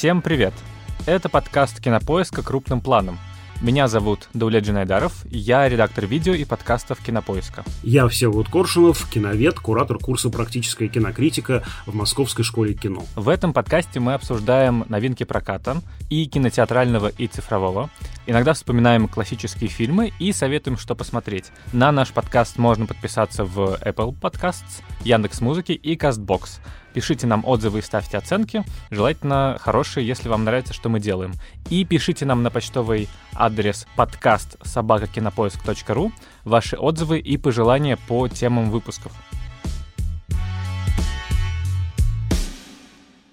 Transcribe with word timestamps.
Всем 0.00 0.22
привет! 0.22 0.54
Это 1.04 1.28
подкаст 1.28 1.78
«Кинопоиска 1.78 2.42
крупным 2.42 2.80
планом», 2.80 3.18
меня 3.60 3.88
зовут 3.88 4.30
Даулет 4.32 4.64
Джинайдаров, 4.64 5.26
я 5.26 5.68
редактор 5.68 6.06
видео 6.06 6.32
и 6.32 6.46
подкастов 6.46 6.98
Кинопоиска. 7.00 7.62
Я 7.82 8.08
Всеволод 8.08 8.48
Коршунов, 8.48 9.06
киновед, 9.10 9.60
куратор 9.60 9.98
курса 9.98 10.30
«Практическая 10.30 10.88
кинокритика» 10.88 11.62
в 11.84 11.94
Московской 11.94 12.42
школе 12.42 12.72
кино. 12.72 13.04
В 13.16 13.28
этом 13.28 13.52
подкасте 13.52 14.00
мы 14.00 14.14
обсуждаем 14.14 14.86
новинки 14.88 15.24
проката 15.24 15.82
и 16.08 16.24
кинотеатрального, 16.24 17.08
и 17.08 17.26
цифрового. 17.26 17.90
Иногда 18.26 18.54
вспоминаем 18.54 19.08
классические 19.08 19.68
фильмы 19.68 20.14
и 20.18 20.32
советуем, 20.32 20.78
что 20.78 20.94
посмотреть. 20.94 21.52
На 21.74 21.92
наш 21.92 22.12
подкаст 22.12 22.56
можно 22.56 22.86
подписаться 22.86 23.44
в 23.44 23.78
Apple 23.82 24.18
Podcasts, 24.18 24.82
Яндекс.Музыки 25.04 25.72
и 25.72 25.96
CastBox. 25.96 26.60
Пишите 26.92 27.26
нам 27.26 27.44
отзывы 27.44 27.78
и 27.78 27.82
ставьте 27.82 28.18
оценки, 28.18 28.64
желательно 28.90 29.56
хорошие, 29.60 30.06
если 30.06 30.28
вам 30.28 30.44
нравится, 30.44 30.74
что 30.74 30.88
мы 30.88 31.00
делаем. 31.00 31.34
И 31.68 31.84
пишите 31.84 32.24
нам 32.24 32.42
на 32.42 32.50
почтовый 32.50 33.08
адрес 33.34 33.86
подкаст 33.96 34.56
собакакинопоиск.ру 34.64 36.12
ваши 36.44 36.76
отзывы 36.76 37.18
и 37.18 37.36
пожелания 37.36 37.96
по 38.08 38.28
темам 38.28 38.70
выпусков. 38.70 39.12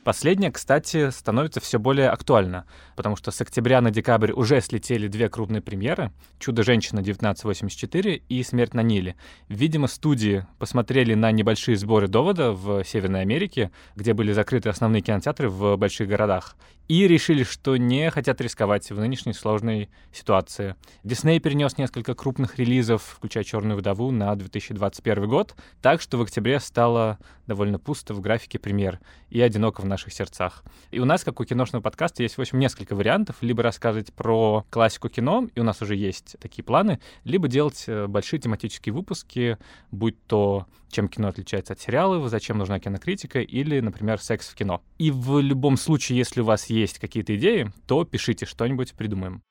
Последнее, 0.07 0.53
кстати, 0.53 1.09
становится 1.09 1.59
все 1.59 1.79
более 1.79 2.07
актуально, 2.07 2.63
потому 2.95 3.17
что 3.17 3.29
с 3.29 3.41
октября 3.41 3.81
на 3.81 3.91
декабрь 3.91 4.31
уже 4.31 4.61
слетели 4.61 5.09
две 5.09 5.27
крупные 5.27 5.61
премьеры 5.61 6.13
«Чудо-женщина 6.39 7.01
1984» 7.01 8.21
и 8.29 8.43
«Смерть 8.43 8.73
на 8.73 8.83
Ниле». 8.83 9.17
Видимо, 9.49 9.87
студии 9.87 10.47
посмотрели 10.59 11.13
на 11.13 11.33
небольшие 11.33 11.75
сборы 11.75 12.07
довода 12.07 12.53
в 12.53 12.85
Северной 12.85 13.19
Америке, 13.19 13.69
где 13.97 14.13
были 14.13 14.31
закрыты 14.31 14.69
основные 14.69 15.01
кинотеатры 15.01 15.49
в 15.49 15.75
больших 15.75 16.07
городах, 16.07 16.55
и 16.87 17.05
решили, 17.05 17.43
что 17.43 17.75
не 17.75 18.09
хотят 18.09 18.39
рисковать 18.39 18.89
в 18.89 18.97
нынешней 18.97 19.33
сложной 19.33 19.89
ситуации. 20.13 20.75
Дисней 21.03 21.41
перенес 21.41 21.77
несколько 21.77 22.15
крупных 22.15 22.57
релизов, 22.57 23.03
включая 23.17 23.43
«Черную 23.43 23.77
вдову», 23.77 24.11
на 24.11 24.33
2021 24.35 25.27
год, 25.27 25.55
так 25.81 25.99
что 25.99 26.17
в 26.17 26.21
октябре 26.21 26.61
стало 26.61 27.19
довольно 27.45 27.77
пусто 27.77 28.13
в 28.13 28.21
графике 28.21 28.57
премьер 28.57 28.99
и 29.29 29.41
одиноко 29.41 29.81
в 29.81 29.85
наших 29.97 30.13
сердцах. 30.13 30.63
И 30.91 30.99
у 30.99 31.05
нас, 31.05 31.23
как 31.23 31.39
у 31.39 31.45
киношного 31.45 31.81
подкаста, 31.81 32.21
есть, 32.21 32.37
в 32.37 32.41
общем, 32.41 32.59
несколько 32.59 32.95
вариантов. 32.95 33.37
Либо 33.41 33.63
рассказывать 33.63 34.13
про 34.13 34.63
классику 34.69 35.09
кино, 35.09 35.47
и 35.55 35.59
у 35.59 35.63
нас 35.63 35.81
уже 35.81 35.95
есть 35.95 36.35
такие 36.39 36.63
планы, 36.63 36.99
либо 37.23 37.47
делать 37.47 37.85
э, 37.87 38.05
большие 38.05 38.39
тематические 38.39 38.93
выпуски, 38.93 39.57
будь 39.91 40.23
то 40.27 40.67
чем 40.89 41.07
кино 41.07 41.29
отличается 41.29 41.73
от 41.73 41.81
сериалов, 41.81 42.29
зачем 42.29 42.59
нужна 42.59 42.79
кинокритика, 42.79 43.41
или, 43.41 43.79
например, 43.79 44.21
секс 44.21 44.47
в 44.47 44.55
кино. 44.55 44.83
И 44.99 45.09
в 45.09 45.39
любом 45.39 45.77
случае, 45.77 46.19
если 46.19 46.41
у 46.41 46.45
вас 46.45 46.67
есть 46.67 46.99
какие-то 46.99 47.35
идеи, 47.35 47.71
то 47.87 48.05
пишите 48.05 48.45
что-нибудь, 48.45 48.93
придумаем. 48.93 49.41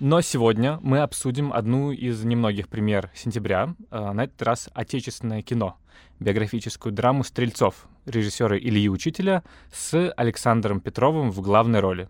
Но 0.00 0.20
сегодня 0.20 0.80
мы 0.82 0.98
обсудим 0.98 1.52
одну 1.52 1.92
из 1.92 2.24
немногих 2.24 2.68
премьер 2.68 3.12
сентября, 3.14 3.76
а, 3.90 4.12
на 4.12 4.24
этот 4.24 4.42
раз 4.42 4.68
отечественное 4.74 5.42
кино, 5.42 5.76
биографическую 6.20 6.92
драму 6.92 7.24
«Стрельцов» 7.24 7.86
режиссера 8.06 8.56
Ильи 8.56 8.88
Учителя 8.88 9.42
с 9.72 10.12
Александром 10.16 10.80
Петровым 10.80 11.30
в 11.30 11.40
главной 11.40 11.80
роли. 11.80 12.08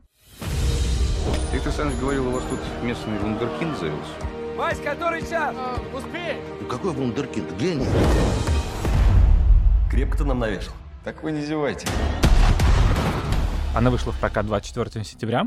Виктор 1.53 1.69
Александрович 1.69 2.01
говорил, 2.01 2.29
у 2.29 2.31
вас 2.31 2.45
тут 2.49 2.61
местный 2.83 3.19
вундеркинд 3.19 3.79
завелся. 3.79 4.13
Вась, 4.57 4.81
который 4.81 5.21
час? 5.21 5.55
А, 5.57 5.79
успей! 5.95 6.37
Ну 6.61 6.67
какой 6.67 6.93
вундеркинд? 6.93 7.53
Гений. 7.59 7.87
Крепко 9.91 10.19
ты 10.19 10.25
нам 10.25 10.39
навешал. 10.39 10.75
Так 11.05 11.23
вы 11.23 11.33
не 11.33 11.43
зевайте. 11.43 11.87
Она 13.75 13.91
вышла 13.91 14.13
в 14.13 14.19
прокат 14.19 14.47
24 14.47 15.05
сентября. 15.05 15.47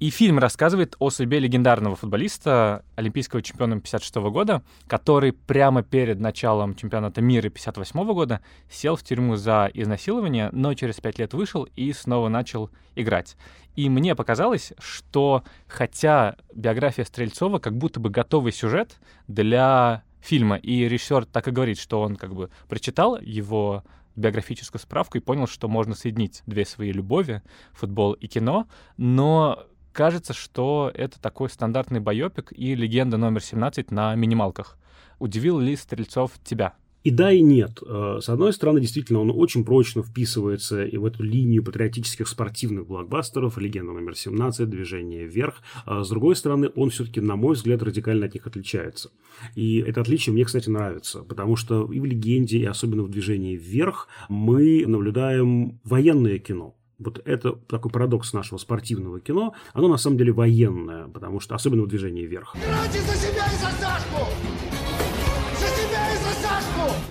И 0.00 0.10
фильм 0.10 0.40
рассказывает 0.40 0.96
о 0.98 1.10
судьбе 1.10 1.38
легендарного 1.38 1.94
футболиста, 1.94 2.84
олимпийского 2.96 3.42
чемпиона 3.42 3.80
56 3.80 4.16
года, 4.16 4.64
который 4.88 5.32
прямо 5.32 5.84
перед 5.84 6.18
началом 6.18 6.74
чемпионата 6.74 7.20
мира 7.20 7.48
58 7.48 8.04
года 8.12 8.40
сел 8.68 8.96
в 8.96 9.04
тюрьму 9.04 9.36
за 9.36 9.70
изнасилование, 9.72 10.50
но 10.52 10.74
через 10.74 10.96
пять 10.96 11.20
лет 11.20 11.32
вышел 11.32 11.68
и 11.76 11.92
снова 11.92 12.28
начал 12.28 12.70
играть. 12.96 13.36
И 13.76 13.88
мне 13.88 14.16
показалось, 14.16 14.72
что 14.80 15.44
хотя 15.68 16.36
биография 16.52 17.04
Стрельцова 17.04 17.60
как 17.60 17.76
будто 17.76 18.00
бы 18.00 18.10
готовый 18.10 18.52
сюжет 18.52 18.96
для 19.28 20.02
фильма, 20.20 20.56
и 20.56 20.88
режиссер 20.88 21.24
так 21.26 21.46
и 21.46 21.52
говорит, 21.52 21.78
что 21.78 22.00
он 22.00 22.16
как 22.16 22.34
бы 22.34 22.50
прочитал 22.68 23.18
его 23.20 23.84
биографическую 24.16 24.80
справку 24.80 25.18
и 25.18 25.20
понял, 25.20 25.46
что 25.46 25.68
можно 25.68 25.94
соединить 25.94 26.42
две 26.46 26.64
свои 26.64 26.92
любови, 26.92 27.42
футбол 27.72 28.12
и 28.12 28.26
кино, 28.26 28.68
но 28.96 29.66
кажется, 29.94 30.34
что 30.34 30.90
это 30.92 31.18
такой 31.20 31.48
стандартный 31.48 32.00
байопик 32.00 32.52
и 32.52 32.74
легенда 32.74 33.16
номер 33.16 33.40
17 33.42 33.90
на 33.90 34.14
минималках. 34.14 34.76
Удивил 35.18 35.58
ли 35.58 35.76
Стрельцов 35.76 36.32
тебя? 36.44 36.74
И 37.04 37.10
да, 37.10 37.30
и 37.30 37.42
нет. 37.42 37.82
Э, 37.86 38.18
с 38.22 38.30
одной 38.30 38.54
стороны, 38.54 38.80
действительно, 38.80 39.20
он 39.20 39.30
очень 39.30 39.62
прочно 39.62 40.02
вписывается 40.02 40.84
и 40.84 40.96
в 40.96 41.04
эту 41.04 41.22
линию 41.22 41.62
патриотических 41.62 42.26
спортивных 42.26 42.86
блокбастеров, 42.86 43.58
«Легенда 43.58 43.92
номер 43.92 44.12
17», 44.12 44.64
«Движение 44.64 45.26
вверх». 45.26 45.62
А 45.84 46.02
с 46.02 46.08
другой 46.08 46.34
стороны, 46.34 46.70
он 46.74 46.88
все-таки, 46.88 47.20
на 47.20 47.36
мой 47.36 47.56
взгляд, 47.56 47.82
радикально 47.82 48.24
от 48.24 48.32
них 48.32 48.46
отличается. 48.46 49.10
И 49.54 49.80
это 49.80 50.00
отличие 50.00 50.32
мне, 50.32 50.46
кстати, 50.46 50.70
нравится, 50.70 51.20
потому 51.20 51.56
что 51.56 51.92
и 51.92 52.00
в 52.00 52.06
«Легенде», 52.06 52.58
и 52.58 52.64
особенно 52.64 53.02
в 53.02 53.10
«Движении 53.10 53.54
вверх» 53.54 54.08
мы 54.30 54.84
наблюдаем 54.86 55.80
военное 55.84 56.38
кино 56.38 56.74
вот 56.98 57.20
это 57.24 57.52
такой 57.52 57.90
парадокс 57.90 58.32
нашего 58.32 58.58
спортивного 58.58 59.20
кино, 59.20 59.54
оно 59.72 59.88
на 59.88 59.96
самом 59.96 60.16
деле 60.16 60.32
военное, 60.32 61.08
потому 61.08 61.40
что 61.40 61.54
особенно 61.54 61.82
в 61.82 61.88
движении 61.88 62.24
вверх. 62.24 62.54
За 62.54 63.14
себя 63.16 63.46
и 63.46 63.56
за 63.56 63.70
Сашку! 63.80 64.73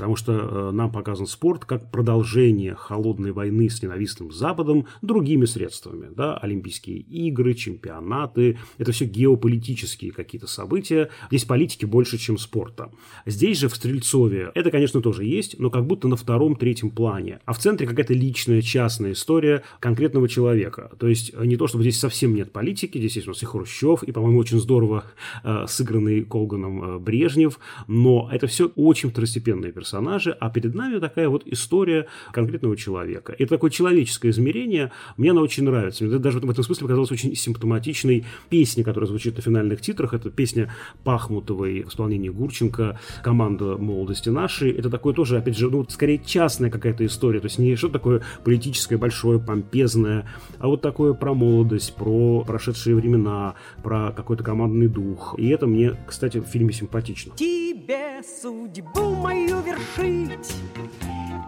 Потому 0.04 0.18
что 0.18 0.34
э, 0.34 0.72
нам 0.72 0.92
показан 0.92 1.28
спорт 1.28 1.64
как 1.64 1.90
продолжение 1.90 2.76
холодной 2.76 3.32
войны 3.32 3.70
с 3.70 3.82
ненавистным 3.82 4.34
Западом 4.34 4.86
другими 5.02 5.46
средствами. 5.46 6.10
Да? 6.14 6.36
Олимпийские 6.36 6.98
игры, 6.98 7.54
чемпионаты, 7.54 8.58
это 8.78 8.92
все 8.92 9.06
геополитические 9.06 10.12
какие-то 10.12 10.48
события. 10.48 11.10
Здесь 11.30 11.46
политики 11.46 11.86
больше, 11.86 12.18
чем 12.18 12.38
спорта. 12.38 12.92
Здесь 13.26 13.60
же 13.60 13.70
в 13.70 13.76
Стрельцове 13.78 14.52
это, 14.56 14.72
конечно, 14.72 15.02
тоже 15.02 15.24
есть, 15.24 15.58
но 15.58 15.70
как 15.70 15.88
будто 15.88 16.10
на 16.10 16.18
втором-третьем 16.18 16.90
плане. 16.90 17.40
А 17.46 17.54
в 17.54 17.60
центре 17.60 17.88
какая-то 17.88 18.14
личная, 18.14 18.62
частная 18.62 19.14
история 19.14 19.64
конкретного 19.80 20.28
человека. 20.28 20.92
То 21.00 21.08
есть 21.08 21.32
э, 21.34 21.46
не 21.46 21.56
то, 21.56 21.68
чтобы 21.68 21.86
здесь 21.86 21.98
совсем 21.98 22.36
нет 22.36 22.52
политики, 22.52 22.98
здесь 22.98 23.16
есть 23.16 23.28
у 23.30 23.32
нас 23.32 23.42
и 23.42 23.46
Хрущев, 23.46 24.04
и, 24.04 24.12
по-моему, 24.12 24.40
очень 24.40 24.60
здорово 24.60 25.06
э, 25.46 25.64
сыгранный 25.70 26.26
Колганом 26.26 26.84
э, 26.84 27.00
Брежнев, 27.00 27.58
но 27.88 28.28
это 28.30 28.48
все 28.48 28.70
очень 28.76 29.10
второстепенные 29.10 29.72
персонажи 29.72 29.93
персонажи, 29.94 30.36
а 30.40 30.50
перед 30.50 30.74
нами 30.74 31.00
такая 31.00 31.30
вот 31.30 31.44
история 31.46 32.08
конкретного 32.32 32.76
человека. 32.76 33.34
И 33.34 33.46
такое 33.46 33.70
человеческое 33.70 34.30
измерение 34.30 34.92
мне 35.18 35.32
она 35.32 35.42
очень 35.42 35.64
нравится. 35.64 36.04
Мне 36.04 36.18
даже 36.18 36.40
в 36.40 36.50
этом 36.50 36.64
смысле 36.64 36.84
показалась 36.84 37.12
очень 37.12 37.36
симптоматичной 37.36 38.26
песня, 38.50 38.84
которая 38.84 39.08
звучит 39.08 39.36
на 39.36 39.44
финальных 39.44 39.82
титрах. 39.82 40.14
Это 40.14 40.32
песня 40.32 40.74
Пахмутовой 41.04 41.84
в 41.84 41.90
исполнении 41.90 42.30
Гурченко 42.30 43.00
«Команда 43.24 43.78
молодости 43.78 44.30
нашей». 44.30 44.72
Это 44.72 44.90
такое 44.90 45.14
тоже, 45.14 45.38
опять 45.38 45.58
же, 45.58 45.70
ну, 45.70 45.86
скорее 45.88 46.20
частная 46.26 46.72
какая-то 46.72 47.06
история. 47.06 47.40
То 47.40 47.46
есть 47.46 47.60
не 47.60 47.76
что 47.76 47.90
такое 47.90 48.22
политическое, 48.44 48.98
большое, 48.98 49.40
помпезное, 49.40 50.28
а 50.58 50.68
вот 50.68 50.82
такое 50.82 51.14
про 51.14 51.34
молодость, 51.36 51.96
про 51.96 52.44
прошедшие 52.44 52.96
времена, 52.96 53.54
про 53.84 54.12
какой-то 54.12 54.44
командный 54.44 54.88
дух. 54.88 55.36
И 55.38 55.50
это 55.50 55.68
мне, 55.68 55.96
кстати, 56.08 56.40
в 56.40 56.46
фильме 56.46 56.74
симпатично. 56.74 57.34
Тебе 57.36 58.22
судьбу 58.42 59.16
мою 59.16 59.62
вершить 59.62 59.83
вершить, 59.84 60.56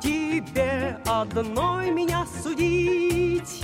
тебе 0.01 0.97
одной 1.05 1.91
меня 1.91 2.25
судить. 2.43 3.63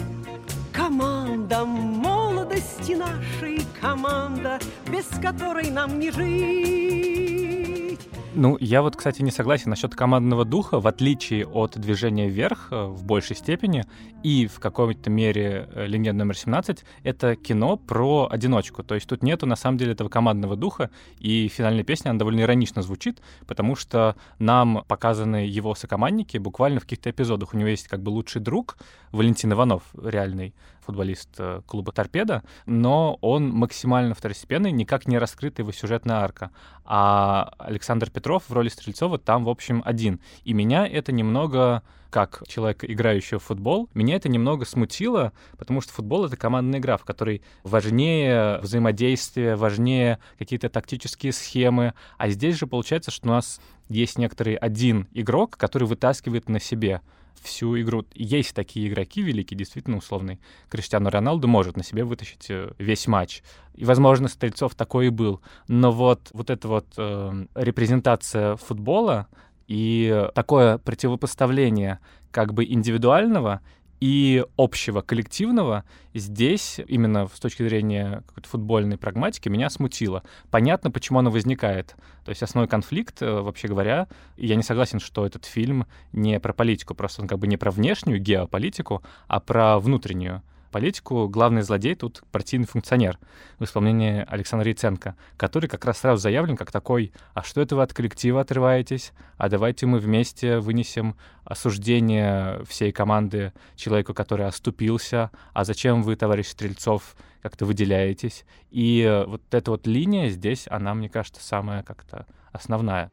Команда 0.73 1.65
молодости 1.65 2.94
нашей, 2.94 3.65
команда, 3.79 4.59
без 4.88 5.06
которой 5.21 5.69
нам 5.69 6.00
не 6.00 6.12
жить. 6.12 8.00
Ну, 8.33 8.57
я 8.62 8.81
вот, 8.81 8.95
кстати, 8.95 9.22
не 9.22 9.31
согласен 9.31 9.69
насчет 9.72 9.94
командного 9.94 10.45
духа, 10.45 10.80
в 10.80 10.88
отличие 10.88 11.45
от 11.45 11.78
движения 11.78 12.30
вверх 12.30 12.69
э, 12.72 12.86
в 12.86 13.04
большей 13.04 13.36
степени, 13.36 13.83
и 14.24 14.48
в 14.48 14.62
какой-то 14.62 15.10
мере 15.10 15.68
э, 15.74 15.86
«Легенда 15.86 16.24
номер 16.24 16.36
17»— 16.36 16.80
это 17.04 17.36
кино 17.36 17.75
про 17.75 18.30
одиночку. 18.31 18.83
То 18.83 18.95
есть 18.95 19.06
тут 19.07 19.22
нету, 19.22 19.45
на 19.48 19.57
самом 19.57 19.78
деле, 19.78 19.92
этого 19.92 20.07
командного 20.07 20.56
духа, 20.56 20.92
и 21.19 21.50
финальная 21.50 21.83
песня, 21.83 22.12
она 22.12 22.19
довольно 22.19 22.39
иронично 22.39 22.81
звучит, 22.81 23.22
потому 23.48 23.75
что 23.75 24.16
нам 24.39 24.86
показаны 24.88 25.45
его 25.48 25.75
сокомандники 25.75 26.38
буквально 26.38 26.80
в 26.80 26.84
каких-то 26.84 27.10
эпизодах. 27.10 27.54
У 27.54 27.57
него 27.57 27.68
есть 27.68 27.89
как 27.89 28.01
бы 28.01 28.12
лучший 28.12 28.39
друг, 28.39 28.77
Валентин 29.12 29.51
Иванов 29.51 29.84
реальный, 30.01 30.56
футболист 30.86 31.30
э, 31.38 31.62
клуба 31.66 31.92
«Торпеда», 31.92 32.44
но 32.66 33.18
он 33.22 33.50
максимально 33.50 34.16
второстепенный, 34.16 34.72
никак 34.72 35.07
не 35.07 35.18
раскрыта 35.18 35.62
его 35.62 35.72
сюжетная 35.72 36.18
арка. 36.18 36.51
А 36.86 37.54
Александр 37.60 38.10
Петров 38.10 38.20
в 38.50 38.53
роли 38.53 38.69
Стрельцова 38.69 39.18
там, 39.18 39.45
в 39.45 39.50
общем, 39.50 39.81
один. 39.85 40.19
И 40.44 40.53
меня 40.53 40.88
это 40.88 41.12
немного 41.12 41.83
как 42.12 42.44
человека, 42.47 42.85
играющего 42.91 43.39
в 43.39 43.44
футбол, 43.44 43.89
меня 43.94 44.18
это 44.18 44.27
немного 44.27 44.65
смутило, 44.65 45.31
потому 45.57 45.79
что 45.79 45.94
футбол— 45.94 46.25
это 46.27 46.35
командная 46.35 46.79
игра, 46.79 46.97
в 46.97 47.06
которой 47.06 47.41
важнее 47.63 48.59
взаимодействие, 48.59 49.56
важнее 49.56 50.19
какие-то 50.38 50.69
тактические 50.69 51.31
схемы. 51.31 51.94
А 52.18 52.29
здесь 52.29 52.57
же 52.57 52.68
получается, 52.68 53.12
что 53.12 53.29
у 53.29 53.31
нас 53.31 53.62
есть 53.88 54.18
некоторый 54.18 54.56
один 54.56 55.07
игрок, 55.13 55.56
который 55.57 55.88
вытаскивает 55.88 56.50
на 56.50 56.59
себе 56.59 57.01
всю 57.42 57.80
игру. 57.81 58.06
Есть 58.13 58.54
такие 58.56 58.88
игроки 58.88 59.22
великие, 59.22 59.57
действительно 59.57 59.98
условный. 59.98 60.39
Криштиану 60.69 61.10
Роналду 61.10 61.48
может 61.48 61.78
на 61.78 61.83
себе 61.83 62.04
вытащить 62.04 62.50
э, 62.50 62.72
весь 62.78 63.07
матч. 63.07 63.44
И, 63.75 63.86
возможно, 63.86 64.28
Стрельцов 64.28 64.75
такой 64.75 65.07
и 65.07 65.10
был. 65.10 65.42
Но 65.68 65.92
вот, 65.92 66.30
вот 66.33 66.50
эта 66.50 66.68
вот 66.68 66.88
э, 66.98 67.45
репрезентация 67.56 68.56
футбола 68.56 69.28
и 69.68 70.28
такое 70.36 70.78
противопоставление 70.78 72.00
как 72.31 72.54
бы 72.54 72.66
индивидуального 72.66 73.62
и 74.01 74.44
общего 74.57 75.01
коллективного 75.01 75.86
здесь, 76.15 76.80
именно 76.88 77.27
с 77.27 77.39
точки 77.39 77.62
зрения 77.62 78.24
какой-то 78.27 78.50
футбольной 78.50 78.98
прагматики, 78.98 79.48
меня 79.48 79.69
смутило. 79.69 80.24
Понятно, 80.50 80.89
почему 80.89 81.19
оно 81.19 81.30
возникает. 81.30 81.95
То 82.25 82.30
есть 82.30 82.42
основной 82.42 82.68
конфликт, 82.68 83.21
э, 83.21 83.42
вообще 83.42 83.68
говоря, 83.68 84.07
я 84.38 84.56
не 84.56 84.63
согласен, 84.63 85.00
что 85.00 85.25
этот 85.25 85.45
фильм 85.45 85.86
не 86.13 86.39
про 86.39 86.51
политику, 86.51 86.95
просто 86.95 87.21
он 87.21 87.27
как 87.27 87.38
бы 87.38 87.45
не 87.45 87.57
про 87.57 87.69
внешнюю 87.69 88.19
геополитику, 88.19 89.03
а 89.27 89.39
про 89.39 89.80
внутреннюю 89.80 90.42
политику 90.71 91.27
главный 91.27 91.62
злодей 91.62 91.95
тут 91.95 92.23
партийный 92.31 92.65
функционер 92.65 93.19
в 93.59 93.63
исполнении 93.65 94.25
Александра 94.27 94.69
Яценко, 94.69 95.15
который 95.38 95.69
как 95.69 95.85
раз 95.85 96.00
сразу 96.00 96.21
заявлен 96.21 96.57
как 96.57 96.71
такой, 96.71 97.12
а 97.33 97.44
что 97.44 97.62
это 97.62 97.75
вы 97.75 97.83
от 97.83 97.94
коллектива 97.94 98.41
отрываетесь, 98.41 99.13
а 99.38 99.50
давайте 99.50 99.85
мы 99.85 100.00
вместе 100.00 100.59
вынесем 100.59 101.15
осуждение 101.44 102.63
всей 102.65 102.91
команды 102.91 103.53
человеку, 103.75 104.13
который 104.13 104.47
оступился, 104.47 105.29
а 105.53 105.63
зачем 105.63 106.01
вы, 106.01 106.15
товарищ 106.15 106.47
Стрельцов, 106.47 107.15
как-то 107.41 107.65
выделяетесь. 107.65 108.45
И 108.69 109.24
вот 109.27 109.41
эта 109.51 109.71
вот 109.71 109.88
линия 109.88 110.29
здесь, 110.29 110.67
она, 110.69 110.94
мне 110.94 111.09
кажется, 111.09 111.44
самая 111.44 111.83
как-то 111.83 112.25
основная. 112.51 113.12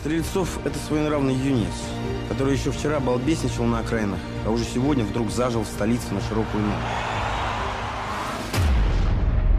Стрельцов— 0.00 0.58
это 0.64 0.78
своенравный 0.78 1.34
юнец, 1.34 1.72
который 2.28 2.54
еще 2.54 2.72
вчера 2.72 2.98
балбесничал 2.98 3.64
на 3.64 3.80
окраинах, 3.80 4.18
а 4.44 4.50
уже 4.50 4.64
сегодня 4.64 5.04
вдруг 5.04 5.30
зажил 5.30 5.62
в 5.62 5.66
столице 5.66 6.12
на 6.12 6.20
широкую 6.20 6.64
ногу. 6.64 6.76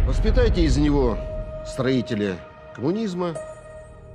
Воспитайте 0.06 0.63
из 0.63 0.77
него 0.77 1.18
строителя 1.65 2.35
коммунизма, 2.75 3.35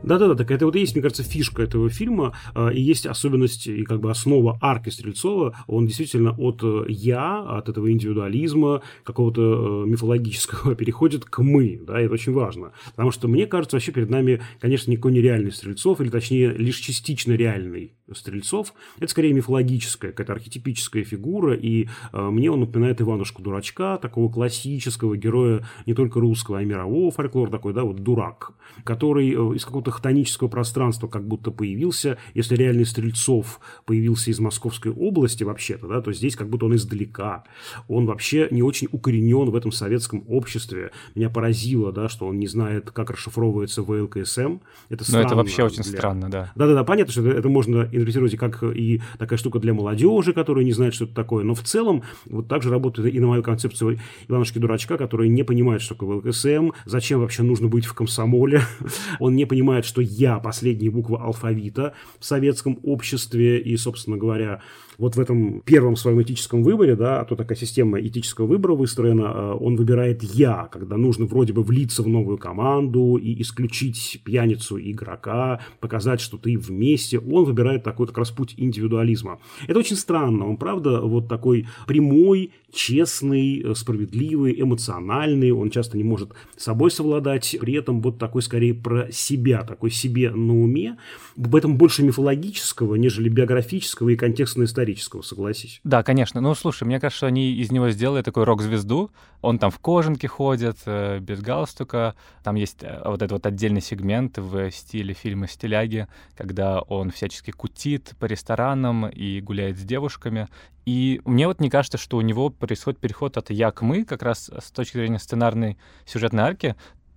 да-да-да, 0.02 0.34
так 0.34 0.50
это 0.50 0.64
вот 0.66 0.76
и 0.76 0.80
есть, 0.80 0.94
мне 0.94 1.02
кажется, 1.02 1.22
фишка 1.22 1.62
этого 1.62 1.90
фильма, 1.90 2.34
а, 2.54 2.68
и 2.68 2.80
есть 2.80 3.06
особенность 3.06 3.66
и 3.66 3.84
как 3.84 4.00
бы 4.00 4.10
основа 4.10 4.58
арки 4.60 4.90
Стрельцова. 4.90 5.56
Он 5.66 5.86
действительно 5.86 6.32
от 6.32 6.60
э, 6.62 6.84
«я», 6.88 7.40
от 7.40 7.68
этого 7.68 7.90
индивидуализма, 7.90 8.82
какого-то 9.04 9.84
э, 9.84 9.88
мифологического 9.88 10.74
переходит 10.76 11.24
к 11.24 11.42
«мы», 11.42 11.80
да, 11.84 12.00
и 12.00 12.04
это 12.04 12.14
очень 12.14 12.32
важно. 12.32 12.72
Потому 12.90 13.10
что, 13.10 13.28
мне 13.28 13.46
кажется, 13.46 13.76
вообще 13.76 13.92
перед 13.92 14.10
нами, 14.10 14.40
конечно, 14.60 14.90
никакой 14.90 15.12
нереальный 15.12 15.52
Стрельцов, 15.52 16.00
или 16.00 16.08
точнее, 16.08 16.52
лишь 16.52 16.78
частично 16.78 17.32
реальный 17.32 17.97
Стрельцов. 18.14 18.74
Это 18.98 19.08
скорее 19.08 19.32
мифологическая, 19.32 20.12
какая-то 20.12 20.34
архетипическая 20.34 21.04
фигура, 21.04 21.54
и 21.54 21.88
э, 22.12 22.30
мне 22.30 22.50
он 22.50 22.60
напоминает 22.60 23.00
Иванушку-дурачка, 23.00 23.98
такого 23.98 24.30
классического 24.30 25.16
героя 25.16 25.64
не 25.86 25.94
только 25.94 26.20
русского, 26.20 26.58
а 26.58 26.62
и 26.62 26.64
мирового 26.64 27.10
фольклора, 27.10 27.50
такой, 27.50 27.72
да, 27.72 27.84
вот 27.84 27.96
дурак, 27.96 28.52
который 28.84 29.28
из 29.28 29.64
какого-то 29.64 29.78
какого-то 29.78 29.90
хтонического 29.90 30.48
пространства 30.48 31.08
как 31.08 31.26
будто 31.26 31.50
появился. 31.50 32.18
Если 32.34 32.56
реальный 32.56 32.84
Стрельцов 32.84 33.60
появился 33.84 34.30
из 34.30 34.40
Московской 34.40 34.92
области 34.92 35.44
вообще-то, 35.44 35.86
да, 35.86 36.00
то 36.00 36.12
здесь 36.12 36.36
как 36.36 36.48
будто 36.48 36.66
он 36.66 36.74
издалека. 36.74 37.44
Он 37.88 38.06
вообще 38.06 38.48
не 38.50 38.62
очень 38.62 38.88
укоренен 38.90 39.50
в 39.50 39.56
этом 39.56 39.72
советском 39.72 40.24
обществе. 40.28 40.90
Меня 41.14 41.30
поразило, 41.30 41.92
да, 41.92 42.08
что 42.08 42.26
он 42.26 42.38
не 42.38 42.46
знает, 42.46 42.90
как 42.90 43.10
расшифровывается 43.10 43.82
ВЛКСМ. 43.82 44.58
Это 44.88 45.04
странно. 45.04 45.22
Но 45.22 45.26
это 45.26 45.36
вообще 45.36 45.62
очень 45.64 45.82
для... 45.82 45.98
странно, 45.98 46.30
да. 46.30 46.52
Да-да-да, 46.54 46.84
понятно, 46.84 47.12
что 47.12 47.22
это, 47.22 47.38
это 47.38 47.48
можно 47.48 47.88
интерпретировать 47.98 48.36
как 48.36 48.62
и 48.62 49.00
такая 49.18 49.38
штука 49.38 49.58
для 49.58 49.74
молодежи, 49.74 50.32
которая 50.32 50.64
не 50.64 50.72
знает, 50.72 50.94
что 50.94 51.04
это 51.04 51.14
такое. 51.14 51.44
Но 51.44 51.54
в 51.54 51.62
целом 51.62 52.02
вот 52.26 52.48
так 52.48 52.62
же 52.62 52.70
работает 52.70 53.14
и 53.14 53.20
на 53.20 53.26
мою 53.26 53.42
концепцию 53.42 53.98
Иванушки-дурачка, 54.28 54.96
который 54.96 55.28
не 55.28 55.42
понимает, 55.42 55.82
что 55.82 55.94
такое 55.94 56.20
ВЛКСМ, 56.20 56.70
зачем 56.84 57.20
вообще 57.20 57.42
нужно 57.42 57.68
быть 57.68 57.84
в 57.84 57.94
комсомоле. 57.94 58.62
Он 59.18 59.34
не 59.34 59.44
понимает, 59.44 59.84
что 59.84 60.00
я 60.00 60.38
последняя 60.38 60.90
буква 60.90 61.22
алфавита 61.22 61.94
в 62.18 62.24
советском 62.24 62.78
обществе, 62.82 63.60
и, 63.60 63.76
собственно 63.76 64.16
говоря, 64.16 64.62
вот 64.98 65.14
в 65.14 65.20
этом 65.20 65.60
первом 65.60 65.94
своем 65.96 66.20
этическом 66.20 66.64
выборе, 66.64 66.96
да, 66.96 67.24
то 67.24 67.36
такая 67.36 67.56
система 67.56 68.00
этического 68.00 68.46
выбора 68.46 68.74
выстроена, 68.74 69.22
э, 69.22 69.52
он 69.60 69.76
выбирает 69.76 70.24
«я», 70.24 70.68
когда 70.72 70.96
нужно 70.96 71.26
вроде 71.26 71.52
бы 71.52 71.62
влиться 71.62 72.02
в 72.02 72.08
новую 72.08 72.36
команду 72.36 73.16
и 73.16 73.40
исключить 73.40 74.20
пьяницу 74.24 74.78
игрока, 74.78 75.60
показать, 75.80 76.20
что 76.20 76.36
ты 76.36 76.58
вместе. 76.58 77.20
Он 77.20 77.44
выбирает 77.44 77.84
такой 77.84 78.08
как 78.08 78.18
раз 78.18 78.32
путь 78.32 78.54
индивидуализма. 78.56 79.38
Это 79.68 79.78
очень 79.78 79.96
странно. 79.96 80.48
Он, 80.48 80.56
правда, 80.56 81.00
вот 81.00 81.28
такой 81.28 81.68
прямой, 81.86 82.52
честный, 82.72 83.62
э, 83.62 83.74
справедливый, 83.74 84.60
эмоциональный. 84.60 85.52
Он 85.52 85.70
часто 85.70 85.96
не 85.96 86.04
может 86.04 86.32
собой 86.56 86.90
совладать. 86.90 87.56
При 87.60 87.74
этом 87.74 88.00
вот 88.00 88.18
такой 88.18 88.42
скорее 88.42 88.74
про 88.74 89.10
себя, 89.12 89.62
такой 89.64 89.90
себе 89.90 90.30
на 90.30 90.60
уме. 90.60 90.98
В 91.36 91.54
этом 91.56 91.76
больше 91.76 92.02
мифологического, 92.02 92.96
нежели 92.96 93.28
биографического 93.28 94.10
и 94.10 94.16
контекстно-исторического 94.16 94.78
исторического, 94.88 95.22
согласись. 95.22 95.80
Да, 95.84 96.02
конечно. 96.02 96.40
Ну, 96.40 96.54
слушай, 96.54 96.84
мне 96.84 97.00
кажется, 97.00 97.26
они 97.26 97.52
из 97.52 97.70
него 97.70 97.90
сделали 97.90 98.22
такой 98.22 98.44
рок-звезду. 98.44 99.10
Он 99.40 99.58
там 99.58 99.70
в 99.70 99.78
кожанке 99.78 100.28
ходит, 100.28 100.78
э, 100.86 101.18
без 101.20 101.40
галстука. 101.40 102.14
Там 102.42 102.56
есть 102.56 102.82
э, 102.82 103.00
вот 103.04 103.22
этот 103.22 103.32
вот 103.32 103.46
отдельный 103.46 103.80
сегмент 103.80 104.38
в 104.38 104.70
стиле 104.70 105.14
фильма 105.14 105.46
«Стиляги», 105.48 106.08
когда 106.36 106.80
он 106.80 107.10
всячески 107.10 107.50
кутит 107.50 108.14
по 108.18 108.26
ресторанам 108.26 109.08
и 109.08 109.40
гуляет 109.40 109.78
с 109.78 109.82
девушками. 109.82 110.48
И 110.88 111.20
мне 111.26 111.46
вот 111.46 111.60
не 111.60 111.68
кажется, 111.68 111.98
что 111.98 112.16
у 112.16 112.22
него 112.22 112.48
происходит 112.48 112.98
переход 112.98 113.36
от 113.36 113.50
«я» 113.50 113.72
к 113.72 113.82
«мы», 113.82 114.06
как 114.06 114.22
раз 114.22 114.50
с 114.58 114.70
точки 114.70 114.96
зрения 114.96 115.18
сценарной 115.18 115.76
сюжетной 116.06 116.44
арки. 116.44 116.76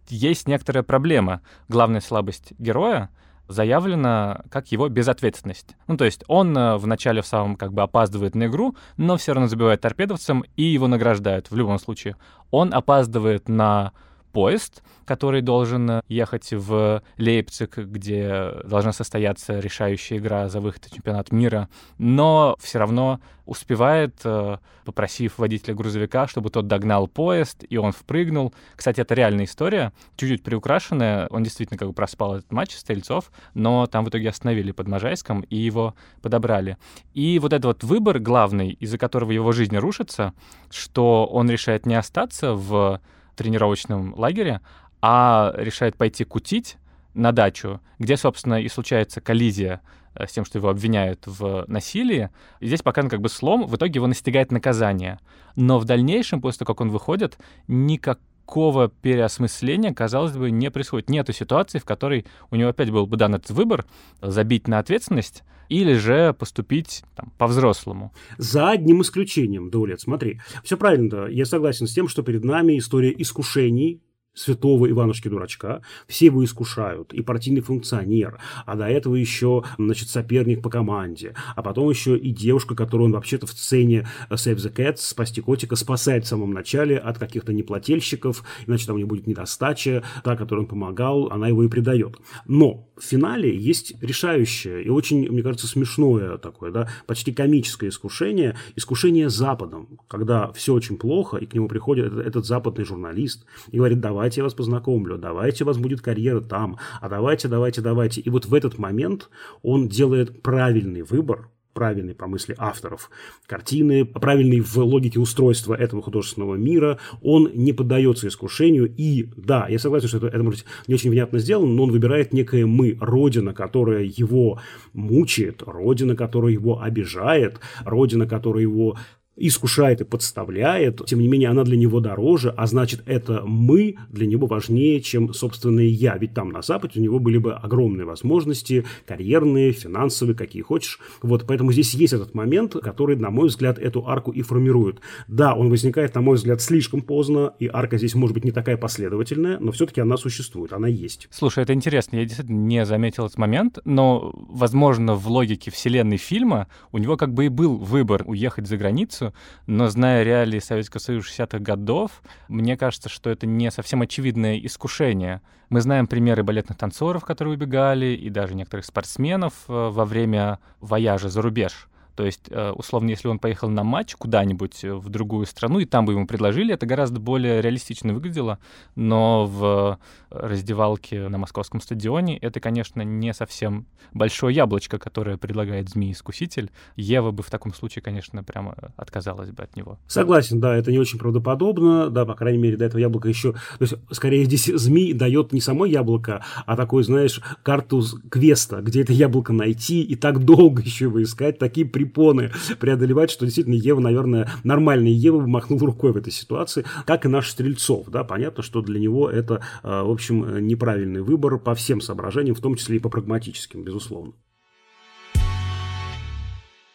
Есть 0.10 0.46
некоторая 0.46 0.84
проблема. 0.84 1.40
Главная 1.70 2.02
слабость 2.02 2.52
героя— 2.60 3.10
заявлено 3.48 4.42
как 4.50 4.74
его 4.74 4.90
безответственность. 4.90 5.78
Ну, 5.88 5.96
то 5.96 6.04
есть 6.04 6.26
он 6.28 6.58
э, 6.58 6.76
вначале 6.76 7.22
в 7.22 7.26
самом 7.26 7.56
как 7.56 7.72
бы 7.72 7.82
опаздывает 7.82 8.36
на 8.36 8.48
игру, 8.48 8.76
но 8.98 9.16
все 9.16 9.32
равно 9.32 9.48
забивает 9.48 9.80
торпедовцем, 9.80 10.44
и 10.58 10.64
его 10.64 10.90
награждают 10.90 11.50
в 11.50 11.56
любом 11.56 11.80
случае. 11.80 12.18
Он 12.50 12.74
опаздывает 12.74 13.48
на 13.48 13.94
поезд, 14.32 14.84
который 15.06 15.42
должен 15.42 16.02
ехать 16.08 16.52
в 16.52 17.02
Лейпциг, 17.18 17.78
где 17.78 18.52
должна 18.64 18.94
состояться 18.94 19.60
решающая 19.60 20.18
игра 20.18 20.48
за 20.48 20.60
выход 20.60 20.86
в 20.86 20.94
чемпионат 20.94 21.32
мира, 21.32 21.70
но 21.98 22.56
все 22.60 22.80
равно 22.80 23.20
успевает, 23.46 24.16
э, 24.24 24.58
попросив 24.86 25.38
водителя 25.38 25.76
грузовика, 25.76 26.28
чтобы 26.28 26.50
тот 26.50 26.68
догнал 26.68 27.08
поезд, 27.08 27.66
и 27.70 27.78
он 27.78 27.92
впрыгнул. 27.92 28.54
Кстати, 28.76 29.02
это 29.02 29.14
реальная 29.14 29.46
история, 29.46 29.92
чуть-чуть 30.16 30.44
приукрашенная. 30.44 31.28
Он 31.28 31.44
действительно 31.44 31.78
как 31.78 31.90
бы 31.90 31.94
проспал 31.94 32.38
этот 32.38 32.52
матч 32.52 32.74
Стрельцов, 32.76 33.32
но 33.54 33.88
там 33.88 34.06
в 34.06 34.10
итоге 34.10 34.30
остановили 34.30 34.72
под 34.72 34.88
Можайском 34.88 35.42
и 35.42 35.58
его 35.58 35.96
подобрали. 36.22 36.78
И 37.14 37.40
вот 37.40 37.52
этот 37.52 37.66
вот 37.66 37.84
выбор 37.84 38.20
главный, 38.20 38.72
из-за 38.72 38.98
которого 38.98 39.32
его 39.32 39.52
жизнь 39.52 39.76
рушится, 39.76 40.34
что 40.70 41.26
он 41.26 41.50
решает 41.50 41.86
не 41.86 41.96
остаться 41.96 42.54
в 42.54 43.02
тренировочном 43.42 44.14
лагере, 44.16 44.62
а 45.02 45.54
решает 45.58 45.98
пойти 45.98 46.24
кутить 46.24 46.78
на 47.14 47.32
дачу, 47.32 47.82
где, 48.00 48.18
собственно, 48.18 48.62
и 48.62 48.68
случается 48.70 49.22
коллизия 49.22 49.82
э, 50.16 50.28
с 50.28 50.32
тем, 50.32 50.46
что 50.46 50.60
его 50.60 50.70
обвиняют 50.70 51.26
в 51.26 51.66
насилии. 51.68 52.30
И 52.60 52.68
здесь 52.68 52.82
показан 52.82 53.10
как 53.10 53.22
бы 53.22 53.30
слом, 53.30 53.66
в 53.66 53.76
итоге 53.76 53.96
его 53.96 54.08
настигает 54.08 54.52
наказание. 54.52 55.20
Но 55.56 55.80
в 55.80 55.86
дальнейшем, 55.86 56.42
после 56.42 56.60
того, 56.60 56.76
как 56.76 56.82
он 56.82 56.90
выходит, 56.90 57.38
никак 57.68 58.20
никакого 58.52 58.90
переосмысления, 58.90 59.94
казалось 59.94 60.34
бы, 60.34 60.52
не 60.52 60.70
происходит. 60.70 61.10
Нету 61.10 61.32
ситуации, 61.32 61.80
в 61.80 61.86
которой 61.86 62.26
у 62.50 62.58
него 62.58 62.70
опять 62.70 62.92
был 62.92 63.08
бы 63.08 63.16
дан 63.16 63.36
этот 63.36 63.52
выбор 63.52 63.86
забить 64.22 64.68
на 64.68 64.80
ответственность 64.80 65.44
или 65.70 65.94
же 65.94 66.34
поступить 66.34 67.04
там, 67.16 67.32
по-взрослому. 67.38 68.12
За 68.38 68.72
одним 68.72 69.04
исключением, 69.04 69.70
Даулет, 69.70 70.02
смотри. 70.02 70.42
Все 70.66 70.76
правильно, 70.76 71.10
да. 71.10 71.28
Я 71.30 71.46
согласен 71.46 71.88
с 71.88 71.94
тем, 71.94 72.10
что 72.10 72.24
перед 72.24 72.44
нами 72.44 72.78
история 72.78 73.14
искушений, 73.18 74.02
святого 74.34 74.90
Иванушки-дурачка, 74.90 75.82
все 76.08 76.28
его 76.28 76.44
искушают, 76.44 77.14
и 77.14 77.22
партийный 77.22 77.62
функционер, 77.62 78.40
а 78.66 78.76
до 78.76 78.88
этого 78.88 79.16
еще, 79.16 79.64
значит, 79.78 80.10
соперник 80.10 80.62
по 80.62 80.70
команде, 80.70 81.36
а 81.56 81.62
потом 81.62 81.90
еще 81.90 82.18
и 82.18 82.32
девушка, 82.32 82.76
которую 82.76 83.08
он 83.08 83.14
вообще-то 83.14 83.46
в 83.46 83.52
сцене 83.52 84.08
Save 84.30 84.58
the 84.58 84.74
Cat, 84.74 84.96
спасти 84.98 85.42
котика, 85.42 85.76
спасает 85.76 86.26
в 86.26 86.28
самом 86.28 86.54
начале 86.54 86.98
от 86.98 87.18
каких-то 87.18 87.54
неплательщиков, 87.54 88.44
иначе 88.68 88.88
там 88.88 88.96
у 88.96 89.00
него 89.00 89.10
будет 89.10 89.28
недостача, 89.28 90.04
та, 90.24 90.36
которой 90.36 90.62
он 90.62 90.68
помогал, 90.68 91.28
она 91.32 91.48
его 91.48 91.64
и 91.64 91.68
предает. 91.68 92.18
Но 92.46 92.88
в 92.98 93.04
финале 93.04 93.56
есть 93.56 94.02
решающее 94.02 94.84
и 94.84 94.90
очень, 94.90 95.30
мне 95.30 95.44
кажется, 95.44 95.68
смешное 95.68 96.38
такое, 96.38 96.72
да, 96.72 96.90
почти 97.08 97.34
комическое 97.34 97.90
искушение, 97.90 98.56
искушение 98.76 99.30
Западом, 99.30 100.00
когда 100.08 100.52
все 100.54 100.74
очень 100.74 100.98
плохо, 100.98 101.38
и 101.38 101.46
к 101.46 101.54
нему 101.54 101.68
приходит 101.68 102.06
этот, 102.06 102.26
этот 102.28 102.46
западный 102.46 102.86
журналист 102.86 103.46
и 103.72 103.78
говорит, 103.78 104.00
давайте 104.22 104.42
я 104.42 104.44
вас 104.44 104.54
познакомлю, 104.54 105.18
давайте 105.18 105.64
у 105.64 105.68
вас 105.68 105.80
будет 105.80 106.02
карьера 106.02 106.42
там, 106.42 106.78
а 107.02 107.10
давайте, 107.10 107.48
давайте, 107.48 107.82
давайте. 107.82 108.22
И 108.22 108.30
вот 108.30 108.46
в 108.46 108.54
этот 108.54 108.78
момент 108.78 109.32
он 109.64 109.88
делает 109.88 110.44
правильный 110.44 111.02
выбор, 111.02 111.50
правильный 111.74 112.14
по 112.14 112.28
мысли 112.28 112.54
авторов 112.60 113.10
картины, 113.48 114.06
правильный 114.06 114.60
в 114.60 114.78
логике 114.78 115.20
устройства 115.20 115.74
этого 115.74 116.04
художественного 116.04 116.54
мира, 116.54 117.00
он 117.24 117.50
не 117.56 117.74
поддается 117.74 118.28
искушению, 118.28 118.94
и 118.96 119.28
да, 119.36 119.66
я 119.68 119.80
согласен, 119.80 120.08
что 120.08 120.18
это, 120.18 120.28
это 120.28 120.44
может 120.44 120.60
быть 120.60 120.70
не 120.88 120.94
очень 120.94 121.10
внятно 121.10 121.40
сделано, 121.40 121.74
но 121.74 121.84
он 121.86 121.92
выбирает 121.92 122.32
некое 122.32 122.68
«мы», 122.68 123.00
родина, 123.02 123.56
которая 123.56 124.04
его 124.04 124.60
мучает, 124.94 125.64
родина, 125.66 126.16
которая 126.16 126.52
его 126.52 126.80
обижает, 126.80 127.60
родина, 127.86 128.28
которая 128.28 128.62
его 128.62 128.98
искушает 129.36 130.02
и 130.02 130.04
подставляет, 130.04 131.06
тем 131.06 131.20
не 131.20 131.28
менее 131.28 131.50
она 131.50 131.64
для 131.64 131.78
него 131.78 132.00
дороже, 132.00 132.54
а 132.56 132.68
значит 132.68 133.02
это 133.06 133.44
мы 133.46 133.96
для 134.10 134.28
него 134.28 134.48
важнее, 134.48 135.02
чем 135.02 135.34
собственное 135.34 135.86
я. 135.86 136.18
Ведь 136.18 136.34
там 136.34 136.50
на 136.50 136.62
Западе 136.62 137.00
у 137.00 137.04
него 137.04 137.20
были 137.20 137.38
бы 137.38 137.54
огромные 137.54 138.06
возможности, 138.06 138.86
карьерные, 139.06 139.72
финансовые, 139.72 140.36
какие 140.36 140.62
хочешь. 140.62 141.00
Вот, 141.22 141.46
поэтому 141.48 141.72
здесь 141.72 141.94
есть 141.94 142.14
этот 142.14 142.34
момент, 142.34 142.74
который, 142.74 143.16
на 143.16 143.30
мой 143.30 143.48
взгляд, 143.48 143.80
эту 143.80 144.08
арку 144.08 144.32
и 144.32 144.42
формирует. 144.42 145.00
Да, 145.28 145.56
он 145.56 145.70
возникает, 145.70 146.16
на 146.16 146.22
мой 146.22 146.36
взгляд, 146.36 146.62
слишком 146.62 147.02
поздно, 147.02 147.54
и 147.60 147.70
арка 147.72 147.98
здесь 147.98 148.16
может 148.16 148.34
быть 148.34 148.44
не 148.44 148.52
такая 148.52 148.78
последовательная, 148.78 149.60
но 149.60 149.72
все-таки 149.72 150.02
она 150.02 150.18
существует, 150.18 150.74
она 150.74 150.88
есть. 150.88 151.28
Слушай, 151.32 151.64
это 151.64 151.74
интересно, 151.74 152.18
я 152.18 152.26
действительно 152.26 152.58
не 152.58 152.86
заметил 152.86 153.26
этот 153.26 153.38
момент, 153.38 153.80
но, 153.86 154.34
возможно, 154.50 155.16
в 155.16 155.28
логике 155.28 155.72
вселенной 155.72 156.18
фильма 156.18 156.68
у 156.92 156.98
него 156.98 157.18
как 157.18 157.34
бы 157.34 157.46
и 157.46 157.50
был 157.50 157.78
выбор 157.78 158.24
уехать 158.26 158.68
за 158.68 158.78
границу, 158.78 159.21
но 159.68 159.88
зная 159.88 160.24
реалии 160.24 160.60
Советского 160.60 161.00
Союза 161.00 161.28
60-х 161.28 161.60
годов, 161.60 162.22
мне 162.48 162.78
кажется, 162.78 163.10
что 163.10 163.30
это 163.30 163.46
не 163.46 163.72
совсем 163.72 164.02
очевидное 164.02 164.58
искушение. 164.58 165.42
Мы 165.70 165.82
знаем 165.82 166.08
примеры 166.08 166.44
балетных 166.44 166.78
танцоров, 166.78 167.24
которые 167.24 167.54
убегали, 167.56 168.08
и 168.08 168.30
даже 168.30 168.56
некоторых 168.56 168.86
спортсменов 168.86 169.54
э, 169.68 169.90
во 169.90 170.06
время 170.06 170.60
вояжа 170.80 171.30
за 171.30 171.42
рубеж. 171.42 171.88
То 172.16 172.26
есть, 172.26 172.48
э, 172.50 172.72
условно, 172.72 173.10
если 173.10 173.28
он 173.28 173.40
поехал 173.40 173.70
на 173.70 173.84
матч 173.84 174.16
куда-нибудь 174.16 174.84
в 174.84 175.10
другую 175.10 175.46
страну, 175.46 175.80
и 175.80 175.86
там 175.86 176.06
бы 176.06 176.14
ему 176.14 176.28
предложили, 176.28 176.74
это 176.74 176.86
гораздо 176.86 177.20
более 177.20 177.62
реалистично 177.62 178.14
выглядело. 178.14 178.60
Но 178.96 179.46
в 179.46 180.00
раздевалке 180.30 181.28
на 181.28 181.38
московском 181.38 181.82
стадионе 181.82 182.38
это, 182.38 182.60
конечно, 182.60 183.02
не 183.02 183.34
совсем 183.34 183.86
большое 184.14 184.56
яблочко, 184.56 184.98
которое 184.98 185.38
предлагает 185.38 185.90
змеи-искуситель. 185.90 186.72
Ева 186.96 187.32
бы 187.32 187.44
в 187.44 187.50
таком 187.50 187.74
случае, 187.74 188.02
конечно, 188.02 188.44
прямо 188.44 188.76
отказалась 188.96 189.52
бы 189.52 189.64
от 189.64 189.76
него. 189.76 190.00
Согласен, 190.08 190.60
да, 190.60 190.76
это 190.76 190.92
не 190.92 191.00
очень 191.00 191.20
правдоподобно, 191.20 192.10
да, 192.10 192.26
по 192.26 192.34
крайней 192.36 192.60
мере, 192.60 192.78
до 192.78 192.86
этого 192.86 193.00
яблока 193.00 193.30
еще... 193.30 193.54
То 193.54 193.82
есть, 193.82 193.94
скорее, 194.12 194.46
здесь 194.46 194.66
змей 194.66 195.14
дает 195.14 195.54
не 195.54 195.62
само 195.62 195.86
яблоко, 195.86 196.44
а 196.66 196.76
такой, 196.76 197.04
знаешь, 197.04 197.42
карту 197.64 198.04
квеста, 198.30 198.82
где 198.82 199.02
это 199.02 199.14
яблоко 199.14 199.54
найти 199.54 200.02
и 200.02 200.16
так 200.16 200.44
долго 200.44 200.82
еще 200.82 201.06
его 201.06 201.22
искать, 201.22 201.60
такие 201.60 201.88
препоны 202.02 202.52
преодолевать, 202.80 203.32
что 203.32 203.46
действительно 203.46 203.76
Ева, 203.76 204.00
наверное, 204.00 204.50
нормальная 204.64 205.12
Ева 205.12 205.40
бы 205.40 205.48
махнул 205.48 205.80
рукой 205.80 206.12
в 206.12 206.18
этой 206.18 206.34
ситуации, 206.34 206.86
как 207.06 207.26
и 207.26 207.30
наш 207.30 207.50
Стрельцов, 207.50 208.10
да, 208.10 208.24
понятно, 208.24 208.64
что 208.64 208.82
для 208.82 209.00
него 209.00 209.30
это, 209.30 209.62
э, 209.84 210.02
в 210.02 210.10
общем, 210.10 210.66
неправильный 210.66 211.22
выбор 211.22 211.58
по 211.60 211.76
всем 211.76 212.02
соображениям, 212.02 212.56
в 212.56 212.62
том 212.62 212.76
числе 212.76 212.98
и 212.98 213.00
по 213.00 213.10
прагматическим, 213.10 213.84
безусловно. 213.84 214.34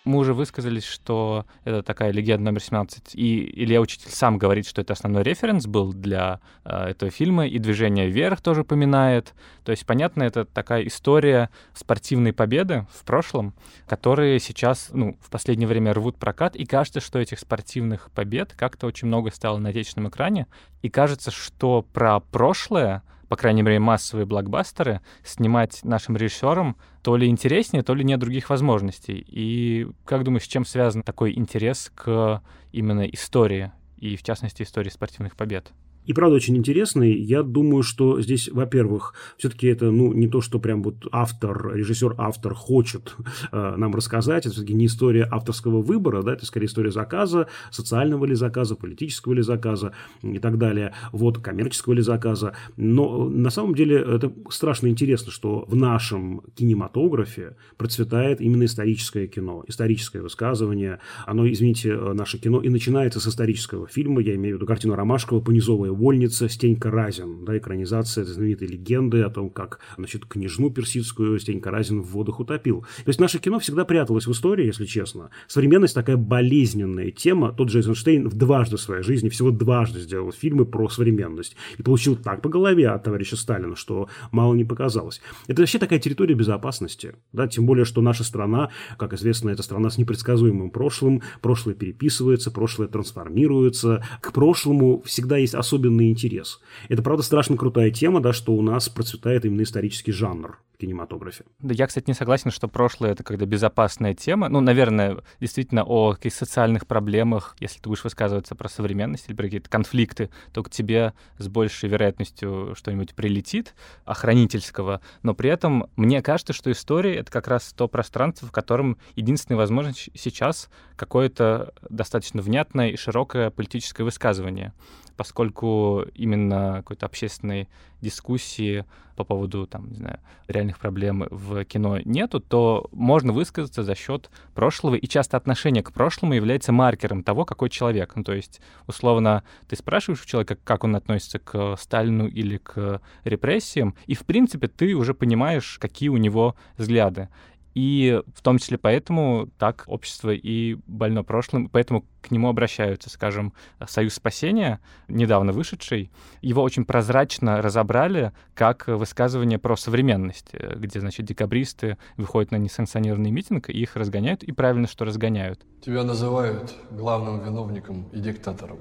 Мы 0.07 0.19
уже 0.19 0.35
высказались, 0.35 0.85
что 0.85 1.47
это 1.65 1.83
такая 1.83 2.13
легенда 2.13 2.45
номер 2.45 2.63
17, 2.63 3.17
и 3.17 3.65
Илья 3.65 3.81
Учитель 3.81 4.13
сам 4.13 4.39
говорит, 4.39 4.65
что 4.65 4.81
это 4.81 4.93
основной 4.93 5.25
референс 5.25 5.67
был 5.67 5.93
для 5.93 6.39
э, 6.65 6.91
этого 6.91 7.11
фильма, 7.11 7.49
и 7.49 7.59
«Движение 7.59 8.07
вверх» 8.07 8.41
тоже 8.41 8.63
поминает. 8.63 9.35
То 9.65 9.73
есть, 9.73 9.85
понятно, 9.85 10.23
это 10.23 10.45
такая 10.45 10.87
история 10.87 11.51
спортивной 11.75 12.33
победы 12.33 12.87
в 12.95 13.05
прошлом, 13.05 13.53
которые 13.89 14.39
сейчас, 14.39 14.91
ну, 14.93 15.19
в 15.21 15.29
последнее 15.29 15.67
время 15.67 15.93
рвут 15.93 16.19
прокат, 16.19 16.55
и 16.55 16.67
кажется, 16.67 17.01
что 17.01 17.19
этих 17.19 17.41
спортивных 17.41 18.13
побед 18.13 18.53
как-то 18.53 18.87
очень 18.87 19.09
много 19.09 19.33
стало 19.33 19.59
на 19.59 19.71
отечественном 19.71 20.11
экране, 20.11 20.47
и 20.83 20.89
кажется, 20.89 21.33
что 21.33 21.83
про 21.83 22.21
прошлое 22.21 23.03
по 23.29 23.37
крайней 23.37 23.63
мере, 23.63 23.79
массовые 23.79 24.27
блокбастеры 24.27 25.01
снимать 25.25 25.85
нашим 25.85 26.17
режиссерам 26.17 26.77
то 27.03 27.17
ли 27.17 27.29
интереснее, 27.29 27.83
то 27.83 27.95
ли 27.95 28.05
нет 28.05 28.21
других 28.21 28.51
возможностей. 28.51 29.25
И 29.27 29.89
как 30.05 30.25
думаешь, 30.25 30.45
с 30.45 30.49
чем 30.49 30.65
связан 30.65 31.03
такой 31.03 31.37
интерес 31.37 31.91
к 31.95 32.43
именно 32.73 33.03
истории, 33.03 33.73
и 33.97 34.17
в 34.17 34.23
частности 34.23 34.63
истории 34.63 34.91
спортивных 34.91 35.37
побед? 35.37 35.73
И 36.07 36.13
правда 36.13 36.37
очень 36.37 36.57
интересный. 36.57 37.15
Я 37.15 37.43
думаю, 37.43 37.83
что 37.83 38.21
здесь, 38.21 38.49
во-первых, 38.49 39.15
все-таки 39.37 39.67
это 39.67 39.91
ну, 39.91 40.13
не 40.13 40.29
то, 40.29 40.41
что 40.41 40.59
прям 40.59 40.83
вот 40.83 41.07
автор, 41.13 41.75
режиссер-автор 41.75 42.55
хочет 42.55 43.17
э, 43.53 43.75
нам 43.77 43.95
рассказать. 43.95 44.47
Это 44.47 44.55
все-таки 44.55 44.75
не 44.75 44.87
история 44.87 45.29
авторского 45.31 45.83
выбора, 45.83 46.23
да, 46.23 46.35
это 46.35 46.47
скорее 46.47 46.67
история 46.67 46.91
заказа, 46.91 47.49
социального 47.71 48.25
ли 48.25 48.35
заказа, 48.35 48.77
политического 48.77 49.33
ли 49.33 49.43
заказа 49.43 49.93
и 50.23 50.39
так 50.39 50.59
далее, 50.59 50.95
вот, 51.13 51.39
коммерческого 51.39 51.95
ли 51.95 52.03
заказа. 52.03 52.55
Но 52.77 53.29
на 53.29 53.51
самом 53.51 53.75
деле 53.75 53.97
это 53.97 54.33
страшно 54.51 54.89
интересно, 54.89 55.33
что 55.33 55.65
в 55.69 55.75
нашем 55.75 56.43
кинематографе 56.55 57.57
процветает 57.77 58.41
именно 58.41 58.65
историческое 58.65 59.27
кино, 59.27 59.65
историческое 59.67 60.23
высказывание. 60.23 61.01
Оно, 61.27 61.51
извините, 61.51 61.91
э, 61.91 62.13
наше 62.13 62.39
кино 62.39 62.61
и 62.61 62.69
начинается 62.69 63.21
с 63.21 63.27
исторического 63.27 63.87
фильма, 63.87 64.21
я 64.21 64.35
имею 64.37 64.57
в 64.57 64.59
виду 64.59 64.67
картину 64.67 64.95
Ромашкова 64.95 65.41
«Понизовая 65.41 65.91
вольница 65.97 66.49
Стенька 66.49 66.91
Разин, 66.91 67.45
да, 67.45 67.57
экранизация 67.59 68.23
этой 68.23 68.35
знаменитой 68.35 68.69
легенды 68.69 69.23
о 69.23 69.31
том, 69.31 69.51
как, 69.51 69.81
значит, 69.97 70.27
княжну 70.27 70.71
персидскую 70.71 71.39
Стенька 71.39 71.71
Разин 71.71 72.03
в 72.03 72.07
водах 72.11 72.41
утопил. 72.41 72.83
То 73.05 73.09
есть 73.09 73.21
наше 73.21 73.39
кино 73.39 73.59
всегда 73.59 73.85
пряталось 73.85 74.27
в 74.27 74.33
истории, 74.33 74.67
если 74.67 74.85
честно. 74.85 75.31
Современность 75.49 75.95
такая 75.95 76.17
болезненная 76.17 77.11
тема. 77.11 77.53
Тот 77.53 77.71
же 77.71 77.79
Эйзенштейн 77.79 78.29
в 78.29 78.35
дважды 78.35 78.79
своей 78.79 79.03
жизни, 79.03 79.29
всего 79.29 79.51
дважды 79.51 80.01
сделал 80.01 80.33
фильмы 80.33 80.67
про 80.67 80.89
современность. 80.89 81.57
И 81.79 81.83
получил 81.83 82.17
так 82.17 82.43
по 82.43 82.49
голове 82.49 82.89
от 82.89 83.03
товарища 83.03 83.37
Сталина, 83.37 83.75
что 83.75 84.09
мало 84.31 84.55
не 84.55 84.65
показалось. 84.65 85.21
Это 85.47 85.63
вообще 85.63 85.79
такая 85.79 85.99
территория 85.99 86.35
безопасности. 86.35 87.15
Да, 87.33 87.49
тем 87.49 87.67
более, 87.67 87.85
что 87.85 88.03
наша 88.03 88.25
страна, 88.25 88.71
как 88.99 89.15
известно, 89.15 89.51
это 89.51 89.63
страна 89.63 89.91
с 89.91 89.99
непредсказуемым 89.99 90.71
прошлым. 90.71 91.23
Прошлое 91.41 91.75
переписывается, 91.75 92.51
прошлое 92.51 92.89
трансформируется. 92.89 94.05
К 94.21 94.33
прошлому 94.33 95.03
всегда 95.07 95.37
есть 95.37 95.55
особенный 95.55 95.86
особенный 95.87 96.11
интерес. 96.11 96.61
Это, 96.89 97.03
правда, 97.03 97.23
страшно 97.23 97.57
крутая 97.57 97.91
тема, 97.91 98.21
да, 98.21 98.33
что 98.33 98.53
у 98.53 98.63
нас 98.63 98.89
процветает 98.89 99.45
именно 99.45 99.63
исторический 99.63 100.13
жанр 100.13 100.59
в 100.75 100.79
кинематографе. 100.79 101.45
Да, 101.61 101.73
я, 101.73 101.87
кстати, 101.87 102.05
не 102.09 102.15
согласен, 102.15 102.51
что 102.51 102.69
прошлое— 102.69 103.11
это 103.13 103.25
когда 103.25 103.47
безопасная 103.47 104.15
тема. 104.15 104.49
Ну, 104.49 104.61
наверное, 104.61 105.19
действительно 105.41 105.85
о 105.85 106.13
каких-то 106.13 106.39
социальных 106.39 106.87
проблемах, 106.87 107.57
если 107.61 107.81
ты 107.81 107.89
будешь 107.89 108.05
высказываться 108.05 108.55
про 108.55 108.69
современность 108.69 109.29
или 109.29 109.35
про 109.35 109.45
какие-то 109.45 109.71
конфликты, 109.71 110.31
то 110.53 110.63
к 110.63 110.71
тебе 110.71 111.15
с 111.39 111.49
большей 111.49 111.89
вероятностью 111.89 112.75
что-нибудь 112.77 113.15
прилетит 113.15 113.75
охранительского. 114.05 115.01
Но 115.23 115.35
при 115.35 115.49
этом 115.49 115.87
мне 115.97 116.21
кажется, 116.21 116.53
что 116.53 116.71
история— 116.71 117.17
это 117.17 117.31
как 117.31 117.49
раз 117.49 117.73
то 117.73 117.89
пространство, 117.89 118.49
в 118.49 118.53
котором 118.53 118.99
единственная 119.15 119.59
возможность 119.59 120.11
сейчас 120.15 120.69
какое-то 120.97 121.73
достаточно 121.89 122.43
внятное 122.43 122.91
и 122.91 122.97
широкое 122.97 123.51
политическое 123.51 124.05
высказывание 124.05 124.75
поскольку 125.17 126.05
именно 126.15 126.77
какой-то 126.79 127.07
общественной 127.07 127.69
дискуссии 128.01 128.85
по 129.17 129.25
поводу, 129.25 129.67
там, 129.67 129.89
не 129.91 129.97
знаю, 129.97 130.21
реальных 130.47 130.79
проблем 130.79 131.27
в 131.31 131.65
кино 131.65 131.99
нету, 132.05 132.39
то 132.39 132.89
можно 132.93 133.33
высказаться 133.33 133.83
за 133.83 133.95
счет 133.95 134.31
прошлого, 134.55 134.95
и 134.95 135.07
часто 135.07 135.37
отношение 135.37 135.83
к 135.83 135.93
прошлому 135.93 136.35
является 136.35 136.73
маркером 136.73 137.23
того, 137.23 137.45
какой 137.45 137.71
человек. 137.71 138.15
Ну, 138.15 138.25
то 138.25 138.35
есть, 138.35 138.61
условно, 138.87 139.43
ты 139.69 139.77
спрашиваешь 139.77 140.23
у 140.23 140.27
человека, 140.27 140.59
как 140.63 140.85
он 140.85 140.97
относится 140.97 141.39
к 141.39 141.77
Сталину 141.79 142.29
или 142.29 142.59
к 142.59 143.01
репрессиям, 143.25 143.95
и, 144.07 144.15
в 144.15 144.25
принципе, 144.27 144.69
ты 144.69 144.95
уже 144.95 145.15
понимаешь, 145.15 145.79
какие 145.81 146.11
у 146.11 146.19
него 146.19 146.55
взгляды. 146.77 147.29
И 147.77 148.23
в 148.35 148.41
том 148.41 148.57
числе 148.57 148.79
поэтому 148.79 149.51
так 149.59 149.85
общество 149.87 150.31
и 150.31 150.79
больно 150.87 151.23
прошлым, 151.23 151.69
поэтому 151.69 152.07
к 152.23 152.31
нему 152.31 152.49
обращаются, 152.49 153.11
скажем, 153.11 153.53
Союз 153.87 154.15
спасения, 154.15 154.81
недавно 155.09 155.53
вышедший, 155.53 156.11
его 156.41 156.63
очень 156.63 156.87
прозрачно 156.87 157.61
разобрали 157.61 158.33
как 158.55 158.89
высказывание 158.89 159.59
про 159.59 159.77
современность, 159.77 160.55
где, 160.55 161.01
значит, 161.01 161.27
декабристы 161.27 161.99
выходят 162.17 162.51
на 162.51 162.57
несанкционированный 162.57 163.31
митинг, 163.31 163.69
и 163.69 163.75
их 163.75 163.95
разгоняют, 163.95 164.43
и 164.43 164.53
правильно, 164.53 164.89
что 164.89 165.05
разгоняют. 165.05 165.61
Тебя 165.85 166.03
называют 166.03 166.75
главным 166.91 167.45
виновником 167.45 168.09
и 168.11 168.21
диктатором. 168.21 168.79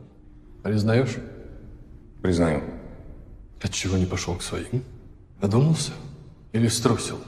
Признаешь? 0.63 1.17
Признаю. 2.21 2.63
Отчего 3.61 3.97
не 3.97 4.05
пошел 4.05 4.35
к 4.35 4.41
своим? 4.41 4.85
Одумался? 5.41 5.91
Или 6.53 6.69
струсил? 6.69 7.19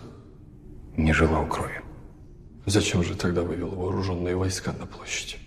Не 0.97 1.13
желал 1.13 1.45
крови. 1.45 1.79
Зачем 2.65 3.03
же 3.03 3.15
тогда 3.15 3.43
вывел 3.43 3.69
вооруженные 3.69 4.35
войска 4.35 4.73
на 4.73 4.87
площадь? 4.87 5.37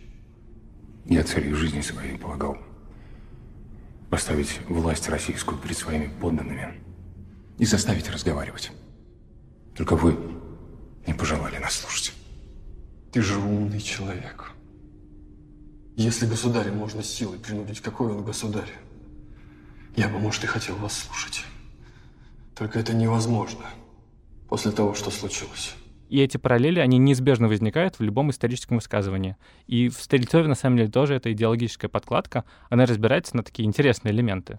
Я 1.06 1.24
целью 1.24 1.56
жизни 1.56 1.80
своей 1.80 2.16
полагал 2.16 2.56
поставить 4.10 4.60
власть 4.68 5.08
российскую 5.08 5.58
перед 5.58 5.76
своими 5.76 6.08
подданными 6.20 6.80
и 7.58 7.64
заставить 7.64 8.08
разговаривать. 8.08 8.70
Только 9.76 9.96
вы 9.96 10.16
не 11.06 11.14
пожелали 11.14 11.58
нас 11.58 11.74
слушать. 11.74 12.12
Ты 13.10 13.20
же 13.20 13.36
умный 13.36 13.80
человек. 13.80 14.52
Если 15.96 16.26
государя 16.26 16.70
можно 16.70 17.02
силой 17.02 17.40
принудить, 17.40 17.80
какой 17.80 18.12
он 18.12 18.24
государь? 18.24 18.72
Я 19.96 20.08
бы, 20.08 20.20
может, 20.20 20.44
и 20.44 20.46
хотел 20.46 20.76
вас 20.76 20.96
слушать. 20.96 21.44
Только 22.54 22.78
это 22.78 22.94
невозможно 22.94 23.66
после 24.50 24.72
того, 24.72 24.94
что 24.94 25.10
случилось. 25.10 25.74
И 26.08 26.20
эти 26.20 26.36
параллели, 26.36 26.80
они 26.80 26.98
неизбежно 26.98 27.46
возникают 27.46 28.00
в 28.00 28.02
любом 28.02 28.30
историческом 28.30 28.78
высказывании. 28.78 29.36
И 29.68 29.88
в 29.88 29.94
Стрельцове, 29.94 30.48
на 30.48 30.56
самом 30.56 30.76
деле, 30.76 30.90
тоже 30.90 31.14
эта 31.14 31.32
идеологическая 31.32 31.88
подкладка, 31.88 32.44
она 32.68 32.84
разбирается 32.84 33.36
на 33.36 33.44
такие 33.44 33.66
интересные 33.66 34.12
элементы. 34.12 34.58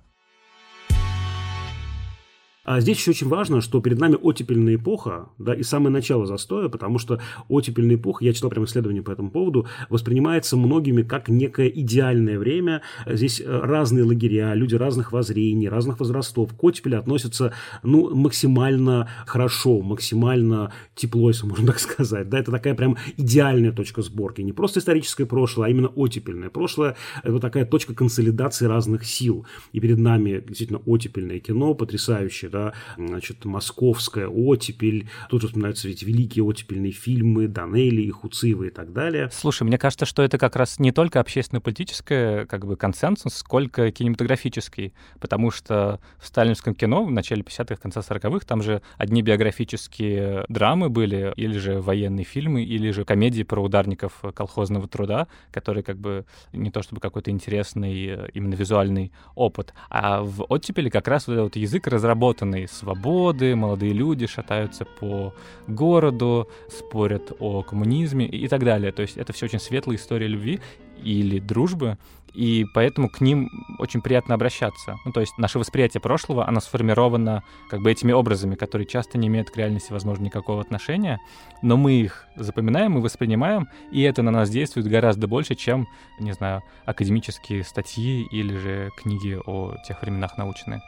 А 2.64 2.80
здесь 2.80 2.98
еще 2.98 3.10
очень 3.12 3.28
важно, 3.28 3.60
что 3.60 3.82
перед 3.82 4.00
нами 4.00 4.18
оттепельная 4.22 4.76
эпоха, 4.76 5.30
да, 5.40 5.56
и 5.56 5.64
самое 5.64 5.92
начало 5.92 6.28
застоя, 6.28 6.70
потому 6.70 7.00
что 7.00 7.20
оттепельная 7.50 7.96
эпоха, 7.96 8.24
я 8.24 8.34
читал 8.34 8.52
прям 8.52 8.66
исследование 8.66 9.02
по 9.02 9.10
этому 9.10 9.32
поводу, 9.32 9.66
воспринимается 9.90 10.56
многими 10.58 11.02
как 11.02 11.28
некое 11.28 11.70
идеальное 11.70 12.38
время. 12.38 12.84
Здесь 13.08 13.42
э, 13.42 13.46
разные 13.46 14.04
лагеря, 14.04 14.54
люди 14.54 14.76
разных 14.76 15.12
воззрений, 15.12 15.70
разных 15.70 16.00
возрастов. 16.00 16.54
К 16.56 16.64
оттепели 16.64 16.94
относятся, 16.94 17.52
ну, 17.82 18.14
максимально 18.16 19.10
хорошо, 19.26 19.82
максимально 19.82 20.72
тепло, 20.94 21.30
если 21.30 21.48
можно 21.48 21.66
так 21.66 21.80
сказать. 21.80 22.30
Да, 22.30 22.38
это 22.38 22.52
такая 22.52 22.76
прям 22.76 22.96
идеальная 23.18 23.72
точка 23.72 24.04
сборки. 24.04 24.42
Не 24.42 24.54
просто 24.54 24.82
историческое 24.82 25.26
прошлое, 25.26 25.68
а 25.68 25.70
именно 25.72 25.88
оттепельное 25.88 26.52
прошлое. 26.52 26.96
Это 27.24 27.40
такая 27.40 27.66
точка 27.66 27.96
консолидации 27.96 28.68
разных 28.68 29.04
сил. 29.04 29.48
И 29.72 29.80
перед 29.80 29.98
нами 29.98 30.44
действительно 30.48 30.82
оттепельное 30.86 31.40
кино, 31.40 31.74
потрясающее, 31.74 32.51
да, 32.52 32.74
значит, 32.98 33.46
московская 33.46 34.28
оттепель, 34.28 35.10
тут 35.30 35.42
же 35.42 35.48
вспоминаются 35.48 35.88
ведь 35.88 36.04
великие 36.04 36.44
оттепельные 36.44 36.92
фильмы, 36.92 37.48
Данели, 37.48 38.02
и 38.02 38.12
Хуцива 38.12 38.66
и 38.66 38.70
так 38.70 38.94
далее. 38.94 39.30
Слушай, 39.32 39.64
мне 39.64 39.78
кажется, 39.78 40.06
что 40.06 40.22
это 40.22 40.38
как 40.38 40.56
раз 40.56 40.80
не 40.80 40.92
только 40.92 41.20
общественно-политическое 41.20 42.46
как 42.46 42.66
бы 42.66 42.76
консенсус, 42.76 43.34
сколько 43.34 43.92
кинематографический, 43.92 44.94
потому 45.20 45.52
что 45.52 46.00
в 46.20 46.28
сталинском 46.28 46.76
кино 46.76 47.06
в 47.06 47.12
начале 47.12 47.42
50-х, 47.42 47.78
конце 47.78 48.00
40-х 48.02 48.46
там 48.46 48.62
же 48.62 48.82
одни 48.98 49.22
биографические 49.22 50.46
драмы 50.50 50.90
были, 50.90 51.34
или 51.38 51.58
же 51.58 51.80
военные 51.82 52.26
фильмы, 52.26 52.64
или 52.64 52.92
же 52.92 53.06
комедии 53.06 53.44
про 53.44 53.62
ударников 53.64 54.22
колхозного 54.34 54.88
труда, 54.88 55.28
которые 55.52 55.84
как 55.84 55.98
бы 55.98 56.26
не 56.52 56.72
то 56.72 56.82
чтобы 56.82 57.00
какой-то 57.00 57.32
интересный 57.32 58.30
именно 58.34 58.56
визуальный 58.56 59.12
опыт, 59.36 59.74
а 59.90 60.22
в 60.22 60.44
оттепели 60.50 60.90
как 60.90 61.08
раз 61.08 61.28
вот 61.28 61.34
этот 61.34 61.56
язык 61.56 61.88
разработан 61.88 62.41
лишенные 62.42 62.68
свободы, 62.68 63.56
молодые 63.56 63.94
люди 63.94 64.28
шатаются 64.28 64.86
по 64.86 65.34
городу, 65.68 66.48
спорят 66.70 67.34
о 67.40 67.64
коммунизме 67.64 68.26
и 68.26 68.48
так 68.48 68.64
далее. 68.64 68.92
То 68.92 69.02
есть 69.02 69.18
это 69.18 69.34
все 69.34 69.46
очень 69.46 69.60
светлая 69.60 69.98
история 69.98 70.28
любви 70.28 70.60
или 71.04 71.40
дружбы, 71.40 71.98
и 72.34 72.66
поэтому 72.74 73.10
к 73.10 73.22
ним 73.22 73.50
очень 73.80 74.02
приятно 74.02 74.36
обращаться. 74.36 74.98
Ну, 75.06 75.12
то 75.12 75.20
есть 75.20 75.38
наше 75.38 75.60
восприятие 75.60 76.00
прошлого, 76.00 76.48
оно 76.48 76.62
сформировано 76.62 77.44
как 77.70 77.82
бы 77.82 77.92
этими 77.92 78.14
образами, 78.14 78.56
которые 78.56 78.88
часто 78.88 79.18
не 79.18 79.28
имеют 79.28 79.50
к 79.50 79.58
реальности, 79.58 79.92
возможно, 79.92 80.24
никакого 80.24 80.62
отношения, 80.62 81.20
но 81.62 81.76
мы 81.76 81.94
их 81.94 82.28
запоминаем 82.36 82.98
и 82.98 83.02
воспринимаем, 83.02 83.68
и 83.92 84.02
это 84.02 84.22
на 84.22 84.32
нас 84.32 84.50
действует 84.50 84.88
гораздо 84.88 85.28
больше, 85.28 85.56
чем, 85.56 85.88
не 86.20 86.32
знаю, 86.32 86.62
академические 86.86 87.64
статьи 87.64 88.26
или 88.32 88.56
же 88.56 88.92
книги 88.98 89.38
о 89.46 89.76
тех 89.86 90.02
временах 90.02 90.38
научные. 90.38 90.82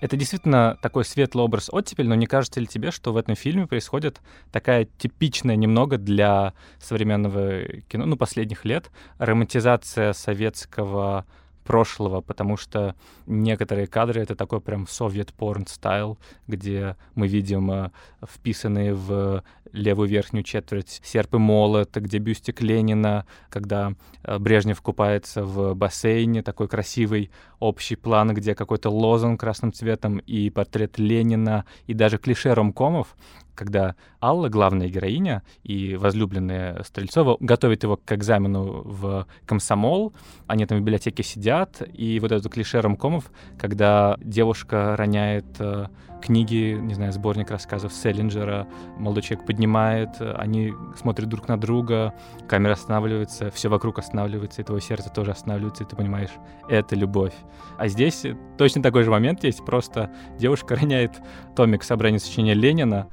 Это 0.00 0.16
действительно 0.16 0.78
такой 0.80 1.04
светлый 1.04 1.44
образ 1.44 1.68
оттепель, 1.70 2.08
но 2.08 2.14
не 2.14 2.26
кажется 2.26 2.58
ли 2.58 2.66
тебе, 2.66 2.90
что 2.90 3.12
в 3.12 3.16
этом 3.16 3.34
фильме 3.36 3.66
происходит 3.66 4.20
такая 4.50 4.86
типичная 4.98 5.56
немного 5.56 5.98
для 5.98 6.54
современного 6.80 7.64
кино, 7.88 8.06
ну, 8.06 8.16
последних 8.16 8.64
лет, 8.64 8.90
романтизация 9.18 10.12
советского 10.14 11.26
прошлого, 11.64 12.20
потому 12.20 12.56
что 12.56 12.94
некоторые 13.26 13.86
кадры— 13.86 14.20
это 14.22 14.34
такой 14.34 14.60
прям 14.60 14.86
совет 14.86 15.32
порн 15.32 15.66
стайл, 15.66 16.18
где 16.46 16.96
мы 17.14 17.28
видим 17.28 17.70
э, 17.70 17.90
вписанные 18.26 18.94
в 18.94 19.42
левую 19.72 20.08
верхнюю 20.08 20.42
четверть 20.42 21.00
серп 21.04 21.34
и 21.34 21.38
молот, 21.38 21.96
где 21.96 22.18
бюстик 22.18 22.60
Ленина, 22.60 23.26
когда 23.48 23.92
э, 24.22 24.38
Брежнев 24.38 24.80
купается 24.80 25.44
в 25.44 25.74
бассейне, 25.74 26.42
такой 26.42 26.68
красивый 26.68 27.30
общий 27.58 27.96
план, 27.96 28.34
где 28.34 28.54
какой-то 28.54 28.90
лозунг 28.90 29.40
красным 29.40 29.72
цветом 29.72 30.18
и 30.18 30.50
портрет 30.50 30.98
Ленина, 30.98 31.64
и 31.86 31.94
даже 31.94 32.18
клише 32.18 32.54
ромкомов, 32.54 33.16
когда 33.60 33.94
Алла, 34.22 34.48
главная 34.48 34.88
героиня 34.88 35.42
и 35.64 35.94
возлюбленная 35.94 36.82
Стрельцова, 36.82 37.36
готовит 37.40 37.82
его 37.82 37.98
к 37.98 38.10
экзамену 38.10 38.80
в 38.86 39.26
комсомол, 39.44 40.14
они 40.46 40.64
там 40.64 40.78
в 40.78 40.80
библиотеке 40.80 41.22
сидят, 41.22 41.82
и 41.92 42.18
вот 42.20 42.32
это 42.32 42.48
клише 42.48 42.80
ромкомов, 42.80 43.30
когда 43.58 44.16
девушка 44.22 44.96
роняет 44.96 45.44
э, 45.58 45.88
книги, 46.20 46.78
не 46.80 46.94
знаю, 46.94 47.12
сборник 47.12 47.50
рассказов 47.50 47.92
Селлинджера, 47.92 48.66
молодой 48.96 49.22
человек 49.22 49.46
поднимает, 49.46 50.10
они 50.20 50.72
смотрят 50.96 51.28
друг 51.28 51.48
на 51.48 51.58
друга, 51.58 52.14
камера 52.48 52.72
останавливается, 52.72 53.50
все 53.50 53.68
вокруг 53.68 53.98
останавливается, 53.98 54.62
и 54.62 54.64
твое 54.64 54.80
сердце 54.80 55.10
тоже 55.10 55.32
останавливается, 55.32 55.84
и 55.84 55.86
ты 55.86 55.96
понимаешь, 55.96 56.30
это 56.68 56.94
любовь. 56.94 57.34
А 57.78 57.88
здесь 57.88 58.24
точно 58.58 58.82
такой 58.82 59.02
же 59.02 59.10
момент 59.10 59.44
есть, 59.44 59.64
просто 59.64 60.10
девушка 60.38 60.76
роняет 60.76 61.12
томик 61.56 61.82
собрания 61.82 62.18
сочинения 62.18 62.54
Ленина, 62.54 63.08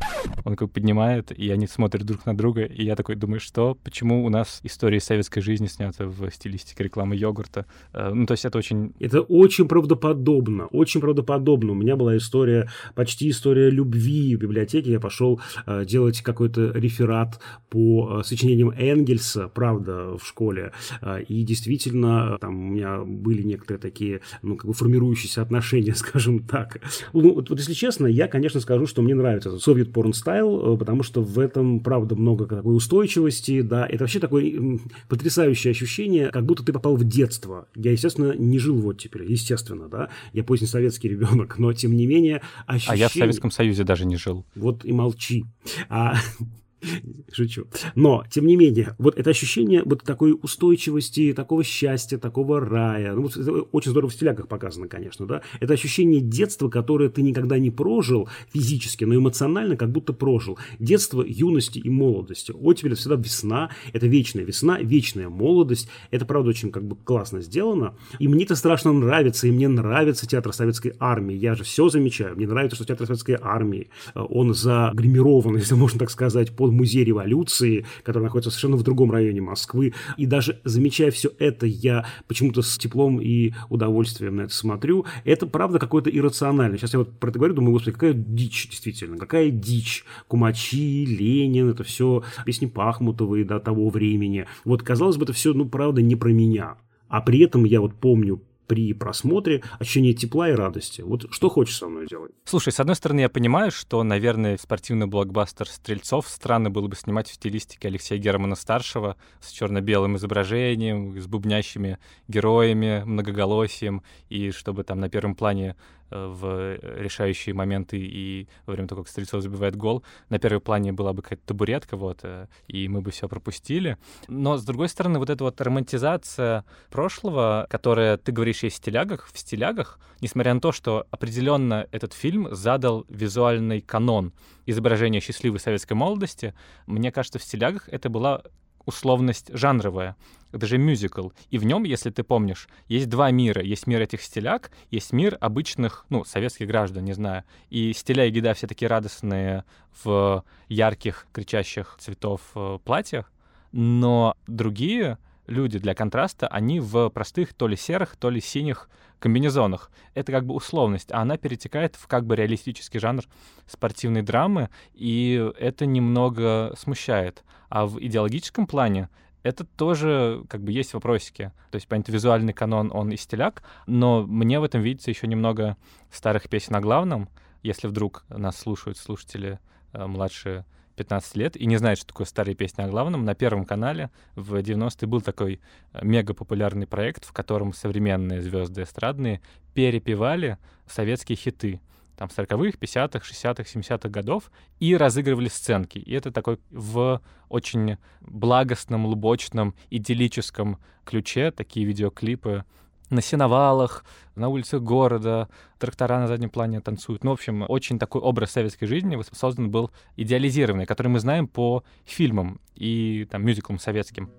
он 0.46 0.56
как 0.56 0.72
поднимает, 0.72 1.32
и 1.32 1.50
они 1.50 1.67
смотрят 1.67 2.06
друг 2.06 2.26
на 2.26 2.36
друга, 2.36 2.63
и 2.63 2.84
я 2.84 2.96
такой 2.96 3.15
думаю, 3.15 3.39
что, 3.39 3.76
почему 3.76 4.26
у 4.26 4.30
нас 4.30 4.60
истории 4.63 5.00
советской 5.00 5.41
жизни 5.41 5.67
сняты 5.67 6.06
в 6.06 6.30
стилистике 6.32 6.84
рекламы 6.84 7.15
йогурта? 7.15 7.65
Э, 7.93 8.12
ну, 8.13 8.26
то 8.26 8.34
есть 8.34 8.46
это 8.46 8.58
очень... 8.58 8.93
Это 9.00 9.22
очень 9.22 9.67
правдоподобно, 9.67 10.67
очень 10.67 11.02
правдоподобно. 11.02 11.72
У 11.72 11.76
меня 11.76 11.96
была 11.96 12.17
история 12.17 12.70
почти 12.97 13.29
история 13.29 13.69
любви 13.69 14.36
в 14.36 14.39
библиотеке. 14.39 14.91
Я 14.91 14.99
пошел 14.99 15.39
э, 15.67 15.86
делать 15.86 16.21
какой-то 16.21 16.71
реферат 16.71 17.39
по 17.69 18.21
э, 18.21 18.23
сочинениям 18.23 18.71
Энгельса, 18.71 19.49
правда, 19.53 20.17
в 20.17 20.25
школе. 20.25 20.71
Э, 21.03 21.21
и 21.21 21.43
действительно, 21.43 22.33
э, 22.33 22.38
там 22.39 22.55
у 22.55 22.73
меня 22.73 23.01
были 23.05 23.43
некоторые 23.43 23.79
такие, 23.79 24.21
ну, 24.41 24.55
как 24.55 24.65
бы 24.65 24.73
формирующиеся 24.73 25.43
отношения, 25.43 25.93
скажем 25.95 26.39
так. 26.39 26.79
Ну, 27.13 27.36
вот, 27.36 27.51
вот 27.51 27.60
если 27.60 27.73
честно, 27.73 28.07
я, 28.07 28.27
конечно, 28.27 28.60
скажу, 28.60 28.88
что 28.88 29.03
мне 29.03 29.13
нравится 29.13 29.49
этот 29.49 29.62
совет 29.62 29.93
порн 29.93 30.13
стайл, 30.13 30.73
э, 30.73 30.77
потому 30.77 31.03
что 31.03 31.21
в 31.21 31.38
этом, 31.38 31.81
правда, 31.81 32.15
много 32.15 32.47
такой 32.47 32.75
устойчивости, 32.75 33.62
да. 33.62 33.86
Это 33.86 34.05
вообще 34.05 34.19
такое 34.19 34.79
потрясающее 35.07 35.69
ощущение, 35.69 36.31
как 36.31 36.47
будто 36.47 36.65
ты 36.65 36.73
попал 36.73 36.95
в 36.95 37.03
детство. 37.03 37.67
Я, 37.75 37.91
естественно, 37.91 38.33
не 38.36 38.57
жил 38.57 38.77
вот 38.77 38.97
теперь, 38.97 39.31
естественно, 39.31 39.88
да. 39.88 40.10
Я 40.33 40.43
позднесоветский 40.43 41.12
ребенок, 41.12 41.60
но, 41.60 41.71
тем 41.73 41.95
не 41.95 42.07
менее, 42.07 42.41
ощущение 42.65 42.87
а 42.88 42.95
я 42.95 43.10
в 43.10 43.13
Советском 43.13 43.52
Союзе 43.52 43.84
даже 43.84 44.06
не 44.06 44.17
жил. 44.17 44.45
Вот 44.56 44.86
и 44.86 44.91
молчи. 44.91 45.45
А, 45.89 46.15
Шучу. 47.32 47.68
Но, 47.96 48.24
тем 48.30 48.46
не 48.48 48.56
менее, 48.56 48.96
вот 48.98 49.18
это 49.18 49.30
ощущение 49.30 49.84
вот 49.84 50.04
такой 50.04 50.38
устойчивости, 50.40 51.34
такого 51.34 51.63
счастья, 51.63 52.18
такого 52.18 52.60
рая, 52.60 53.13
ну, 53.13 53.28
это 53.28 53.52
очень 53.72 53.92
здорово 53.92 54.10
в 54.10 54.13
стиляках 54.13 54.48
показано, 54.48 54.88
конечно, 54.88 55.26
да, 55.26 55.42
это 55.60 55.74
ощущение 55.74 56.22
детства, 56.22 56.70
которое 56.70 57.10
ты 57.10 57.22
никогда 57.22 57.58
не 57.58 57.72
прожил 57.72 58.30
физически, 58.54 59.04
но 59.06 59.16
эмоционально 59.16 59.76
как 59.76 59.92
будто 59.92 60.13
прожил. 60.13 60.58
Детство, 60.80 61.24
юности 61.26 61.80
и 61.80 61.90
молодости. 61.90 62.52
Оттепель 62.52 62.94
это 62.94 63.02
всегда 63.02 63.16
весна, 63.16 63.72
это 63.94 64.08
вечная 64.08 64.44
весна, 64.44 64.80
вечная 64.80 65.30
молодость. 65.30 65.90
Это, 66.12 66.26
правда, 66.26 66.50
очень 66.50 66.72
как 66.72 66.84
бы 66.84 66.96
классно 66.96 67.42
сделано. 67.42 67.96
И 68.20 68.28
мне 68.28 68.44
это 68.44 68.56
страшно 68.56 68.94
нравится, 68.94 69.48
и 69.48 69.52
мне 69.52 69.68
нравится 69.68 70.28
театр 70.28 70.54
советской 70.54 70.94
армии. 71.00 71.36
Я 71.36 71.56
же 71.56 71.63
все 71.63 71.90
замечаю. 71.90 72.36
Мне 72.36 72.48
нравится, 72.48 72.76
что 72.76 72.86
театр 72.86 73.08
советской 73.08 73.38
армии, 73.42 73.90
э, 74.16 74.20
он 74.20 74.54
загримирован, 74.54 75.56
если 75.58 75.76
можно 75.76 76.00
так 76.00 76.10
сказать, 76.12 76.56
по 76.56 76.66
под 76.67 76.73
музей 76.73 77.06
революции, 77.06 77.86
который 78.03 78.23
находится 78.23 78.51
совершенно 78.51 78.75
в 78.75 78.84
другом 78.84 79.10
районе 79.10 79.39
Москвы. 79.39 79.93
И 80.17 80.25
даже 80.25 80.60
замечая 80.65 81.12
все 81.12 81.32
это, 81.39 81.65
я 81.65 82.06
почему-то 82.27 82.62
с 82.62 82.77
теплом 82.77 83.21
и 83.21 83.53
удовольствием 83.69 84.36
на 84.36 84.41
это 84.41 84.53
смотрю. 84.53 85.06
Это 85.23 85.47
правда 85.47 85.80
какое-то 85.80 86.10
иррациональное. 86.10 86.77
Сейчас 86.77 86.91
я 86.91 86.99
вот 86.99 87.17
про 87.19 87.30
это 87.30 87.39
говорю, 87.39 87.53
думаю, 87.53 87.71
господи, 87.71 87.93
какая 87.93 88.13
дичь 88.13 88.67
действительно, 88.69 89.17
какая 89.17 89.49
дичь. 89.49 90.03
Кумачи, 90.27 91.06
Ленин, 91.06 91.69
это 91.69 91.86
все 91.86 92.23
песни 92.45 92.65
Пахмутовой 92.65 93.45
до 93.45 93.62
того 93.62 93.89
времени. 93.89 94.45
Вот, 94.65 94.84
казалось 94.84 95.15
бы, 95.15 95.23
это 95.23 95.32
все, 95.32 95.53
ну, 95.53 95.69
правда, 95.69 96.01
не 96.01 96.17
про 96.17 96.30
меня. 96.34 96.75
А 97.08 97.21
при 97.21 97.39
этом 97.39 97.63
я 97.63 97.80
вот 97.80 97.95
помню 97.95 98.41
при 98.67 98.93
просмотре 98.93 99.63
ощущение 99.80 100.13
тепла 100.13 100.49
и 100.49 100.53
радости. 100.53 101.01
Вот 101.01 101.27
что 101.32 101.49
хочешь 101.49 101.77
со 101.77 101.88
мной 101.88 102.08
делать? 102.08 102.32
Слушай, 102.45 102.73
с 102.73 102.80
одной 102.80 102.95
стороны, 102.95 103.21
я 103.21 103.30
понимаю, 103.30 103.71
что, 103.71 104.03
наверное, 104.03 104.58
спортивный 104.58 105.08
блокбастер 105.08 105.67
«Стрельцов» 105.67 106.27
странно 106.27 106.69
было 106.69 106.88
бы 106.88 106.95
снимать 106.95 107.30
в 107.30 107.34
стилистике 107.34 107.88
Алексея 107.88 108.19
Германа-старшего 108.19 109.15
с 109.41 109.51
черно-белым 109.51 110.17
изображением, 110.17 111.19
с 111.19 111.27
бубнящими 111.27 111.97
героями, 112.27 113.03
многоголосием, 113.06 114.03
и 114.30 114.51
чтобы 114.51 114.84
там 114.84 114.99
на 114.99 115.10
первом 115.10 115.36
плане 115.36 115.75
в 116.10 116.78
решающие 117.00 117.54
моменты 117.54 117.98
и 117.98 118.48
во 118.65 118.74
время 118.74 118.88
того, 118.88 119.04
как 119.04 119.10
Стрельцов 119.10 119.41
забивает 119.41 119.76
гол, 119.76 120.04
на 120.30 120.39
первом 120.39 120.62
плане 120.62 120.93
была 120.93 121.13
бы 121.13 121.22
какая-то 121.22 121.46
табуретка, 121.46 121.98
вот, 121.98 122.20
э, 122.24 122.48
и 122.67 122.88
мы 122.88 123.02
бы 123.02 123.12
все 123.12 123.28
пропустили. 123.28 123.98
Но, 124.28 124.58
с 124.58 124.63
другой 124.63 124.89
стороны, 124.89 125.20
вот 125.20 125.30
эта 125.30 125.43
вот 125.43 125.60
романтизация 125.62 126.65
прошлого, 126.89 127.67
которая, 127.70 128.17
ты 128.17 128.32
говоришь, 128.32 128.63
есть 128.63 128.78
в 128.78 128.80
стилягах, 128.80 129.30
в 129.32 129.38
стилягах, 129.38 130.00
несмотря 130.22 130.54
на 130.54 130.62
то, 130.62 130.72
что 130.72 131.08
определенно 131.12 131.88
этот 131.91 132.13
фильм 132.13 132.54
задал 132.54 133.06
визуальный 133.10 133.82
канон 133.82 134.34
изображения 134.65 135.20
счастливой 135.20 135.60
советской 135.60 135.93
молодости, 135.93 136.54
мне 136.86 137.12
кажется, 137.12 137.39
в 137.39 137.43
стилягах 137.43 137.89
это 137.89 138.10
была 138.10 138.43
условность 138.88 139.52
жанровая. 139.54 140.15
Это 140.54 140.65
же 140.65 140.78
мюзикл. 140.78 141.30
И 141.52 141.58
в 141.58 141.65
нем, 141.65 141.84
если 141.84 142.10
ты 142.10 142.23
помнишь, 142.23 142.67
есть 142.88 143.10
два 143.10 143.30
мира. 143.32 143.62
Есть 143.62 143.86
мир 143.86 144.02
этих 144.02 144.21
стиляк, 144.21 144.71
есть 144.89 145.12
мир 145.12 145.38
обычных, 145.41 146.06
ну, 146.10 146.23
советских 146.23 146.67
граждан, 146.67 147.04
не 147.04 147.13
знаю. 147.13 147.43
И 147.69 147.93
стиля 147.93 148.26
и 148.26 148.32
гида 148.32 148.54
все 148.54 148.65
такие 148.65 148.88
радостные 148.88 149.65
в 150.04 150.43
ярких, 150.69 151.28
кричащих 151.34 151.97
цветов 152.00 152.41
э, 152.56 152.80
платьях. 152.84 153.32
Но 153.73 154.36
другие 154.47 155.17
люди 155.47 155.79
для 155.79 155.95
контраста, 155.95 156.47
они 156.47 156.79
в 156.79 157.10
простых 157.10 157.53
то 157.53 157.67
ли 157.67 157.75
серых, 157.75 158.15
то 158.15 158.29
ли 158.29 158.39
синих 158.39 158.89
комбинезонах. 159.19 159.91
Это 160.13 160.31
как 160.31 160.45
бы 160.45 160.53
условность, 160.53 161.12
а 161.12 161.21
она 161.21 161.38
перетекает 161.38 161.95
в 161.95 162.07
как 162.07 162.25
бы 162.25 162.36
реалистический 162.36 162.99
жанр 162.99 163.23
спортивной 163.65 164.21
драмы, 164.21 164.69
и 164.93 165.51
это 165.57 165.86
немного 165.86 166.73
смущает. 166.77 167.43
А 167.69 167.86
в 167.88 167.99
идеологическом 167.99 168.67
плане 168.67 169.10
это 169.43 169.63
тоже 169.63 170.43
как 170.49 170.62
бы 170.62 170.71
есть 170.71 170.93
вопросики. 170.93 171.51
То 171.71 171.77
есть, 171.77 171.88
понятно, 171.88 172.12
визуальный 172.12 172.53
канон, 172.53 172.91
он 172.93 173.12
и 173.12 173.17
стиляк, 173.17 173.63
но 173.86 174.23
мне 174.23 174.60
в 174.60 174.63
этом 174.63 174.81
видится 174.81 175.10
еще 175.10 175.27
немного 175.27 175.77
старых 176.12 176.49
песен 176.49 176.75
о 176.75 176.81
главном. 176.81 177.29
Если 177.63 177.88
вдруг 177.88 178.23
нас 178.29 178.57
слушают 178.57 178.97
слушатели 178.97 179.60
э, 179.93 180.05
младшие 180.05 180.65
15 180.97 181.36
лет 181.38 181.55
и 181.55 181.65
не 181.65 181.77
знает, 181.77 181.97
что 181.97 182.07
такое 182.07 182.27
старые 182.27 182.55
песни 182.55 182.81
о 182.81 182.89
главном, 182.89 183.23
на 183.23 183.36
Первом 183.36 183.65
канале 183.65 184.10
в 184.36 184.55
90-е 184.55 185.07
был 185.07 185.21
такой 185.21 185.62
э, 185.93 185.99
мега 186.03 186.33
популярный 186.33 186.88
проект, 186.88 187.23
в 187.23 187.31
котором 187.31 187.71
современные 187.71 188.41
звезды 188.41 188.81
эстрадные 188.81 189.41
перепевали 189.73 190.57
советские 190.88 191.38
хиты 191.38 191.79
там 192.17 192.29
40-х, 192.36 192.79
50-х, 192.79 193.19
60-х, 193.19 193.63
70-х 193.63 194.10
годов 194.10 194.51
и 194.79 194.97
разыгрывали 194.97 195.49
сценки. 195.49 195.99
И 195.99 196.13
это 196.13 196.31
такой 196.31 196.60
в 196.71 197.21
очень 197.47 197.97
благостном, 198.21 199.05
лубочном, 199.05 199.75
идиллическом 199.91 200.79
ключе 201.05 201.51
такие 201.51 201.86
видеоклипы 201.86 202.65
на 203.10 203.22
сеновалах, 203.22 204.04
на 204.36 204.50
улицах 204.50 204.82
города, 204.82 205.50
трактора 205.80 206.20
на 206.20 206.28
заднем 206.28 206.50
плане 206.50 206.82
танцуют. 206.82 207.24
Ну, 207.24 207.32
в 207.32 207.34
общем, 207.34 207.65
очень 207.67 208.00
такой 208.00 208.22
образ 208.22 208.52
советской 208.52 208.86
жизни 208.86 209.17
создан 209.34 209.70
был 209.72 209.91
идеализированный, 210.15 210.86
который 210.86 211.08
мы 211.08 211.20
знаем 211.20 211.48
по 211.48 211.84
фильмам 212.06 212.60
и 212.76 213.28
там 213.30 213.46
мюзиклам 213.46 213.80
советским. 213.80 214.30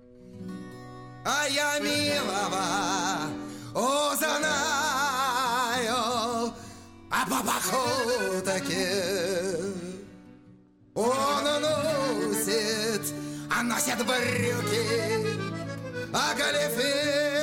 А 1.25 1.47
я 1.47 1.79
милого 1.79 3.29
узнаю, 3.73 4.43
а 7.11 7.25
по 7.25 7.43
походке 7.45 8.87
он 10.95 11.43
носит, 11.61 13.13
а 13.55 13.63
носит 13.63 13.97
брюки, 13.97 15.27
а 16.13 16.35
галифе 16.35 17.38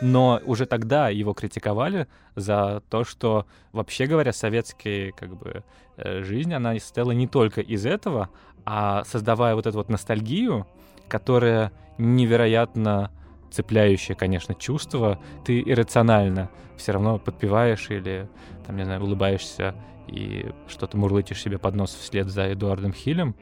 но 0.00 0.40
уже 0.44 0.66
тогда 0.66 1.08
его 1.08 1.32
критиковали 1.34 2.06
за 2.34 2.82
то, 2.90 3.04
что, 3.04 3.46
вообще 3.72 4.06
говоря, 4.06 4.32
советская 4.32 5.12
как 5.12 5.36
бы, 5.36 5.64
э, 5.96 6.22
жизнь, 6.22 6.52
она 6.52 6.78
состояла 6.78 7.12
не 7.12 7.26
только 7.26 7.60
из 7.60 7.86
этого, 7.86 8.30
а 8.64 9.04
создавая 9.04 9.54
вот 9.54 9.66
эту 9.66 9.76
вот 9.78 9.88
ностальгию, 9.88 10.66
которая 11.08 11.72
невероятно 11.98 13.10
цепляющее, 13.50 14.16
конечно, 14.16 14.54
чувство, 14.54 15.20
ты 15.44 15.60
иррационально 15.60 16.50
все 16.76 16.92
равно 16.92 17.18
подпеваешь 17.18 17.88
или, 17.90 18.28
там, 18.66 18.76
не 18.76 18.84
знаю, 18.84 19.02
улыбаешься 19.02 19.74
и 20.08 20.46
что-то 20.66 20.96
мурлычешь 20.96 21.40
себе 21.40 21.58
под 21.58 21.76
нос 21.76 21.94
вслед 21.94 22.28
за 22.28 22.52
Эдуардом 22.52 22.92
Хилем. 22.92 23.36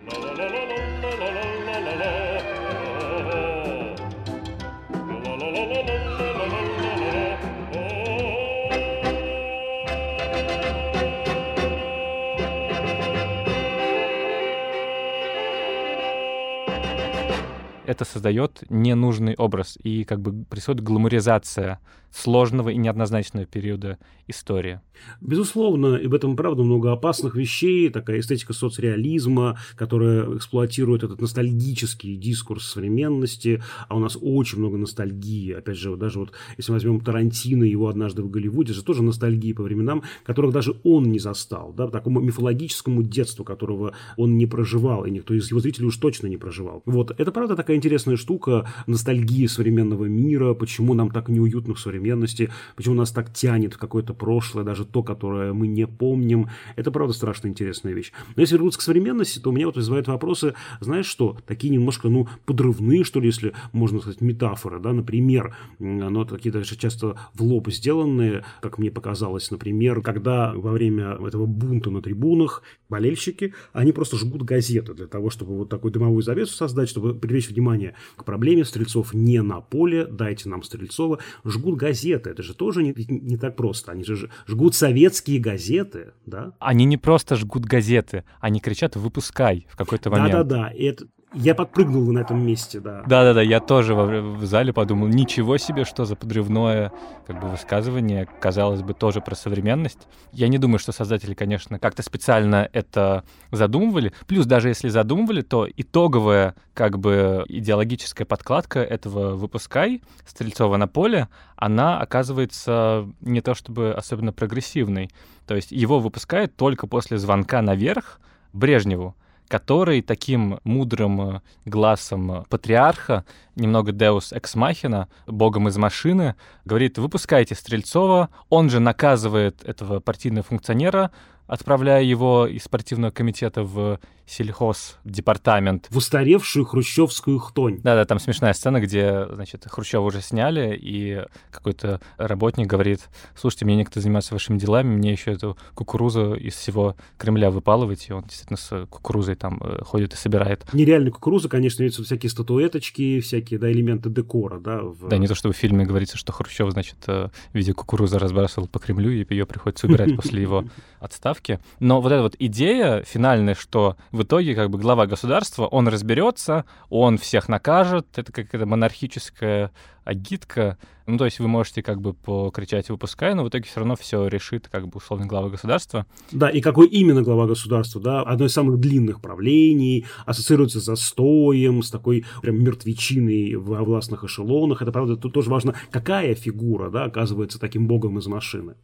Это 17.92 18.05
создает 18.05 18.64
ненужный 18.68 19.35
образ. 19.37 19.78
И 19.83 20.05
как 20.05 20.20
бы 20.20 20.44
происходит 20.44 20.83
гламуризация 20.83 21.78
сложного 22.12 22.68
и 22.68 22.77
неоднозначного 22.77 23.46
периода 23.46 23.98
истории. 24.29 24.81
Безусловно, 25.20 25.96
и 25.96 26.07
в 26.07 26.14
этом, 26.14 26.37
правда, 26.37 26.62
много 26.62 26.92
опасных 26.92 27.35
вещей, 27.35 27.88
такая 27.88 28.20
эстетика 28.20 28.53
соцреализма, 28.53 29.59
которая 29.75 30.37
эксплуатирует 30.37 31.03
этот 31.03 31.20
ностальгический 31.20 32.16
дискурс 32.16 32.66
современности, 32.66 33.62
а 33.88 33.96
у 33.96 33.98
нас 33.98 34.16
очень 34.20 34.59
много 34.59 34.77
ностальгии. 34.77 35.53
Опять 35.53 35.77
же, 35.77 35.96
даже 35.96 36.18
вот 36.20 36.33
если 36.57 36.72
возьмем 36.72 37.01
Тарантино, 37.01 37.64
его 37.64 37.88
однажды 37.88 38.22
в 38.22 38.31
Голливуде, 38.31 38.72
же 38.72 38.85
тоже 38.85 39.03
ностальгии 39.03 39.53
по 39.53 39.62
временам, 39.62 40.03
которых 40.25 40.53
даже 40.53 40.77
он 40.85 41.05
не 41.05 41.18
застал, 41.18 41.72
да, 41.72 41.88
такому 41.88 42.20
мифологическому 42.20 43.03
детству, 43.03 43.44
которого 43.44 43.94
он 44.16 44.37
не 44.37 44.46
проживал, 44.46 45.05
и 45.05 45.11
никто 45.11 45.35
из 45.35 45.51
его 45.51 45.61
зрителей 45.61 45.87
уж 45.87 45.96
точно 45.96 46.29
не 46.29 46.37
проживал. 46.37 46.83
Вот, 46.87 47.12
это, 47.18 47.33
правда, 47.33 47.57
такая 47.57 47.77
интересная 47.77 48.16
штука, 48.16 48.68
ностальгия 48.87 49.48
современного 49.48 50.05
мира, 50.05 50.55
почему 50.55 50.94
нам 50.94 51.11
так 51.11 51.29
неуютно 51.29 51.75
в 51.75 51.81
современности, 52.02 52.50
почему 52.76 52.94
нас 52.94 53.12
так 53.12 53.32
тянет 53.32 53.74
в 53.74 53.78
какое-то 53.78 54.14
прошлое, 54.14 54.64
даже 54.64 54.84
то, 54.84 55.02
которое 55.02 55.52
мы 55.52 55.68
не 55.68 55.86
помним. 55.86 56.48
Это, 56.76 56.90
правда, 56.90 57.14
страшно 57.14 57.48
интересная 57.48 57.92
вещь. 57.92 58.12
Но 58.36 58.42
если 58.42 58.56
вернуться 58.56 58.80
к 58.80 58.82
современности, 58.82 59.38
то 59.38 59.50
у 59.50 59.52
меня 59.52 59.66
вот 59.66 59.76
вызывают 59.76 60.08
вопросы, 60.08 60.54
знаешь 60.80 61.06
что, 61.06 61.36
такие 61.46 61.70
немножко, 61.70 62.08
ну, 62.08 62.28
подрывные, 62.44 63.04
что 63.04 63.20
ли, 63.20 63.26
если 63.26 63.52
можно 63.72 64.00
сказать, 64.00 64.20
метафоры, 64.20 64.80
да, 64.80 64.92
например, 64.92 65.54
но 65.78 66.24
такие 66.24 66.52
даже 66.52 66.76
часто 66.76 67.16
в 67.34 67.42
лоб 67.42 67.68
сделанные, 67.68 68.44
как 68.60 68.78
мне 68.78 68.90
показалось, 68.90 69.50
например, 69.50 70.02
когда 70.02 70.52
во 70.54 70.72
время 70.72 71.18
этого 71.24 71.46
бунта 71.46 71.90
на 71.90 72.02
трибунах 72.02 72.62
болельщики, 72.88 73.54
они 73.72 73.92
просто 73.92 74.16
жгут 74.16 74.42
газеты 74.42 74.94
для 74.94 75.06
того, 75.06 75.30
чтобы 75.30 75.56
вот 75.56 75.68
такую 75.68 75.92
дымовую 75.92 76.22
завесу 76.22 76.54
создать, 76.54 76.88
чтобы 76.88 77.14
привлечь 77.14 77.48
внимание 77.48 77.94
к 78.16 78.24
проблеме 78.24 78.64
Стрельцов 78.64 79.14
не 79.14 79.40
на 79.42 79.60
поле, 79.60 80.06
дайте 80.06 80.48
нам 80.48 80.62
Стрельцова, 80.62 81.18
жгут 81.44 81.76
газеты, 81.76 81.91
это 82.31 82.42
же 82.42 82.55
тоже 82.55 82.83
не, 82.83 82.94
не 83.09 83.37
так 83.37 83.57
просто, 83.57 83.92
они 83.92 84.05
же 84.05 84.31
жгут 84.46 84.74
советские 84.74 85.40
газеты, 85.40 86.12
да? 86.26 86.52
Они 86.59 86.85
не 86.85 86.96
просто 86.96 87.37
жгут 87.37 87.64
газеты, 87.64 88.24
они 88.40 88.61
кричат 88.61 88.96
«выпускай» 88.96 89.66
в 89.70 89.76
какой-то 89.76 90.11
момент. 90.11 90.33
Да-да-да, 90.33 90.72
это, 90.76 91.07
я 91.34 91.54
подпрыгнул 91.54 92.12
на 92.12 92.20
этом 92.20 92.44
месте, 92.44 92.80
да. 92.80 93.02
Да-да-да, 93.06 93.42
я 93.42 93.60
тоже 93.60 93.94
в, 93.94 94.44
зале 94.44 94.72
подумал, 94.72 95.08
ничего 95.08 95.56
себе, 95.56 95.84
что 95.84 96.04
за 96.04 96.16
подрывное 96.16 96.92
как 97.26 97.40
бы 97.40 97.48
высказывание, 97.48 98.28
казалось 98.40 98.82
бы, 98.82 98.94
тоже 98.94 99.20
про 99.20 99.34
современность. 99.34 100.08
Я 100.32 100.48
не 100.48 100.58
думаю, 100.58 100.78
что 100.78 100.92
создатели, 100.92 101.34
конечно, 101.34 101.78
как-то 101.78 102.02
специально 102.02 102.68
это 102.72 103.24
задумывали. 103.50 104.12
Плюс 104.26 104.46
даже 104.46 104.68
если 104.68 104.88
задумывали, 104.88 105.42
то 105.42 105.66
итоговая 105.74 106.54
как 106.74 106.98
бы 106.98 107.44
идеологическая 107.48 108.24
подкладка 108.24 108.80
этого 108.80 109.34
«Выпускай» 109.34 110.02
Стрельцова 110.26 110.76
на 110.76 110.88
поле, 110.88 111.28
она 111.56 112.00
оказывается 112.00 113.08
не 113.20 113.40
то 113.40 113.54
чтобы 113.54 113.92
особенно 113.92 114.32
прогрессивной. 114.32 115.10
То 115.46 115.54
есть 115.54 115.72
его 115.72 115.98
выпускают 115.98 116.56
только 116.56 116.86
после 116.86 117.18
звонка 117.18 117.62
наверх 117.62 118.20
Брежневу, 118.52 119.16
который 119.52 120.00
таким 120.00 120.60
мудрым 120.64 121.20
э, 121.20 121.40
глазом 121.66 122.46
патриарха, 122.48 123.26
немного 123.54 123.92
Deus 123.92 124.32
Ex 124.32 124.56
Machina, 124.56 125.08
богом 125.26 125.68
из 125.68 125.76
машины, 125.76 126.36
говорит, 126.64 126.96
выпускайте 126.96 127.54
Стрельцова, 127.54 128.30
он 128.48 128.70
же 128.70 128.80
наказывает 128.80 129.62
этого 129.62 130.00
партийного 130.00 130.42
функционера, 130.42 131.10
отправляя 131.52 132.02
его 132.02 132.46
из 132.46 132.64
спортивного 132.64 133.10
комитета 133.10 133.62
в 133.62 134.00
сельхоз 134.24 134.98
департамент. 135.04 135.86
В 135.90 135.98
устаревшую 135.98 136.64
хрущевскую 136.64 137.38
хтонь. 137.38 137.80
Да-да, 137.82 138.06
там 138.06 138.18
смешная 138.18 138.54
сцена, 138.54 138.80
где, 138.80 139.26
значит, 139.30 139.66
Хрущева 139.68 140.02
уже 140.02 140.22
сняли, 140.22 140.78
и 140.80 141.22
какой-то 141.50 142.00
работник 142.16 142.68
говорит, 142.68 143.00
слушайте, 143.36 143.66
мне 143.66 143.76
некто 143.76 144.00
занимается 144.00 144.32
вашими 144.32 144.58
делами, 144.58 144.96
мне 144.96 145.12
еще 145.12 145.32
эту 145.32 145.58
кукурузу 145.74 146.34
из 146.34 146.54
всего 146.54 146.96
Кремля 147.18 147.50
выпалывать, 147.50 148.08
и 148.08 148.14
он 148.14 148.22
действительно 148.22 148.56
с 148.56 148.86
кукурузой 148.86 149.34
там 149.34 149.60
э, 149.62 149.82
ходит 149.84 150.14
и 150.14 150.16
собирает. 150.16 150.64
Нереальная 150.72 151.12
кукуруза, 151.12 151.50
конечно, 151.50 151.82
имеются 151.82 152.02
всякие 152.02 152.30
статуэточки, 152.30 153.20
всякие, 153.20 153.58
да, 153.58 153.70
элементы 153.70 154.08
декора, 154.08 154.58
да. 154.58 154.80
В... 154.80 155.08
Да, 155.08 155.18
не 155.18 155.26
то 155.26 155.34
чтобы 155.34 155.52
в 155.52 155.58
фильме 155.58 155.84
говорится, 155.84 156.16
что 156.16 156.32
Хрущев, 156.32 156.70
значит, 156.70 156.96
э, 157.08 157.28
в 157.52 157.54
виде 157.54 157.74
кукурузы 157.74 158.18
разбрасывал 158.18 158.68
по 158.68 158.78
Кремлю, 158.78 159.10
и 159.10 159.26
ее 159.28 159.44
приходится 159.44 159.86
убирать 159.86 160.16
после 160.16 160.40
его 160.40 160.64
отставки. 161.02 161.58
Но 161.80 162.00
вот 162.00 162.12
эта 162.12 162.22
вот 162.22 162.36
идея 162.38 163.02
финальная, 163.02 163.54
что 163.54 163.96
в 164.12 164.22
итоге 164.22 164.54
как 164.54 164.70
бы 164.70 164.78
глава 164.78 165.06
государства, 165.06 165.66
он 165.66 165.88
разберется, 165.88 166.64
он 166.88 167.18
всех 167.18 167.48
накажет, 167.48 168.06
это 168.16 168.32
какая-то 168.32 168.66
монархическая 168.66 169.72
агитка. 170.04 170.78
Ну, 171.06 171.18
то 171.18 171.24
есть 171.24 171.40
вы 171.40 171.48
можете 171.48 171.82
как 171.82 172.00
бы 172.00 172.14
покричать 172.14 172.88
«выпускай», 172.88 173.34
но 173.34 173.44
в 173.44 173.48
итоге 173.48 173.64
все 173.64 173.80
равно 173.80 173.96
все 173.96 174.28
решит 174.28 174.68
как 174.68 174.86
бы 174.86 174.98
условно 174.98 175.26
глава 175.26 175.48
государства. 175.48 176.06
Да, 176.30 176.48
и 176.48 176.60
какой 176.60 176.86
именно 176.88 177.22
глава 177.22 177.46
государства, 177.46 178.00
да, 178.00 178.22
одно 178.22 178.46
из 178.46 178.52
самых 178.52 178.78
длинных 178.78 179.20
правлений, 179.20 180.06
ассоциируется 180.26 180.80
с 180.80 180.84
застоем, 180.84 181.82
с 181.82 181.90
такой 181.90 182.24
прям 182.40 182.62
мертвечиной 182.62 183.56
во 183.56 183.82
властных 183.82 184.24
эшелонах. 184.24 184.82
Это, 184.82 184.92
правда, 184.92 185.16
тут 185.16 185.32
тоже 185.32 185.50
важно, 185.50 185.74
какая 185.90 186.34
фигура, 186.34 186.90
да, 186.90 187.04
оказывается 187.04 187.58
таким 187.58 187.88
богом 187.88 188.18
из 188.18 188.26
машины. 188.26 188.74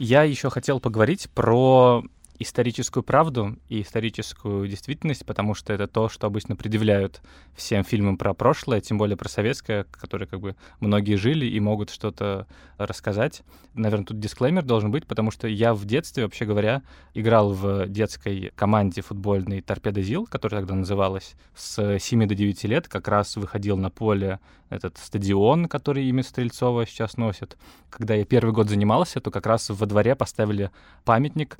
Я 0.00 0.22
еще 0.22 0.48
хотел 0.48 0.80
поговорить 0.80 1.28
про 1.34 2.02
историческую 2.40 3.04
правду 3.04 3.58
и 3.68 3.82
историческую 3.82 4.66
действительность, 4.66 5.26
потому 5.26 5.54
что 5.54 5.72
это 5.74 5.86
то, 5.86 6.08
что 6.08 6.26
обычно 6.26 6.56
предъявляют 6.56 7.20
всем 7.54 7.84
фильмам 7.84 8.16
про 8.16 8.32
прошлое, 8.32 8.80
тем 8.80 8.96
более 8.96 9.16
про 9.16 9.28
советское, 9.28 9.84
которые 9.84 10.26
как 10.26 10.40
бы 10.40 10.56
многие 10.80 11.16
жили 11.16 11.44
и 11.44 11.60
могут 11.60 11.90
что-то 11.90 12.46
рассказать. 12.78 13.42
Наверное, 13.74 14.06
тут 14.06 14.18
дисклеймер 14.18 14.64
должен 14.64 14.90
быть, 14.90 15.06
потому 15.06 15.30
что 15.30 15.46
я 15.46 15.74
в 15.74 15.84
детстве, 15.84 16.24
вообще 16.24 16.46
говоря, 16.46 16.82
играл 17.12 17.52
в 17.52 17.86
детской 17.86 18.52
команде 18.56 19.02
футбольной 19.02 19.60
«Торпедо 19.60 20.00
ЗИЛ», 20.02 20.26
которая 20.26 20.62
тогда 20.62 20.74
называлась, 20.74 21.34
с 21.54 21.98
7 21.98 22.26
до 22.26 22.34
9 22.34 22.64
лет, 22.64 22.88
как 22.88 23.06
раз 23.06 23.36
выходил 23.36 23.76
на 23.76 23.90
поле 23.90 24.40
этот 24.70 24.96
стадион, 24.98 25.66
который 25.66 26.06
имя 26.06 26.22
Стрельцова 26.22 26.86
сейчас 26.86 27.16
носит. 27.16 27.58
Когда 27.90 28.14
я 28.14 28.24
первый 28.24 28.52
год 28.52 28.70
занимался, 28.70 29.20
то 29.20 29.30
как 29.30 29.46
раз 29.46 29.68
во 29.68 29.86
дворе 29.86 30.14
поставили 30.14 30.70
памятник 31.04 31.58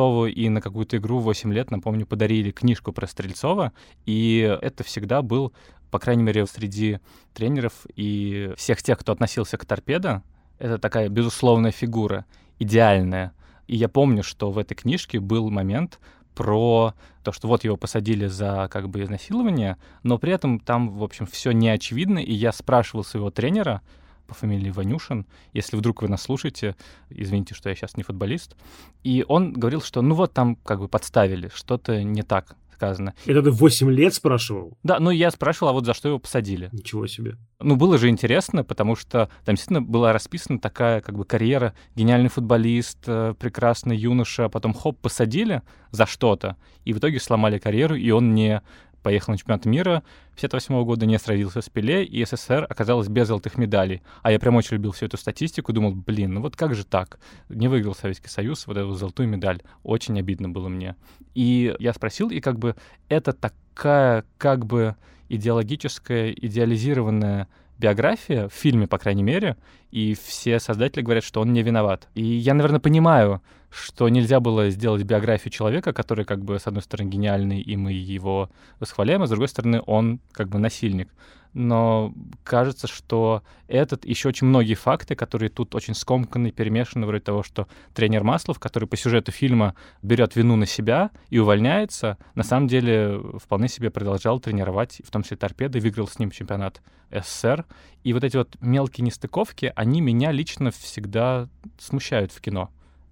Стрельцову, 0.00 0.26
и 0.26 0.48
на 0.48 0.60
какую-то 0.60 0.96
игру 0.96 1.18
8 1.18 1.52
лет, 1.52 1.70
напомню, 1.70 2.06
подарили 2.06 2.50
книжку 2.50 2.92
про 2.92 3.06
Стрельцова, 3.06 3.72
и 4.06 4.58
это 4.62 4.82
всегда 4.82 5.20
был, 5.20 5.52
по 5.90 5.98
крайней 5.98 6.22
мере, 6.22 6.46
среди 6.46 7.00
тренеров 7.34 7.72
и 7.96 8.52
всех 8.56 8.82
тех, 8.82 8.98
кто 8.98 9.12
относился 9.12 9.58
к 9.58 9.64
торпедо, 9.66 10.22
это 10.58 10.78
такая 10.78 11.08
безусловная 11.08 11.70
фигура, 11.70 12.24
идеальная. 12.58 13.32
И 13.66 13.76
я 13.76 13.88
помню, 13.88 14.22
что 14.22 14.50
в 14.50 14.58
этой 14.58 14.74
книжке 14.74 15.20
был 15.20 15.50
момент, 15.50 15.98
про 16.34 16.94
то, 17.22 17.32
что 17.32 17.48
вот 17.48 17.64
его 17.64 17.76
посадили 17.76 18.26
за 18.26 18.68
как 18.70 18.88
бы 18.88 19.02
изнасилование, 19.02 19.76
но 20.02 20.16
при 20.16 20.32
этом 20.32 20.58
там, 20.60 20.88
в 20.88 21.02
общем, 21.02 21.26
все 21.26 21.50
не 21.52 21.68
очевидно, 21.68 22.18
и 22.20 22.32
я 22.32 22.52
спрашивал 22.52 23.04
своего 23.04 23.30
тренера 23.30 23.82
по 24.30 24.34
фамилии 24.34 24.70
Ванюшин, 24.70 25.26
если 25.52 25.76
вдруг 25.76 26.02
вы 26.02 26.08
нас 26.08 26.22
слушаете, 26.22 26.76
извините, 27.10 27.54
что 27.54 27.68
я 27.68 27.74
сейчас 27.74 27.96
не 27.96 28.04
футболист, 28.04 28.56
и 29.02 29.24
он 29.26 29.52
говорил, 29.52 29.82
что 29.82 30.02
ну 30.02 30.14
вот 30.14 30.32
там 30.32 30.54
как 30.54 30.78
бы 30.78 30.86
подставили, 30.88 31.50
что-то 31.52 32.02
не 32.04 32.22
так 32.22 32.56
сказано. 32.80 33.14
Это 33.26 33.42
ты 33.42 33.50
8 33.50 33.90
лет 33.90 34.14
спрашивал? 34.14 34.78
Да, 34.84 35.00
ну 35.00 35.10
я 35.10 35.30
спрашивал, 35.32 35.70
а 35.70 35.72
вот 35.72 35.84
за 35.84 35.92
что 35.92 36.08
его 36.08 36.18
посадили. 36.18 36.70
Ничего 36.72 37.06
себе. 37.08 37.36
Ну, 37.58 37.76
было 37.76 37.98
же 37.98 38.08
интересно, 38.08 38.64
потому 38.64 38.96
что 38.96 39.28
там 39.44 39.56
действительно 39.56 39.82
была 39.82 40.12
расписана 40.12 40.60
такая 40.60 41.00
как 41.00 41.16
бы 41.16 41.24
карьера, 41.24 41.74
гениальный 41.96 42.30
футболист, 42.30 42.98
э, 43.06 43.34
прекрасный 43.38 43.96
юноша, 43.96 44.44
а 44.44 44.48
потом 44.48 44.72
хоп, 44.72 44.98
посадили 44.98 45.60
за 45.90 46.06
что-то, 46.06 46.56
и 46.86 46.94
в 46.94 46.98
итоге 46.98 47.20
сломали 47.20 47.58
карьеру, 47.58 47.96
и 47.96 48.10
он 48.12 48.34
не 48.34 48.62
поехал 49.02 49.32
на 49.32 49.38
чемпионат 49.38 49.64
мира 49.66 50.02
58 50.34 50.84
года, 50.84 51.06
не 51.06 51.18
сразился 51.18 51.60
с 51.60 51.68
Пеле, 51.68 52.04
и 52.04 52.24
СССР 52.24 52.66
оказалась 52.68 53.08
без 53.08 53.28
золотых 53.28 53.58
медалей. 53.58 54.02
А 54.22 54.32
я 54.32 54.38
прям 54.38 54.56
очень 54.56 54.76
любил 54.76 54.92
всю 54.92 55.06
эту 55.06 55.16
статистику, 55.16 55.72
думал, 55.72 55.94
блин, 55.94 56.34
ну 56.34 56.40
вот 56.40 56.56
как 56.56 56.74
же 56.74 56.84
так? 56.84 57.18
Не 57.48 57.68
выиграл 57.68 57.94
Советский 57.94 58.28
Союз 58.28 58.66
вот 58.66 58.76
эту 58.76 58.92
золотую 58.92 59.28
медаль. 59.28 59.62
Очень 59.82 60.18
обидно 60.18 60.48
было 60.48 60.68
мне. 60.68 60.96
И 61.34 61.74
я 61.78 61.92
спросил, 61.92 62.30
и 62.30 62.40
как 62.40 62.58
бы 62.58 62.76
это 63.08 63.32
такая 63.32 64.24
как 64.38 64.66
бы 64.66 64.96
идеологическая, 65.28 66.32
идеализированная 66.32 67.48
биография, 67.78 68.48
в 68.48 68.52
фильме, 68.52 68.86
по 68.86 68.98
крайней 68.98 69.22
мере, 69.22 69.56
и 69.90 70.14
все 70.14 70.60
создатели 70.60 71.02
говорят, 71.02 71.24
что 71.24 71.40
он 71.40 71.52
не 71.52 71.62
виноват. 71.62 72.08
И 72.14 72.22
я, 72.22 72.52
наверное, 72.54 72.80
понимаю, 72.80 73.40
что 73.70 74.08
нельзя 74.08 74.40
было 74.40 74.70
сделать 74.70 75.02
биографию 75.04 75.52
человека, 75.52 75.92
который, 75.92 76.24
как 76.24 76.44
бы, 76.44 76.58
с 76.58 76.66
одной 76.66 76.82
стороны, 76.82 77.08
гениальный, 77.08 77.60
и 77.60 77.76
мы 77.76 77.92
его 77.92 78.50
восхваляем, 78.78 79.22
а 79.22 79.26
с 79.26 79.30
другой 79.30 79.48
стороны, 79.48 79.82
он, 79.86 80.20
как 80.32 80.48
бы, 80.48 80.58
насильник 80.58 81.08
но 81.52 82.14
кажется, 82.44 82.86
что 82.86 83.42
этот 83.66 84.04
еще 84.04 84.28
очень 84.28 84.46
многие 84.46 84.74
факты, 84.74 85.14
которые 85.14 85.50
тут 85.50 85.74
очень 85.74 85.94
скомканы, 85.94 86.52
перемешаны, 86.52 87.06
вроде 87.06 87.24
того, 87.24 87.42
что 87.42 87.66
тренер 87.94 88.22
Маслов, 88.22 88.58
который 88.58 88.88
по 88.88 88.96
сюжету 88.96 89.32
фильма 89.32 89.74
берет 90.02 90.36
вину 90.36 90.56
на 90.56 90.66
себя 90.66 91.10
и 91.28 91.38
увольняется, 91.38 92.18
на 92.34 92.44
самом 92.44 92.68
деле 92.68 93.20
вполне 93.38 93.68
себе 93.68 93.90
продолжал 93.90 94.38
тренировать, 94.38 95.02
в 95.04 95.10
том 95.10 95.22
числе 95.22 95.36
торпеды, 95.36 95.80
выиграл 95.80 96.06
с 96.06 96.18
ним 96.18 96.30
чемпионат 96.30 96.80
СССР. 97.10 97.64
И 98.04 98.12
вот 98.12 98.22
эти 98.22 98.36
вот 98.36 98.56
мелкие 98.60 99.04
нестыковки, 99.04 99.72
они 99.74 100.00
меня 100.00 100.30
лично 100.30 100.70
всегда 100.70 101.48
смущают 101.78 102.32
в 102.32 102.40
кино. 102.40 102.70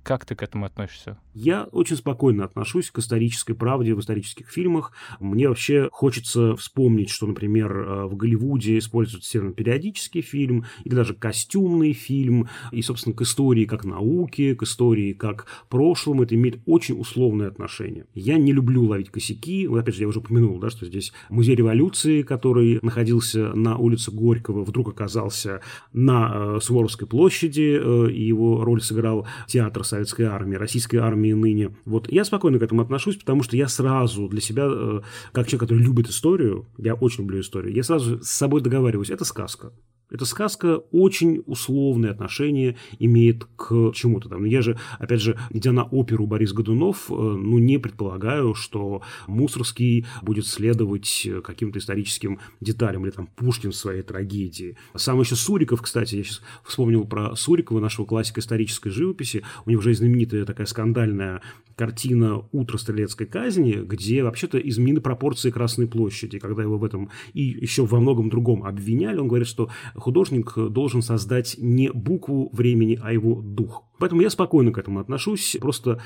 Как 0.09 0.25
ты 0.25 0.35
к 0.35 0.42
этому 0.42 0.64
относишься? 0.64 1.18
Я 1.35 1.64
очень 1.64 1.97
спокойно 1.97 2.42
отношусь 2.42 2.90
к 2.90 2.99
исторической 2.99 3.53
правде 3.53 3.94
в 3.94 4.01
исторических 4.01 4.49
фильмах. 4.49 4.92
Мне 5.21 5.51
вообще 5.51 5.90
хочется 5.92 6.57
вспомнить, 6.57 7.11
что, 7.11 7.27
например, 7.27 7.77
э, 7.77 8.07
в 8.07 8.16
Голливуде 8.16 8.79
используется 8.79 9.31
термин 9.31 9.53
периодический 9.53 10.23
фильм 10.23 10.64
или 10.85 10.94
даже 10.94 11.12
костюмный 11.12 11.92
фильм. 11.92 12.49
И, 12.73 12.81
собственно, 12.81 13.14
к 13.14 13.21
истории 13.21 13.66
как 13.66 13.85
науке, 13.85 14.55
к 14.55 14.62
истории 14.62 15.12
как 15.12 15.44
прошлому 15.68 16.23
это 16.23 16.37
имеет 16.37 16.62
очень 16.64 16.99
условное 16.99 17.49
отношение. 17.49 18.07
Я 18.14 18.38
не 18.38 18.55
люблю 18.55 18.85
ловить 18.85 19.11
косяки. 19.11 19.66
Вот, 19.66 19.81
опять 19.81 19.97
же, 19.97 20.01
я 20.01 20.09
уже 20.09 20.21
упомянул, 20.21 20.59
да, 20.59 20.71
что 20.71 20.87
здесь 20.87 21.12
музей 21.29 21.55
революции, 21.55 22.23
который 22.23 22.79
находился 22.81 23.53
на 23.53 23.77
улице 23.77 24.11
Горького, 24.11 24.64
вдруг 24.64 24.88
оказался 24.88 25.61
на 25.92 26.33
э, 26.33 26.61
Суворовской 26.62 27.07
площади, 27.07 27.79
э, 27.79 28.11
и 28.11 28.23
его 28.23 28.64
роль 28.64 28.81
сыграл 28.81 29.27
театр 29.47 29.85
советской 29.99 30.23
армии, 30.23 30.57
российской 30.57 30.97
армии 30.97 31.33
ныне. 31.33 31.75
Вот 31.85 32.11
я 32.11 32.25
спокойно 32.25 32.59
к 32.59 32.63
этому 32.63 32.83
отношусь, 32.83 33.17
потому 33.17 33.43
что 33.43 33.57
я 33.57 33.69
сразу 33.69 34.29
для 34.29 34.41
себя, 34.41 34.65
э, 34.67 35.01
как 35.33 35.47
человек, 35.47 35.61
который 35.69 35.83
любит 35.83 36.09
историю, 36.09 36.67
я 36.79 36.95
очень 36.95 37.25
люблю 37.25 37.41
историю, 37.41 37.75
я 37.75 37.83
сразу 37.83 38.23
с 38.23 38.31
собой 38.31 38.61
договариваюсь, 38.61 39.11
это 39.11 39.25
сказка. 39.25 39.73
Эта 40.11 40.25
сказка 40.25 40.79
очень 40.90 41.42
условное 41.47 42.11
отношение 42.11 42.77
имеет 42.99 43.44
к 43.57 43.92
чему-то 43.92 44.29
там. 44.29 44.44
Я 44.44 44.62
же, 44.62 44.79
опять 44.99 45.21
же, 45.21 45.38
идя 45.51 45.73
на 45.73 45.85
оперу 45.85 46.27
Борис 46.27 46.53
Годунов, 46.53 47.11
э, 47.11 47.14
ну, 47.14 47.59
не 47.59 47.79
предполагаю, 47.79 48.55
что 48.55 49.03
Мусорский 49.27 50.07
будет 50.23 50.47
следовать 50.47 51.29
каким-то 51.44 51.79
историческим 51.79 52.38
деталям, 52.61 53.05
или 53.05 53.12
там 53.12 53.27
Пушкин 53.27 53.73
в 53.73 53.77
своей 53.77 54.03
трагедии. 54.03 54.77
Сам 54.97 55.21
еще 55.21 55.37
Суриков, 55.37 55.83
кстати, 55.83 56.16
я 56.16 56.25
сейчас 56.25 56.42
вспомнил 56.64 57.05
про 57.05 57.37
Сурикова, 57.37 57.81
нашего 57.81 58.07
классика 58.07 58.40
исторической 58.40 58.90
живописи, 58.90 59.44
у 59.66 59.71
него 59.71 59.83
же 59.83 59.94
знаменитая 59.94 60.44
такая 60.44 60.66
скандальная 60.66 61.42
картина 61.77 62.42
«Утро 62.51 62.77
стрелецкой 62.77 63.29
казни», 63.29 63.75
где 63.85 64.25
вообще-то 64.25 64.59
изменены 64.59 65.01
пропорции 65.01 65.51
Красной 65.51 65.87
площади, 65.87 66.40
когда 66.40 66.62
его 66.62 66.77
в 66.77 66.85
этом 66.85 67.11
и 67.35 67.42
еще 67.42 67.87
во 67.87 68.01
многом 68.01 68.31
другом 68.31 68.64
обвиняли, 68.64 69.18
он 69.18 69.29
говорит, 69.29 69.47
что 69.47 69.71
художник 69.99 70.55
должен 70.57 71.03
создать 71.03 71.57
не 71.59 71.91
букву 71.91 72.51
времени, 72.53 72.99
а 73.03 73.13
его 73.13 73.41
дух. 73.43 73.85
Поэтому 73.99 74.23
я 74.23 74.31
спокойно 74.31 74.73
к 74.73 74.79
этому 74.79 75.01
отношусь, 75.01 75.57
просто 75.61 76.01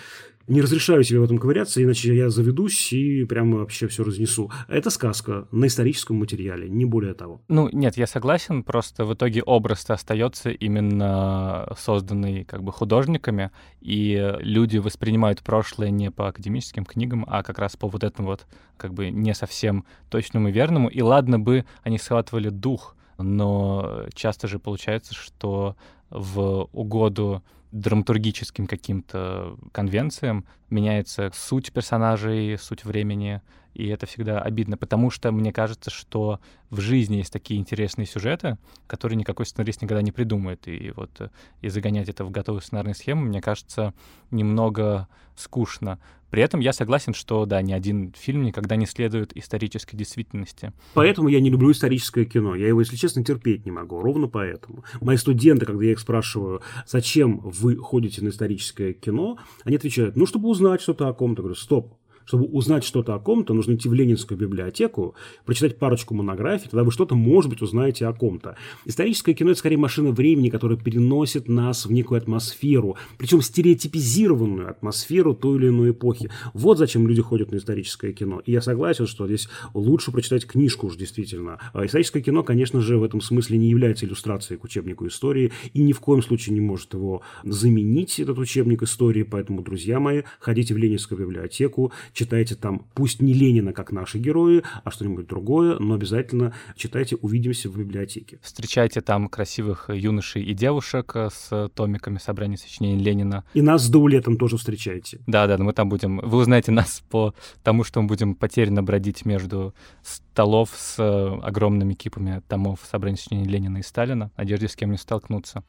не 0.49 0.61
разрешаю 0.61 1.05
себе 1.05 1.21
в 1.21 1.25
этом 1.25 1.39
ковыряться, 1.39 1.83
иначе 1.83 2.15
я 2.17 2.31
заведусь 2.31 2.93
и 2.93 3.25
прямо 3.25 3.59
вообще 3.59 3.87
все 3.87 4.03
разнесу. 4.03 4.51
Это 4.67 4.91
сказка 4.91 5.47
на 5.53 5.67
историческом 5.67 6.17
материале, 6.17 6.69
не 6.69 6.85
более 6.85 7.15
того. 7.15 7.43
Ну, 7.49 7.69
нет, 7.73 7.97
я 7.97 8.07
согласен, 8.07 8.65
просто 8.65 9.05
в 9.05 9.15
итоге 9.15 9.43
образ 9.43 9.89
остается 9.89 10.51
именно 10.51 11.69
созданный 11.79 12.45
как 12.45 12.63
бы 12.63 12.73
художниками, 12.73 13.51
и 13.81 14.35
люди 14.41 14.79
воспринимают 14.79 15.43
прошлое 15.43 15.91
не 15.91 16.11
по 16.11 16.29
академическим 16.29 16.85
книгам, 16.85 17.25
а 17.29 17.43
как 17.43 17.59
раз 17.59 17.77
по 17.77 17.89
вот 17.89 18.03
этому 18.03 18.29
вот 18.29 18.47
как 18.77 18.95
бы 18.95 19.11
не 19.11 19.35
совсем 19.35 19.85
точному 20.11 20.49
и 20.49 20.53
верному. 20.53 20.89
И 20.89 21.03
ладно 21.03 21.39
бы 21.39 21.65
они 21.85 21.99
схватывали 21.99 22.49
дух, 22.49 22.97
но 23.23 24.07
часто 24.15 24.49
же 24.49 24.59
получается, 24.59 25.15
что 25.15 25.77
в 26.11 26.69
угоду 26.73 27.43
драматургическим 27.73 28.67
каким-то 28.67 29.57
конвенциям 29.73 30.45
меняется 30.69 31.31
суть 31.35 31.73
персонажей, 31.73 32.59
суть 32.59 32.85
времени, 32.85 33.41
и 33.75 33.89
это 33.89 34.07
всегда 34.07 34.41
обидно, 34.41 34.77
потому 34.77 35.11
что 35.11 35.33
мне 35.33 35.53
кажется, 35.53 35.91
что 35.91 36.41
в 36.71 36.81
жизни 36.81 37.17
есть 37.17 37.33
такие 37.33 37.59
интересные 37.61 38.07
сюжеты, 38.07 38.59
которые 38.87 39.17
никакой 39.17 39.47
сценарист 39.47 39.83
никогда 39.83 40.03
не 40.03 40.13
придумает, 40.13 40.67
и 40.69 40.93
вот 40.95 41.11
э, 41.21 41.29
и 41.61 41.69
загонять 41.69 42.09
это 42.09 42.25
в 42.25 42.31
готовую 42.31 42.63
сценарную 42.63 42.95
схему, 42.95 43.23
мне 43.23 43.41
кажется, 43.41 43.95
немного 44.31 45.09
скучно. 45.37 45.99
При 46.33 46.43
этом 46.43 46.61
я 46.61 46.73
согласен, 46.73 47.13
что, 47.13 47.45
да, 47.45 47.61
ни 47.61 47.75
один 47.75 48.15
фильм 48.17 48.43
никогда 48.43 48.77
не 48.77 48.87
следует 48.87 49.37
исторической 49.37 49.99
действительности. 49.99 50.73
Поэтому 50.95 51.29
я 51.29 51.43
не 51.43 51.51
люблю 51.51 51.71
историческое 51.71 52.25
кино. 52.25 52.55
Я 52.55 52.69
его, 52.69 52.81
если 52.81 52.97
честно, 52.97 53.23
терпеть 53.23 53.67
не 53.67 53.71
могу. 53.71 54.01
Ровно 54.01 54.29
поэтому. 54.29 54.83
Мои 55.03 55.19
студенты, 55.19 55.67
когда 55.67 55.85
я 55.85 55.93
их 55.93 56.01
спрашиваю, 56.01 56.63
зачем 56.87 57.37
вы 57.41 57.77
ходите 57.77 58.25
на 58.25 58.31
историческое 58.31 58.95
кино, 58.95 59.37
они 59.65 59.77
отвечают, 59.77 60.17
ну, 60.17 60.25
чтобы 60.25 60.49
узнать 60.49 60.81
что-то 60.81 61.07
о 61.09 61.13
ком-то. 61.13 61.43
Говорю, 61.43 61.55
стоп, 61.55 61.99
чтобы 62.25 62.45
узнать 62.45 62.85
что-то 62.85 63.15
о 63.15 63.19
ком-то, 63.19 63.55
нужно 63.55 63.75
идти 63.75 63.89
в 63.89 63.95
Ленинскую 63.95 64.39
библиотеку, 64.39 65.15
прочитать 65.45 65.79
парочку 65.79 66.15
монографий, 66.15 66.69
тогда 66.71 66.85
вы 66.85 66.93
что-то, 66.93 67.15
может 67.15 67.51
быть, 67.51 67.63
узнаете 67.63 68.07
о 68.07 68.13
ком-то. 68.13 68.57
Историческое 68.85 69.35
кино– 69.35 69.51
это 69.53 69.59
скорее 69.59 69.77
машина 69.77 70.11
времени, 70.11 70.51
которая 70.51 70.79
переносит 70.79 71.49
нас 71.49 71.87
в 71.87 71.93
некую 71.93 72.19
атмосферу, 72.19 72.97
причем 73.19 73.43
стереотипизированную 73.43 74.71
атмосферу 74.71 75.35
той 75.35 75.59
или 75.59 75.69
иной 75.69 75.91
эпохи. 75.91 76.31
Вот 76.55 76.79
зачем 76.79 77.07
люди 77.07 77.23
ходят 77.23 77.53
на 77.53 77.57
историческое 77.57 78.13
кино. 78.13 78.43
И 78.45 78.53
я 78.53 78.61
согласен, 78.61 79.07
что 79.07 79.27
здесь 79.27 79.49
лучше 79.75 80.13
прочитать 80.13 80.47
книжку 80.47 80.87
уж 80.87 80.97
действительно. 80.97 81.59
А 81.73 81.85
историческое 81.85 82.23
кино, 82.23 82.43
конечно 82.43 82.81
же, 82.81 82.99
в 82.99 83.05
этом 83.05 83.21
смысле 83.21 83.59
не 83.59 83.69
является 83.69 84.07
иллюстрацией 84.07 84.59
к 84.59 84.65
учебнику 84.65 85.07
истории 85.07 85.53
и 85.73 85.83
ни 85.83 85.93
в 85.93 86.01
коем 86.01 86.23
случае 86.23 86.55
не 86.55 86.61
может 86.61 86.95
его 86.95 87.23
заменить, 87.45 88.19
этот 88.19 88.39
учебник 88.39 88.83
истории. 88.83 89.23
Поэтому, 89.23 89.63
друзья 89.63 90.01
мои, 90.01 90.23
ходите 90.39 90.75
в 90.75 90.79
Ленинскую 90.79 91.19
библиотеку, 91.19 91.93
читайте 92.13 92.55
там, 92.55 92.87
пусть 92.95 93.21
не 93.21 93.33
Ленина, 93.33 93.73
как 93.73 93.93
наши 93.93 94.19
герои, 94.19 94.63
а 94.85 94.91
что-нибудь 94.91 95.27
другое, 95.27 95.79
но 95.79 95.95
обязательно 95.95 96.55
читайте 96.77 97.17
«Увидимся 97.17 97.69
в 97.69 97.77
библиотеке». 97.77 98.39
Встречайте 98.43 99.01
там 99.01 99.29
красивых 99.29 99.91
юношей 99.91 100.43
и 100.43 100.55
девушек 100.55 101.15
с 101.15 101.71
томиками 101.75 102.19
собрания 102.19 102.57
сочинений 102.57 103.03
Ленина. 103.03 103.45
И 103.55 103.63
нас 103.63 103.85
с 103.85 103.89
Даулетом 103.89 104.37
тоже 104.37 104.57
встречайте. 104.57 105.21
Да-да, 105.27 105.59
мы 105.59 105.73
там 105.73 105.89
будем... 105.89 106.19
Вы 106.19 106.39
узнаете 106.39 106.73
нас 106.73 107.03
по 107.11 107.35
тому, 107.63 107.85
что 107.85 108.01
мы 108.03 108.09
будем 108.09 108.35
потерянно 108.35 108.83
бродить 108.83 109.25
между 109.25 109.75
столов 110.03 110.71
с 110.75 110.99
огромными 111.43 111.95
кипами 111.95 112.43
томов 112.49 112.81
собрания 112.91 113.17
сочинений 113.17 113.49
Ленина 113.49 113.79
и 113.79 113.83
Сталина. 113.83 114.31
Надеюсь, 114.37 114.71
с 114.71 114.77
кем 114.77 114.91
не 114.91 114.99
столкнуться. 114.99 115.65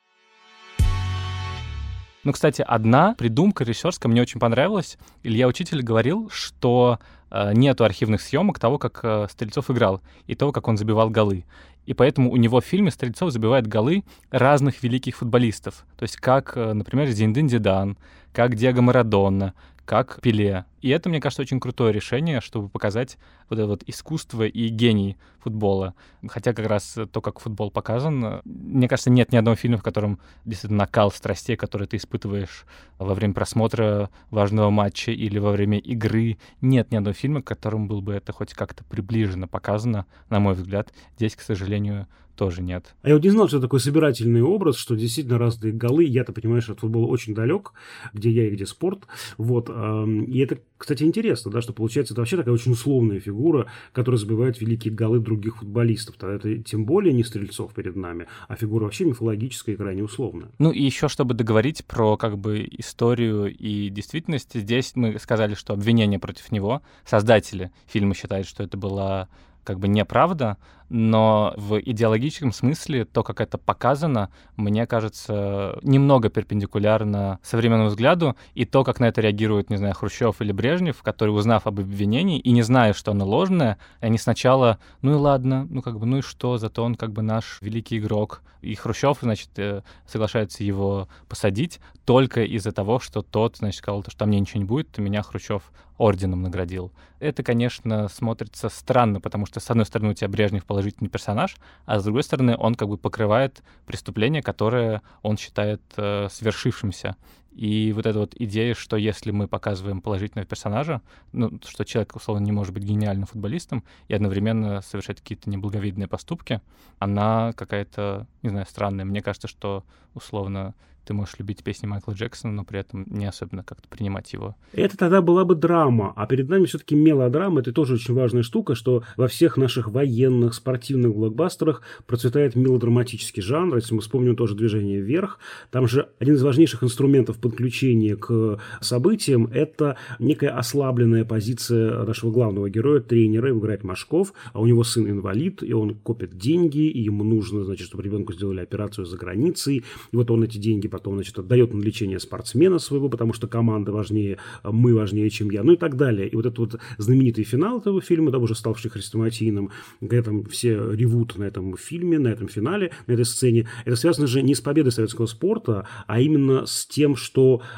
Ну, 2.23 2.31
кстати, 2.31 2.63
одна 2.65 3.15
придумка 3.15 3.65
режиссерская 3.65 4.09
мне 4.09 4.21
очень 4.21 4.39
понравилась. 4.39 4.97
Илья 5.23 5.45
Учитель 5.45 5.81
говорил, 5.81 6.29
что 6.31 6.99
э, 7.29 7.51
нету 7.53 7.83
архивных 7.83 8.21
съемок 8.21 8.59
того, 8.59 8.77
как 8.77 9.01
э, 9.03 9.27
Стрельцов 9.29 9.69
играл, 9.69 10.01
и 10.27 10.35
того, 10.35 10.53
как 10.53 10.69
он 10.69 10.77
забивал 10.77 11.09
голы. 11.09 11.43
И 11.85 11.93
поэтому 11.93 12.31
у 12.31 12.37
него 12.37 12.61
в 12.61 12.65
фильме 12.65 12.91
Стрельцов 12.91 13.31
забивает 13.31 13.67
голы 13.67 14.05
разных 14.31 14.83
великих 14.83 15.17
футболистов. 15.17 15.85
То 15.97 16.03
есть 16.03 16.15
как, 16.15 16.55
э, 16.55 16.71
например, 16.71 17.09
Зиндин 17.09 17.49
Зидан, 17.49 17.97
как 18.31 18.55
Диего 18.55 18.79
Марадонна, 18.79 19.53
как 19.85 20.19
Пеле. 20.21 20.65
И 20.81 20.89
это, 20.89 21.09
мне 21.09 21.19
кажется, 21.19 21.41
очень 21.41 21.59
крутое 21.59 21.93
решение, 21.93 22.41
чтобы 22.41 22.69
показать 22.69 23.17
вот 23.49 23.59
это 23.59 23.67
вот 23.67 23.83
искусство 23.85 24.45
и 24.45 24.67
гений 24.69 25.17
футбола. 25.39 25.93
Хотя 26.27 26.53
как 26.53 26.67
раз 26.67 26.97
то, 27.11 27.21
как 27.21 27.39
футбол 27.39 27.71
показан, 27.71 28.41
мне 28.45 28.87
кажется, 28.87 29.09
нет 29.09 29.31
ни 29.31 29.37
одного 29.37 29.55
фильма, 29.55 29.77
в 29.77 29.83
котором 29.83 30.19
действительно 30.45 30.79
накал 30.79 31.11
страстей, 31.11 31.55
который 31.55 31.87
ты 31.87 31.97
испытываешь 31.97 32.65
во 32.97 33.13
время 33.13 33.33
просмотра 33.33 34.09
важного 34.29 34.69
матча 34.69 35.11
или 35.11 35.37
во 35.37 35.51
время 35.51 35.77
игры. 35.79 36.37
Нет 36.61 36.91
ни 36.91 36.95
одного 36.95 37.13
фильма, 37.13 37.41
к 37.41 37.47
которому 37.47 37.87
было 37.87 38.01
бы 38.01 38.13
это 38.13 38.31
хоть 38.31 38.53
как-то 38.53 38.83
приближенно 38.83 39.47
показано, 39.47 40.05
на 40.29 40.39
мой 40.39 40.53
взгляд. 40.53 40.93
Здесь, 41.17 41.35
к 41.35 41.41
сожалению, 41.41 42.07
тоже 42.35 42.61
нет. 42.61 42.95
А 43.01 43.09
я 43.09 43.15
вот 43.15 43.23
не 43.23 43.29
знал, 43.29 43.47
что 43.47 43.59
такой 43.59 43.79
собирательный 43.79 44.41
образ, 44.41 44.77
что 44.77 44.95
действительно 44.95 45.37
разные 45.37 45.73
голы. 45.73 46.03
Я-то, 46.03 46.33
понимаешь, 46.33 46.69
от 46.69 46.79
футбола 46.79 47.07
очень 47.07 47.33
далек, 47.35 47.73
где 48.13 48.31
я 48.31 48.47
и 48.47 48.51
где 48.51 48.65
спорт. 48.65 49.03
Вот. 49.37 49.69
И 49.69 50.39
это, 50.39 50.59
кстати, 50.77 51.03
интересно, 51.03 51.51
да, 51.51 51.61
что 51.61 51.73
получается 51.73 52.13
это 52.13 52.21
вообще 52.21 52.37
такая 52.37 52.53
очень 52.53 52.71
условная 52.71 53.19
фигура, 53.19 53.67
которая 53.91 54.19
забивает 54.19 54.59
великие 54.59 54.93
голы 54.93 55.19
других 55.19 55.57
футболистов. 55.57 56.15
Тогда 56.17 56.35
это 56.35 56.57
тем 56.63 56.85
более 56.85 57.13
не 57.13 57.23
Стрельцов 57.23 57.73
перед 57.73 57.95
нами, 57.95 58.27
а 58.47 58.55
фигура 58.55 58.85
вообще 58.85 59.05
мифологическая 59.05 59.75
и 59.75 59.77
крайне 59.77 60.03
условная. 60.03 60.49
Ну 60.59 60.71
и 60.71 60.81
еще, 60.81 61.07
чтобы 61.07 61.33
договорить 61.33 61.85
про 61.85 62.17
как 62.17 62.37
бы 62.37 62.67
историю 62.77 63.55
и 63.55 63.89
действительность, 63.89 64.53
здесь 64.53 64.93
мы 64.95 65.19
сказали, 65.19 65.53
что 65.53 65.73
обвинение 65.73 66.19
против 66.19 66.51
него, 66.51 66.81
создатели 67.05 67.71
фильма 67.87 68.15
считают, 68.15 68.47
что 68.47 68.63
это 68.63 68.77
была 68.77 69.29
как 69.63 69.79
бы 69.79 69.87
неправда, 69.87 70.57
но 70.93 71.55
в 71.57 71.79
идеологическом 71.79 72.51
смысле 72.51 73.05
то, 73.05 73.23
как 73.23 73.41
это 73.41 73.57
показано, 73.57 74.29
мне 74.57 74.85
кажется, 74.85 75.79
немного 75.81 76.29
перпендикулярно 76.29 77.39
современному 77.41 77.89
взгляду, 77.89 78.35
и 78.53 78.65
то, 78.65 78.83
как 78.83 78.99
на 78.99 79.05
это 79.05 79.19
реагируют, 79.19 79.71
не 79.71 79.77
знаю, 79.77 79.95
Хрущев 79.95 80.39
или 80.39 80.51
Брежнев, 80.51 81.01
которые, 81.01 81.33
узнав 81.33 81.65
об 81.65 81.79
обвинении 81.79 82.37
и 82.37 82.51
не 82.51 82.61
зная, 82.61 82.93
что 82.93 83.09
оно 83.09 83.25
ложное, 83.25 83.79
они 84.01 84.19
сначала, 84.19 84.77
ну 85.01 85.13
и 85.13 85.15
ладно, 85.15 85.67
ну 85.67 85.81
как 85.81 85.97
бы, 85.97 86.05
ну 86.05 86.17
и 86.17 86.21
что, 86.21 86.59
зато 86.59 86.83
он 86.83 86.93
как 86.93 87.11
бы 87.11 87.23
наш 87.23 87.57
великий 87.61 87.97
игрок. 87.97 88.43
И 88.61 88.75
Хрущев, 88.75 89.17
значит, 89.21 89.49
э, 89.57 89.81
соглашается 90.07 90.63
его 90.63 91.09
посадить 91.27 91.81
только 92.05 92.43
из-за 92.43 92.71
того, 92.71 92.99
что 92.99 93.21
тот, 93.23 93.57
значит, 93.57 93.79
сказал, 93.79 94.03
что 94.03 94.15
там 94.15 94.29
мне 94.29 94.39
ничего 94.39 94.59
не 94.59 94.65
будет, 94.65 94.97
меня 94.99 95.23
Хрущев 95.23 95.63
орденом 95.97 96.41
наградил. 96.41 96.91
Это, 97.19 97.43
конечно, 97.43 98.07
смотрится 98.09 98.69
странно, 98.69 99.21
потому 99.21 99.45
что, 99.45 99.59
с 99.59 99.69
одной 99.69 99.85
стороны, 99.85 100.11
у 100.11 100.13
тебя 100.13 100.27
Брежнев 100.27 100.65
положительный 100.83 101.09
персонаж, 101.09 101.55
а 101.85 101.99
с 101.99 102.03
другой 102.03 102.23
стороны, 102.23 102.55
он 102.57 102.75
как 102.75 102.89
бы 102.89 102.97
покрывает 102.97 103.63
преступление, 103.85 104.41
которое 104.41 105.01
он 105.21 105.37
считает 105.37 105.81
э, 105.95 106.27
свершившимся. 106.29 107.15
И 107.55 107.93
вот 107.93 108.05
эта 108.05 108.19
вот 108.19 108.35
идея, 108.37 108.73
что 108.73 108.97
если 108.97 109.31
мы 109.31 109.47
показываем 109.47 110.01
положительного 110.01 110.47
персонажа, 110.47 111.01
ну, 111.31 111.59
что 111.65 111.85
человек, 111.85 112.15
условно, 112.15 112.43
не 112.43 112.51
может 112.51 112.73
быть 112.73 112.83
гениальным 112.83 113.27
футболистом 113.27 113.83
и 114.07 114.13
одновременно 114.13 114.81
совершать 114.81 115.19
какие-то 115.21 115.49
неблаговидные 115.49 116.07
поступки, 116.07 116.61
она 116.99 117.53
какая-то, 117.53 118.27
не 118.41 118.49
знаю, 118.49 118.65
странная. 118.67 119.05
Мне 119.05 119.21
кажется, 119.21 119.47
что, 119.47 119.83
условно, 120.13 120.73
ты 121.05 121.13
можешь 121.13 121.37
любить 121.37 121.63
песни 121.63 121.87
Майкла 121.87 122.13
Джексона, 122.13 122.53
но 122.53 122.63
при 122.63 122.79
этом 122.79 123.05
не 123.07 123.25
особенно 123.25 123.63
как-то 123.63 123.87
принимать 123.87 124.31
его. 124.33 124.55
Это 124.71 124.97
тогда 124.97 125.21
была 125.21 125.43
бы 125.45 125.55
драма, 125.55 126.13
а 126.15 126.25
перед 126.27 126.49
нами 126.49 126.65
все-таки 126.65 126.95
мелодрама. 126.95 127.61
Это 127.61 127.73
тоже 127.73 127.95
очень 127.95 128.13
важная 128.13 128.43
штука, 128.43 128.75
что 128.75 129.03
во 129.17 129.27
всех 129.27 129.57
наших 129.57 129.89
военных, 129.89 130.53
спортивных 130.53 131.13
блокбастерах 131.13 131.81
процветает 132.07 132.55
мелодраматический 132.55 133.41
жанр. 133.41 133.75
Если 133.75 133.93
мы 133.93 134.01
вспомним 134.01 134.35
тоже 134.35 134.55
«Движение 134.55 135.01
вверх», 135.01 135.39
там 135.71 135.87
же 135.87 136.09
один 136.19 136.35
из 136.35 136.43
важнейших 136.43 136.83
инструментов 136.83 137.37
подключения 137.43 138.15
к 138.15 138.59
событиям– 138.81 139.49
это 139.53 139.97
некая 140.19 140.57
ослабленная 140.57 141.25
позиция 141.25 142.03
нашего 142.05 142.31
главного 142.31 142.69
героя, 142.69 143.01
тренера, 143.01 143.49
его 143.49 143.59
играет 143.59 143.83
Машков, 143.83 144.33
а 144.53 144.61
у 144.61 144.65
него 144.65 144.83
сын 144.83 145.09
инвалид, 145.09 145.61
и 145.61 145.73
он 145.73 145.95
копит 145.95 146.37
деньги, 146.37 146.87
и 146.87 147.01
ему 147.01 147.23
нужно, 147.23 147.65
значит, 147.65 147.87
чтобы 147.87 148.03
ребенку 148.03 148.33
сделали 148.33 148.61
операцию 148.61 149.05
за 149.05 149.17
границей, 149.17 149.83
и 150.11 150.15
вот 150.15 150.31
он 150.31 150.43
эти 150.43 150.57
деньги 150.57 150.87
потом, 150.87 151.15
значит, 151.15 151.37
отдает 151.37 151.73
на 151.73 151.81
лечение 151.81 152.19
спортсмена 152.19 152.79
своего, 152.79 153.09
потому 153.09 153.33
что 153.33 153.47
команда 153.47 153.91
важнее, 153.91 154.37
мы 154.63 154.95
важнее, 154.95 155.29
чем 155.29 155.51
я, 155.51 155.63
ну 155.63 155.73
и 155.73 155.77
так 155.77 155.97
далее. 155.97 156.29
И 156.29 156.35
вот 156.35 156.45
этот 156.45 156.59
вот 156.59 156.79
знаменитый 156.97 157.43
финал 157.43 157.79
этого 157.79 158.01
фильма, 158.01 158.31
да, 158.31 158.37
уже 158.37 158.55
ставший 158.55 158.89
хрестоматийным, 158.89 159.69
когда 159.99 160.23
там 160.23 160.45
все 160.45 160.91
ревут 160.91 161.37
на 161.37 161.43
этом 161.43 161.75
фильме, 161.75 162.19
на 162.19 162.29
этом 162.29 162.47
финале, 162.47 162.91
на 163.07 163.11
этой 163.11 163.25
сцене, 163.25 163.67
это 163.83 163.97
связано 163.97 164.27
же 164.27 164.41
не 164.41 164.55
с 164.55 164.61
победой 164.61 164.93
советского 164.93 165.25
спорта, 165.25 165.87
а 166.07 166.21
именно 166.21 166.65
с 166.65 166.85
тем, 166.85 167.15
что 167.15 167.32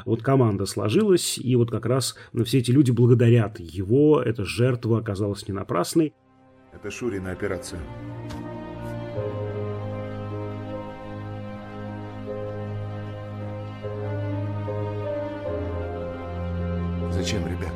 вот 0.05 0.21
команда 0.21 0.65
сложилась, 0.65 1.37
и 1.37 1.55
вот 1.55 1.71
как 1.71 1.85
раз 1.85 2.15
все 2.43 2.59
эти 2.59 2.71
люди 2.71 2.91
благодарят 2.91 3.59
его, 3.59 4.21
эта 4.21 4.45
жертва 4.45 4.99
оказалась 4.99 5.47
не 5.47 5.53
напрасной. 5.53 6.13
Это 6.73 6.91
Шурина 6.91 7.31
операция. 7.31 7.79
Зачем, 17.11 17.47
ребят? 17.47 17.71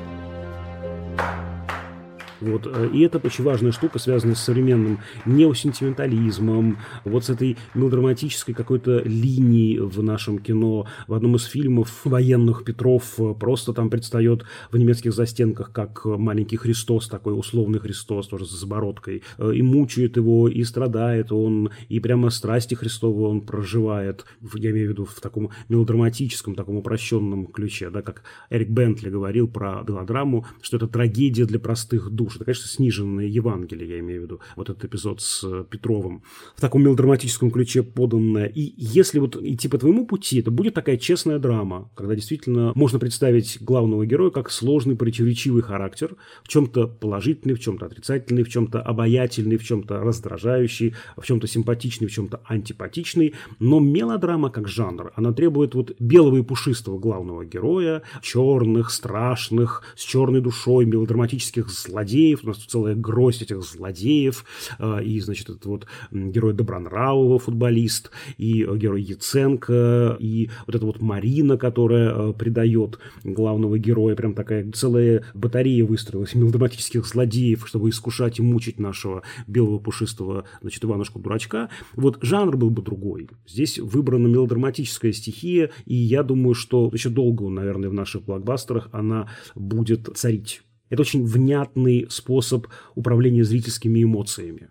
Вот. 2.42 2.68
Э, 2.68 2.90
и 2.94 3.02
это 3.02 3.20
очень 3.20 3.44
важная 3.44 3.72
штука, 3.72 4.00
связанная 4.00 4.36
с 4.36 4.44
современным 4.44 5.00
неосентиментализмом, 5.26 6.78
вот 7.04 7.26
с 7.26 7.30
этой 7.30 7.58
мелодраматической 7.74 8.54
какой-то 8.54 9.00
линией 9.00 9.80
в 9.80 10.02
нашем 10.02 10.40
кино. 10.40 10.88
В 11.08 11.14
одном 11.14 11.36
из 11.36 11.46
фильмов 11.46 12.02
военных 12.04 12.64
Петров 12.64 13.20
э, 13.20 13.34
просто 13.40 13.74
там 13.74 13.90
предстает 13.90 14.46
в 14.72 14.78
немецких 14.78 15.14
застенках 15.14 15.72
как 15.72 16.06
маленький 16.06 16.58
Христос, 16.58 17.08
такой 17.08 17.38
условный 17.38 17.80
Христос, 17.80 18.28
тоже 18.28 18.46
с 18.46 18.52
забородкой, 18.52 19.24
э, 19.38 19.54
и 19.54 19.62
мучает 19.62 20.18
его, 20.18 20.48
и 20.48 20.64
страдает 20.64 21.32
он, 21.32 21.70
и 21.90 22.00
прямо 22.00 22.30
страсти 22.30 22.76
Христовы 22.76 23.24
он 23.24 23.42
проживает, 23.42 24.26
я 24.56 24.72
имею 24.72 24.88
в 24.88 24.92
виду 24.92 25.06
в 25.06 25.20
таком 25.20 25.50
мелодраматическом, 25.68 26.56
таком 26.56 26.78
упрощенном 26.78 27.48
ключе, 27.48 27.90
да, 27.90 28.02
как 28.02 28.24
Эрик 28.50 28.70
Бентли 28.70 29.10
говорил 29.10 29.48
про 29.48 29.84
мелодраму, 29.88 30.46
что 30.62 30.78
это 30.78 30.88
трагедия 30.88 31.46
для 31.46 31.60
простых 31.60 32.10
душ, 32.10 32.29
душ. 32.30 32.36
Это, 32.36 32.46
конечно, 32.46 32.68
сниженное 32.68 33.26
Евангелие, 33.26 33.90
я 33.90 34.00
имею 34.00 34.22
в 34.22 34.24
виду, 34.24 34.40
вот 34.56 34.70
этот 34.70 34.86
эпизод 34.86 35.22
с 35.22 35.44
э, 35.44 35.66
Петровым, 35.70 36.24
в 36.56 36.62
таком 36.62 36.84
мелодраматическом 36.84 37.52
ключе 37.52 37.84
поданное. 37.84 38.46
И 38.46 38.74
если 38.78 39.20
вот 39.20 39.36
идти 39.36 39.68
по 39.68 39.78
твоему 39.78 40.06
пути, 40.06 40.40
это 40.40 40.52
будет 40.52 40.74
такая 40.74 40.98
честная 40.98 41.40
драма, 41.40 41.90
когда 41.96 42.16
действительно 42.16 42.72
можно 42.76 43.00
представить 43.00 43.58
главного 43.62 44.06
героя 44.06 44.30
как 44.30 44.52
сложный, 44.52 44.96
противоречивый 44.96 45.62
характер, 45.62 46.16
в 46.44 46.48
чем-то 46.48 46.88
положительный, 46.88 47.56
в 47.56 47.60
чем-то 47.60 47.86
отрицательный, 47.86 48.44
в 48.44 48.50
чем-то 48.50 48.82
обаятельный, 48.82 49.58
в 49.58 49.64
чем-то 49.64 50.00
раздражающий, 50.00 50.96
в 51.18 51.26
чем-то 51.26 51.48
симпатичный, 51.48 52.08
в 52.08 52.12
чем-то 52.12 52.42
антипатичный. 52.46 53.34
Но 53.60 53.80
мелодрама 53.80 54.50
как 54.50 54.68
жанр, 54.68 55.12
она 55.16 55.34
требует 55.34 55.76
вот 55.76 55.96
белого 56.00 56.38
и 56.38 56.44
пушистого 56.44 57.00
главного 57.00 57.46
героя, 57.46 58.04
черных, 58.22 58.92
страшных, 58.92 59.84
с 59.96 60.04
черной 60.04 60.42
душой, 60.42 60.86
мелодраматических 60.86 61.70
злодеев, 61.70 62.19
злодеев, 62.20 62.44
у 62.44 62.48
нас 62.48 62.58
тут 62.58 62.70
целая 62.70 62.96
гроздь 62.96 63.42
этих 63.42 63.62
злодеев, 63.64 64.46
а, 64.78 65.00
и, 65.00 65.20
значит, 65.20 65.50
этот 65.50 65.66
вот 65.66 65.86
герой 66.12 66.54
Добронравова, 66.54 67.40
футболист, 67.40 68.12
и 68.38 68.64
герой 68.64 69.02
Яценко, 69.02 70.18
и 70.20 70.50
вот 70.68 70.76
эта 70.76 70.86
вот 70.86 71.02
Марина, 71.02 71.58
которая 71.58 72.10
а, 72.30 72.34
предает 72.34 73.00
главного 73.24 73.78
героя, 73.78 74.16
прям 74.16 74.34
такая 74.34 74.70
целая 74.72 75.24
батарея 75.34 75.86
выстроилась 75.86 76.36
мелодраматических 76.36 77.06
злодеев, 77.06 77.68
чтобы 77.68 77.90
искушать 77.90 78.40
и 78.40 78.42
мучить 78.42 78.80
нашего 78.80 79.24
белого 79.48 79.80
пушистого, 79.80 80.46
значит, 80.62 80.84
Иванушку-дурачка. 80.84 81.70
Вот 81.96 82.20
жанр 82.22 82.58
был 82.58 82.70
бы 82.70 82.82
другой. 82.82 83.30
Здесь 83.48 83.80
выбрана 83.80 84.28
мелодраматическая 84.28 85.12
стихия, 85.12 85.72
и 85.86 85.96
я 85.96 86.24
думаю, 86.24 86.54
что 86.54 86.90
еще 86.94 87.10
долго, 87.10 87.48
наверное, 87.50 87.90
в 87.90 87.94
наших 87.94 88.24
блокбастерах 88.24 88.90
она 88.92 89.30
будет 89.56 90.10
царить. 90.16 90.62
Это 90.90 91.02
очень 91.02 91.26
внятный 91.26 92.08
способ 92.10 92.68
управления 92.96 93.44
зрительскими 93.44 94.04
эмоциями. 94.04 94.70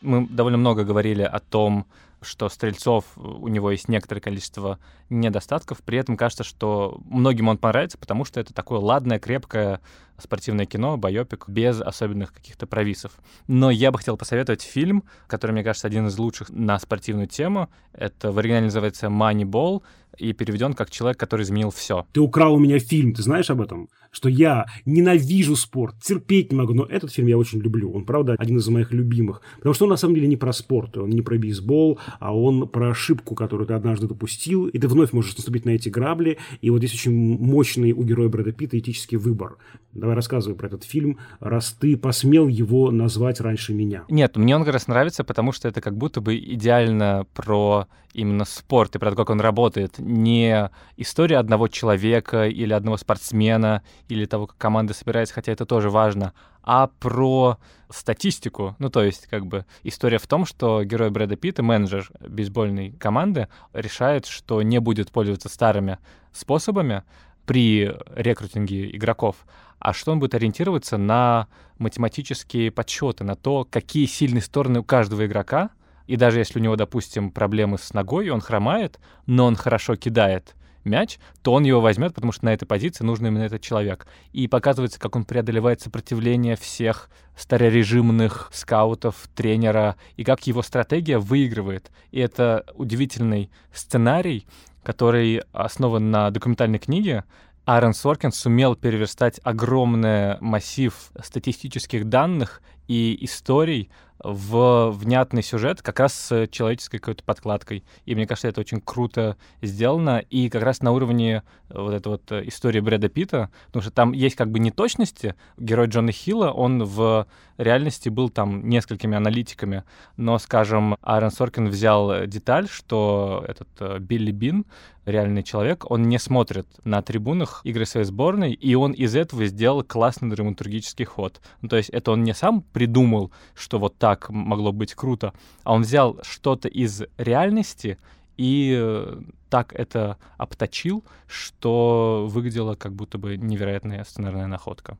Мы 0.00 0.28
довольно 0.28 0.58
много 0.58 0.84
говорили 0.84 1.22
о 1.22 1.40
том, 1.40 1.86
что 2.20 2.48
Стрельцов, 2.48 3.04
у 3.16 3.48
него 3.48 3.70
есть 3.70 3.88
некоторое 3.88 4.20
количество 4.20 4.78
недостатков, 5.10 5.82
при 5.82 5.98
этом 5.98 6.16
кажется, 6.16 6.44
что 6.44 7.00
многим 7.04 7.48
он 7.48 7.58
понравится, 7.58 7.98
потому 7.98 8.24
что 8.24 8.40
это 8.40 8.52
такое 8.52 8.80
ладное, 8.80 9.18
крепкое 9.18 9.80
спортивное 10.18 10.66
кино, 10.66 10.96
байопик, 10.96 11.48
без 11.48 11.80
особенных 11.80 12.32
каких-то 12.32 12.66
провисов. 12.66 13.12
Но 13.48 13.70
я 13.70 13.90
бы 13.90 13.98
хотел 13.98 14.16
посоветовать 14.16 14.62
фильм, 14.62 15.04
который, 15.26 15.52
мне 15.52 15.64
кажется, 15.64 15.86
один 15.86 16.06
из 16.06 16.16
лучших 16.18 16.50
на 16.50 16.78
спортивную 16.78 17.26
тему. 17.26 17.68
Это 17.92 18.30
в 18.30 18.38
оригинале 18.38 18.66
называется 18.66 19.06
«Moneyball», 19.06 19.82
и 20.18 20.32
переведен 20.32 20.74
как 20.74 20.90
человек, 20.90 21.18
который 21.18 21.42
изменил 21.42 21.70
все. 21.70 22.06
Ты 22.12 22.20
украл 22.20 22.54
у 22.54 22.58
меня 22.58 22.78
фильм, 22.78 23.12
ты 23.14 23.22
знаешь 23.22 23.50
об 23.50 23.60
этом? 23.60 23.88
Что 24.10 24.28
я 24.28 24.66
ненавижу 24.86 25.56
спорт, 25.56 25.96
терпеть 26.00 26.52
не 26.52 26.58
могу, 26.58 26.72
но 26.72 26.84
этот 26.84 27.12
фильм 27.12 27.26
я 27.26 27.36
очень 27.36 27.60
люблю. 27.60 27.92
Он, 27.92 28.04
правда, 28.04 28.36
один 28.38 28.58
из 28.58 28.68
моих 28.68 28.92
любимых. 28.92 29.42
Потому 29.56 29.74
что 29.74 29.84
он 29.86 29.90
на 29.90 29.96
самом 29.96 30.14
деле 30.14 30.28
не 30.28 30.36
про 30.36 30.52
спорт, 30.52 30.96
он 30.96 31.10
не 31.10 31.22
про 31.22 31.36
бейсбол, 31.36 31.98
а 32.20 32.36
он 32.36 32.68
про 32.68 32.90
ошибку, 32.90 33.34
которую 33.34 33.66
ты 33.66 33.74
однажды 33.74 34.06
допустил, 34.06 34.66
и 34.66 34.78
ты 34.78 34.86
вновь 34.86 35.12
можешь 35.12 35.36
наступить 35.36 35.64
на 35.64 35.70
эти 35.70 35.88
грабли. 35.88 36.38
И 36.60 36.70
вот 36.70 36.78
здесь 36.78 36.94
очень 36.94 37.12
мощный 37.12 37.92
у 37.92 38.04
героя 38.04 38.28
Брэда 38.28 38.52
Питта 38.52 38.78
этический 38.78 39.16
выбор. 39.16 39.56
Давай 39.92 40.16
рассказывай 40.16 40.56
про 40.56 40.66
этот 40.66 40.84
фильм, 40.84 41.18
раз 41.40 41.72
ты 41.72 41.96
посмел 41.96 42.48
его 42.48 42.90
назвать 42.90 43.40
раньше 43.40 43.74
меня. 43.74 44.04
Нет, 44.08 44.36
мне 44.36 44.56
он 44.56 44.64
как 44.64 44.74
раз 44.74 44.88
нравится, 44.88 45.22
потому 45.22 45.52
что 45.52 45.68
это 45.68 45.80
как 45.80 45.96
будто 45.96 46.20
бы 46.20 46.36
идеально 46.36 47.26
про 47.32 47.86
именно 48.14 48.44
спорт 48.44 48.96
и 48.96 48.98
про 48.98 49.10
то, 49.10 49.16
как 49.16 49.30
он 49.30 49.40
работает. 49.40 49.98
Не 49.98 50.70
история 50.96 51.38
одного 51.38 51.68
человека 51.68 52.46
или 52.46 52.72
одного 52.72 52.96
спортсмена, 52.96 53.82
или 54.08 54.24
того, 54.24 54.46
как 54.46 54.56
команда 54.56 54.94
собирается, 54.94 55.34
хотя 55.34 55.52
это 55.52 55.66
тоже 55.66 55.90
важно, 55.90 56.32
а 56.62 56.86
про 56.86 57.58
статистику. 57.90 58.74
Ну, 58.78 58.88
то 58.88 59.02
есть, 59.02 59.26
как 59.26 59.46
бы, 59.46 59.66
история 59.82 60.18
в 60.18 60.26
том, 60.26 60.46
что 60.46 60.82
герой 60.84 61.10
Брэда 61.10 61.36
Питта, 61.36 61.62
менеджер 61.62 62.10
бейсбольной 62.20 62.92
команды, 62.92 63.48
решает, 63.72 64.26
что 64.26 64.62
не 64.62 64.80
будет 64.80 65.10
пользоваться 65.10 65.48
старыми 65.48 65.98
способами 66.32 67.02
при 67.46 67.92
рекрутинге 68.14 68.96
игроков, 68.96 69.36
а 69.78 69.92
что 69.92 70.12
он 70.12 70.18
будет 70.18 70.34
ориентироваться 70.34 70.96
на 70.96 71.48
математические 71.78 72.70
подсчеты, 72.70 73.24
на 73.24 73.36
то, 73.36 73.66
какие 73.70 74.06
сильные 74.06 74.40
стороны 74.40 74.80
у 74.80 74.84
каждого 74.84 75.26
игрока, 75.26 75.70
и 76.06 76.16
даже 76.16 76.38
если 76.38 76.58
у 76.58 76.62
него, 76.62 76.76
допустим, 76.76 77.30
проблемы 77.30 77.78
с 77.78 77.92
ногой, 77.92 78.28
он 78.30 78.40
хромает, 78.40 78.98
но 79.26 79.46
он 79.46 79.56
хорошо 79.56 79.96
кидает 79.96 80.54
мяч, 80.84 81.18
то 81.42 81.52
он 81.54 81.64
его 81.64 81.80
возьмет, 81.80 82.14
потому 82.14 82.32
что 82.32 82.44
на 82.44 82.52
этой 82.52 82.66
позиции 82.66 83.04
нужен 83.04 83.26
именно 83.26 83.44
этот 83.44 83.62
человек. 83.62 84.06
И 84.32 84.46
показывается, 84.48 85.00
как 85.00 85.16
он 85.16 85.24
преодолевает 85.24 85.80
сопротивление 85.80 86.56
всех 86.56 87.08
старорежимных 87.36 88.50
скаутов, 88.52 89.28
тренера, 89.34 89.96
и 90.16 90.24
как 90.24 90.46
его 90.46 90.62
стратегия 90.62 91.18
выигрывает. 91.18 91.90
И 92.10 92.20
это 92.20 92.64
удивительный 92.74 93.50
сценарий, 93.72 94.46
который 94.82 95.42
основан 95.52 96.10
на 96.10 96.30
документальной 96.30 96.78
книге, 96.78 97.24
Аарон 97.64 97.94
Соркин 97.94 98.30
сумел 98.30 98.76
переверстать 98.76 99.40
огромный 99.42 100.38
массив 100.40 100.94
статистических 101.22 102.06
данных 102.10 102.60
и 102.88 103.16
историй 103.24 103.90
в 104.24 104.90
внятный 104.90 105.42
сюжет 105.42 105.82
как 105.82 106.00
раз 106.00 106.14
с 106.14 106.48
человеческой 106.48 106.98
какой-то 106.98 107.22
подкладкой. 107.22 107.84
И 108.06 108.14
мне 108.14 108.26
кажется, 108.26 108.48
это 108.48 108.60
очень 108.60 108.80
круто 108.80 109.36
сделано. 109.62 110.18
И 110.30 110.48
как 110.48 110.62
раз 110.62 110.80
на 110.80 110.92
уровне 110.92 111.42
вот 111.68 111.92
этой 111.92 112.08
вот 112.08 112.32
истории 112.32 112.80
Брэда 112.80 113.08
Питта, 113.08 113.50
потому 113.66 113.82
что 113.82 113.90
там 113.92 114.12
есть 114.12 114.34
как 114.34 114.50
бы 114.50 114.58
неточности. 114.58 115.34
Герой 115.58 115.86
Джона 115.88 116.10
Хилла, 116.10 116.50
он 116.50 116.84
в 116.84 117.26
реальности 117.58 118.08
был 118.08 118.30
там 118.30 118.68
несколькими 118.68 119.16
аналитиками, 119.16 119.84
но, 120.16 120.38
скажем, 120.38 120.96
Аарон 121.02 121.30
Соркин 121.30 121.68
взял 121.68 122.26
деталь, 122.26 122.68
что 122.68 123.44
этот 123.46 123.68
э, 123.80 123.98
Билли 123.98 124.32
Бин, 124.32 124.64
реальный 125.04 125.42
человек, 125.42 125.90
он 125.90 126.02
не 126.02 126.18
смотрит 126.18 126.66
на 126.84 127.02
трибунах 127.02 127.60
игры 127.64 127.86
своей 127.86 128.06
сборной, 128.06 128.52
и 128.52 128.74
он 128.74 128.92
из 128.92 129.14
этого 129.14 129.46
сделал 129.46 129.82
классный 129.82 130.30
драматургический 130.30 131.04
ход. 131.04 131.40
Ну, 131.60 131.68
то 131.68 131.76
есть 131.76 131.90
это 131.90 132.12
он 132.12 132.24
не 132.24 132.34
сам 132.34 132.62
придумал, 132.62 133.30
что 133.54 133.78
вот 133.78 133.96
так 133.98 134.30
могло 134.30 134.72
быть 134.72 134.94
круто, 134.94 135.32
а 135.62 135.74
он 135.74 135.82
взял 135.82 136.18
что-то 136.22 136.68
из 136.68 137.02
реальности 137.18 137.98
и 138.36 138.76
э, 138.76 139.20
так 139.48 139.72
это 139.74 140.18
обточил, 140.36 141.04
что 141.28 142.26
выглядело 142.28 142.74
как 142.74 142.92
будто 142.92 143.18
бы 143.18 143.36
невероятная 143.36 144.02
сценарная 144.04 144.46
находка. 144.46 144.98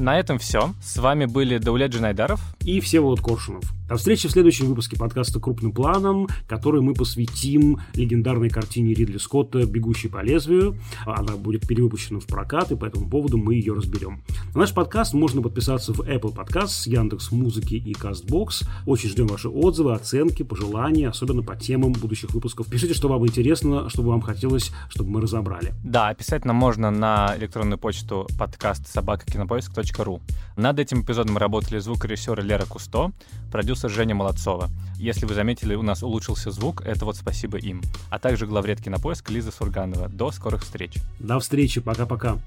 На 0.00 0.18
этом 0.18 0.38
все. 0.38 0.72
С 0.82 0.96
вами 0.96 1.26
были 1.26 1.58
Даулет 1.58 1.90
Джинайдаров 1.90 2.40
и 2.60 2.80
Всеволод 2.80 3.20
Коршунов. 3.20 3.64
До 3.90 3.96
встречи 3.96 4.28
в 4.28 4.30
следующем 4.30 4.66
выпуске 4.66 4.96
подкаста 4.96 5.40
«Крупным 5.40 5.72
планом», 5.72 6.28
который 6.46 6.80
мы 6.80 6.94
посвятим 6.94 7.80
легендарной 7.94 8.48
картине 8.48 8.94
Ридли 8.94 9.18
Скотта 9.18 9.66
«Бегущий 9.66 10.06
по 10.06 10.22
лезвию». 10.22 10.76
Она 11.04 11.34
будет 11.34 11.66
перевыпущена 11.66 12.20
в 12.20 12.26
прокат, 12.26 12.70
и 12.70 12.76
по 12.76 12.84
этому 12.84 13.10
поводу 13.10 13.36
мы 13.36 13.56
ее 13.56 13.72
разберем. 13.72 14.22
На 14.54 14.60
наш 14.60 14.72
подкаст 14.72 15.12
можно 15.12 15.42
подписаться 15.42 15.92
в 15.92 16.02
Apple 16.02 16.32
Podcasts, 16.32 16.88
Яндекс 16.88 17.32
Музыки 17.32 17.74
и 17.74 17.92
Castbox. 17.92 18.64
Очень 18.86 19.08
ждем 19.08 19.26
ваши 19.26 19.48
отзывы, 19.48 19.92
оценки, 19.92 20.44
пожелания, 20.44 21.08
особенно 21.08 21.42
по 21.42 21.56
темам 21.56 21.92
будущих 21.92 22.30
выпусков. 22.30 22.68
Пишите, 22.68 22.94
что 22.94 23.08
вам 23.08 23.26
интересно, 23.26 23.88
чтобы 23.90 24.10
вам 24.10 24.20
хотелось, 24.20 24.70
чтобы 24.88 25.10
мы 25.10 25.20
разобрали. 25.20 25.74
Да, 25.82 26.14
писать 26.14 26.44
нам 26.44 26.54
можно 26.54 26.92
на 26.92 27.34
электронную 27.36 27.76
почту 27.78 28.28
подкаст 28.38 28.86
собакакинопоиск.ру. 28.86 30.20
Над 30.56 30.78
этим 30.78 31.02
эпизодом 31.02 31.38
работали 31.38 31.80
звукорежиссеры 31.80 32.42
Лера 32.42 32.66
Кусто, 32.66 33.12
продюсер 33.80 33.96
Женя 33.96 34.14
Молодцова. 34.14 34.68
Если 34.98 35.24
вы 35.24 35.34
заметили, 35.34 35.74
у 35.74 35.82
нас 35.82 36.02
улучшился 36.02 36.50
звук, 36.50 36.82
это 36.82 37.06
вот 37.06 37.16
спасибо 37.16 37.56
им. 37.56 37.80
А 38.10 38.18
также 38.18 38.46
главред 38.46 38.82
Кинопоиск 38.82 39.30
Лиза 39.30 39.50
Сурганова. 39.52 40.08
До 40.08 40.30
скорых 40.32 40.62
встреч. 40.62 40.96
До 41.18 41.38
встречи, 41.38 41.80
пока-пока. 41.80 42.38